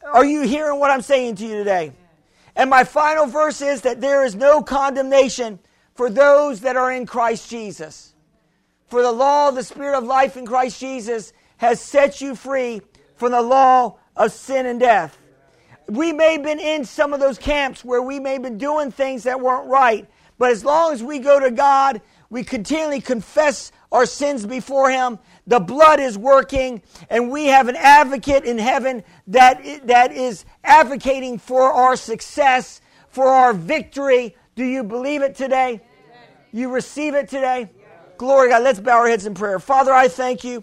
Are 0.04 0.24
you 0.24 0.42
hearing 0.42 0.78
what 0.78 0.90
I'm 0.90 1.02
saying 1.02 1.36
to 1.36 1.46
you 1.46 1.56
today? 1.56 1.92
And 2.56 2.68
my 2.68 2.84
final 2.84 3.26
verse 3.26 3.60
is 3.60 3.82
that 3.82 4.00
there 4.00 4.24
is 4.24 4.34
no 4.34 4.62
condemnation 4.62 5.58
for 5.94 6.10
those 6.10 6.60
that 6.60 6.76
are 6.76 6.92
in 6.92 7.06
Christ 7.06 7.48
Jesus. 7.48 8.14
For 8.88 9.02
the 9.02 9.12
law 9.12 9.48
of 9.48 9.54
the 9.54 9.62
Spirit 9.62 9.96
of 9.96 10.04
life 10.04 10.36
in 10.36 10.46
Christ 10.46 10.80
Jesus 10.80 11.32
has 11.58 11.80
set 11.80 12.20
you 12.20 12.34
free 12.34 12.80
from 13.16 13.32
the 13.32 13.42
law 13.42 13.98
of 14.16 14.32
sin 14.32 14.66
and 14.66 14.80
death. 14.80 15.16
We 15.88 16.12
may 16.12 16.32
have 16.32 16.42
been 16.42 16.60
in 16.60 16.84
some 16.84 17.12
of 17.12 17.20
those 17.20 17.38
camps 17.38 17.84
where 17.84 18.02
we 18.02 18.18
may 18.18 18.34
have 18.34 18.42
been 18.42 18.58
doing 18.58 18.90
things 18.90 19.24
that 19.24 19.40
weren't 19.40 19.68
right, 19.68 20.08
but 20.38 20.50
as 20.50 20.64
long 20.64 20.92
as 20.92 21.02
we 21.02 21.18
go 21.18 21.38
to 21.38 21.50
God, 21.50 22.00
we 22.30 22.44
continually 22.44 23.00
confess 23.00 23.72
our 23.92 24.06
sins 24.06 24.46
before 24.46 24.90
Him, 24.90 25.18
the 25.50 25.58
blood 25.58 25.98
is 25.98 26.16
working, 26.16 26.80
and 27.10 27.28
we 27.28 27.46
have 27.46 27.66
an 27.66 27.74
advocate 27.74 28.44
in 28.44 28.56
heaven 28.56 29.02
that, 29.26 29.60
that 29.88 30.12
is 30.12 30.44
advocating 30.62 31.38
for 31.38 31.72
our 31.72 31.96
success, 31.96 32.80
for 33.08 33.26
our 33.26 33.52
victory. 33.52 34.36
Do 34.54 34.64
you 34.64 34.84
believe 34.84 35.22
it 35.22 35.34
today? 35.34 35.80
You 36.52 36.70
receive 36.72 37.16
it 37.16 37.28
today? 37.28 37.68
Glory 38.16 38.50
God. 38.50 38.62
Let's 38.62 38.78
bow 38.78 38.98
our 38.98 39.08
heads 39.08 39.26
in 39.26 39.34
prayer. 39.34 39.58
Father, 39.58 39.92
I 39.92 40.06
thank 40.06 40.44
you 40.44 40.62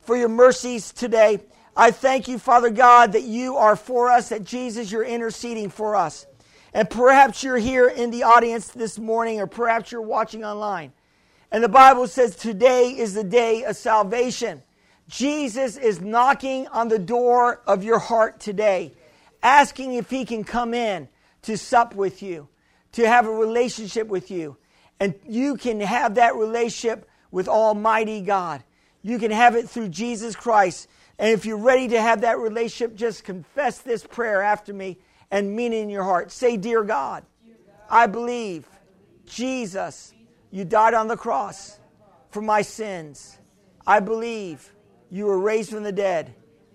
for 0.00 0.16
your 0.16 0.28
mercies 0.28 0.90
today. 0.92 1.38
I 1.76 1.92
thank 1.92 2.26
you, 2.26 2.40
Father 2.40 2.70
God, 2.70 3.12
that 3.12 3.22
you 3.22 3.56
are 3.56 3.76
for 3.76 4.10
us, 4.10 4.30
that 4.30 4.42
Jesus, 4.42 4.90
you're 4.90 5.04
interceding 5.04 5.70
for 5.70 5.94
us. 5.94 6.26
And 6.72 6.90
perhaps 6.90 7.44
you're 7.44 7.56
here 7.56 7.86
in 7.86 8.10
the 8.10 8.24
audience 8.24 8.66
this 8.66 8.98
morning, 8.98 9.38
or 9.40 9.46
perhaps 9.46 9.92
you're 9.92 10.02
watching 10.02 10.44
online. 10.44 10.92
And 11.54 11.62
the 11.62 11.68
Bible 11.68 12.08
says 12.08 12.34
today 12.34 12.88
is 12.88 13.14
the 13.14 13.22
day 13.22 13.62
of 13.62 13.76
salvation. 13.76 14.60
Jesus 15.06 15.76
is 15.76 16.00
knocking 16.00 16.66
on 16.66 16.88
the 16.88 16.98
door 16.98 17.62
of 17.64 17.84
your 17.84 18.00
heart 18.00 18.40
today, 18.40 18.92
asking 19.40 19.94
if 19.94 20.10
he 20.10 20.24
can 20.24 20.42
come 20.42 20.74
in 20.74 21.08
to 21.42 21.56
sup 21.56 21.94
with 21.94 22.24
you, 22.24 22.48
to 22.94 23.06
have 23.06 23.28
a 23.28 23.30
relationship 23.30 24.08
with 24.08 24.32
you. 24.32 24.56
And 24.98 25.14
you 25.28 25.56
can 25.56 25.78
have 25.78 26.16
that 26.16 26.34
relationship 26.34 27.08
with 27.30 27.46
Almighty 27.46 28.20
God. 28.20 28.64
You 29.02 29.20
can 29.20 29.30
have 29.30 29.54
it 29.54 29.70
through 29.70 29.90
Jesus 29.90 30.34
Christ. 30.34 30.88
And 31.20 31.30
if 31.30 31.46
you're 31.46 31.56
ready 31.56 31.86
to 31.86 32.00
have 32.00 32.22
that 32.22 32.38
relationship, 32.38 32.96
just 32.96 33.22
confess 33.22 33.78
this 33.78 34.04
prayer 34.04 34.42
after 34.42 34.74
me 34.74 34.98
and 35.30 35.54
mean 35.54 35.72
it 35.72 35.82
in 35.82 35.88
your 35.88 36.02
heart. 36.02 36.32
Say, 36.32 36.56
Dear 36.56 36.82
God, 36.82 37.24
I 37.88 38.08
believe 38.08 38.66
Jesus 39.24 40.14
you 40.54 40.64
died 40.64 40.94
on 40.94 41.08
the 41.08 41.16
cross 41.16 41.80
for 42.30 42.40
my 42.40 42.62
sins. 42.62 43.38
I 43.84 43.98
believe 43.98 44.72
you 45.10 45.26
were 45.26 45.40
raised 45.40 45.70
from 45.70 45.82
the 45.82 45.90
dead 45.90 46.32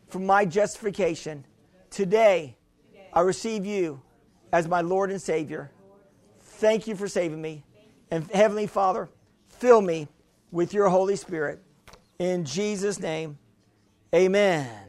for 0.09 0.19
my 0.19 0.43
justification. 0.43 1.45
Today, 1.89 2.57
I 3.13 3.21
receive 3.21 3.65
you 3.65 4.01
as 4.51 4.67
my 4.67 4.81
Lord 4.81 5.11
and 5.11 5.21
Savior. 5.21 5.71
Thank 6.41 6.87
you 6.87 6.95
for 6.97 7.07
saving 7.07 7.41
me. 7.41 7.63
And 8.11 8.29
Heavenly 8.31 8.67
Father, 8.67 9.07
fill 9.47 9.79
me 9.79 10.09
with 10.51 10.73
your 10.73 10.89
Holy 10.89 11.15
Spirit. 11.15 11.63
In 12.19 12.43
Jesus' 12.43 12.99
name, 12.99 13.37
amen. 14.13 14.88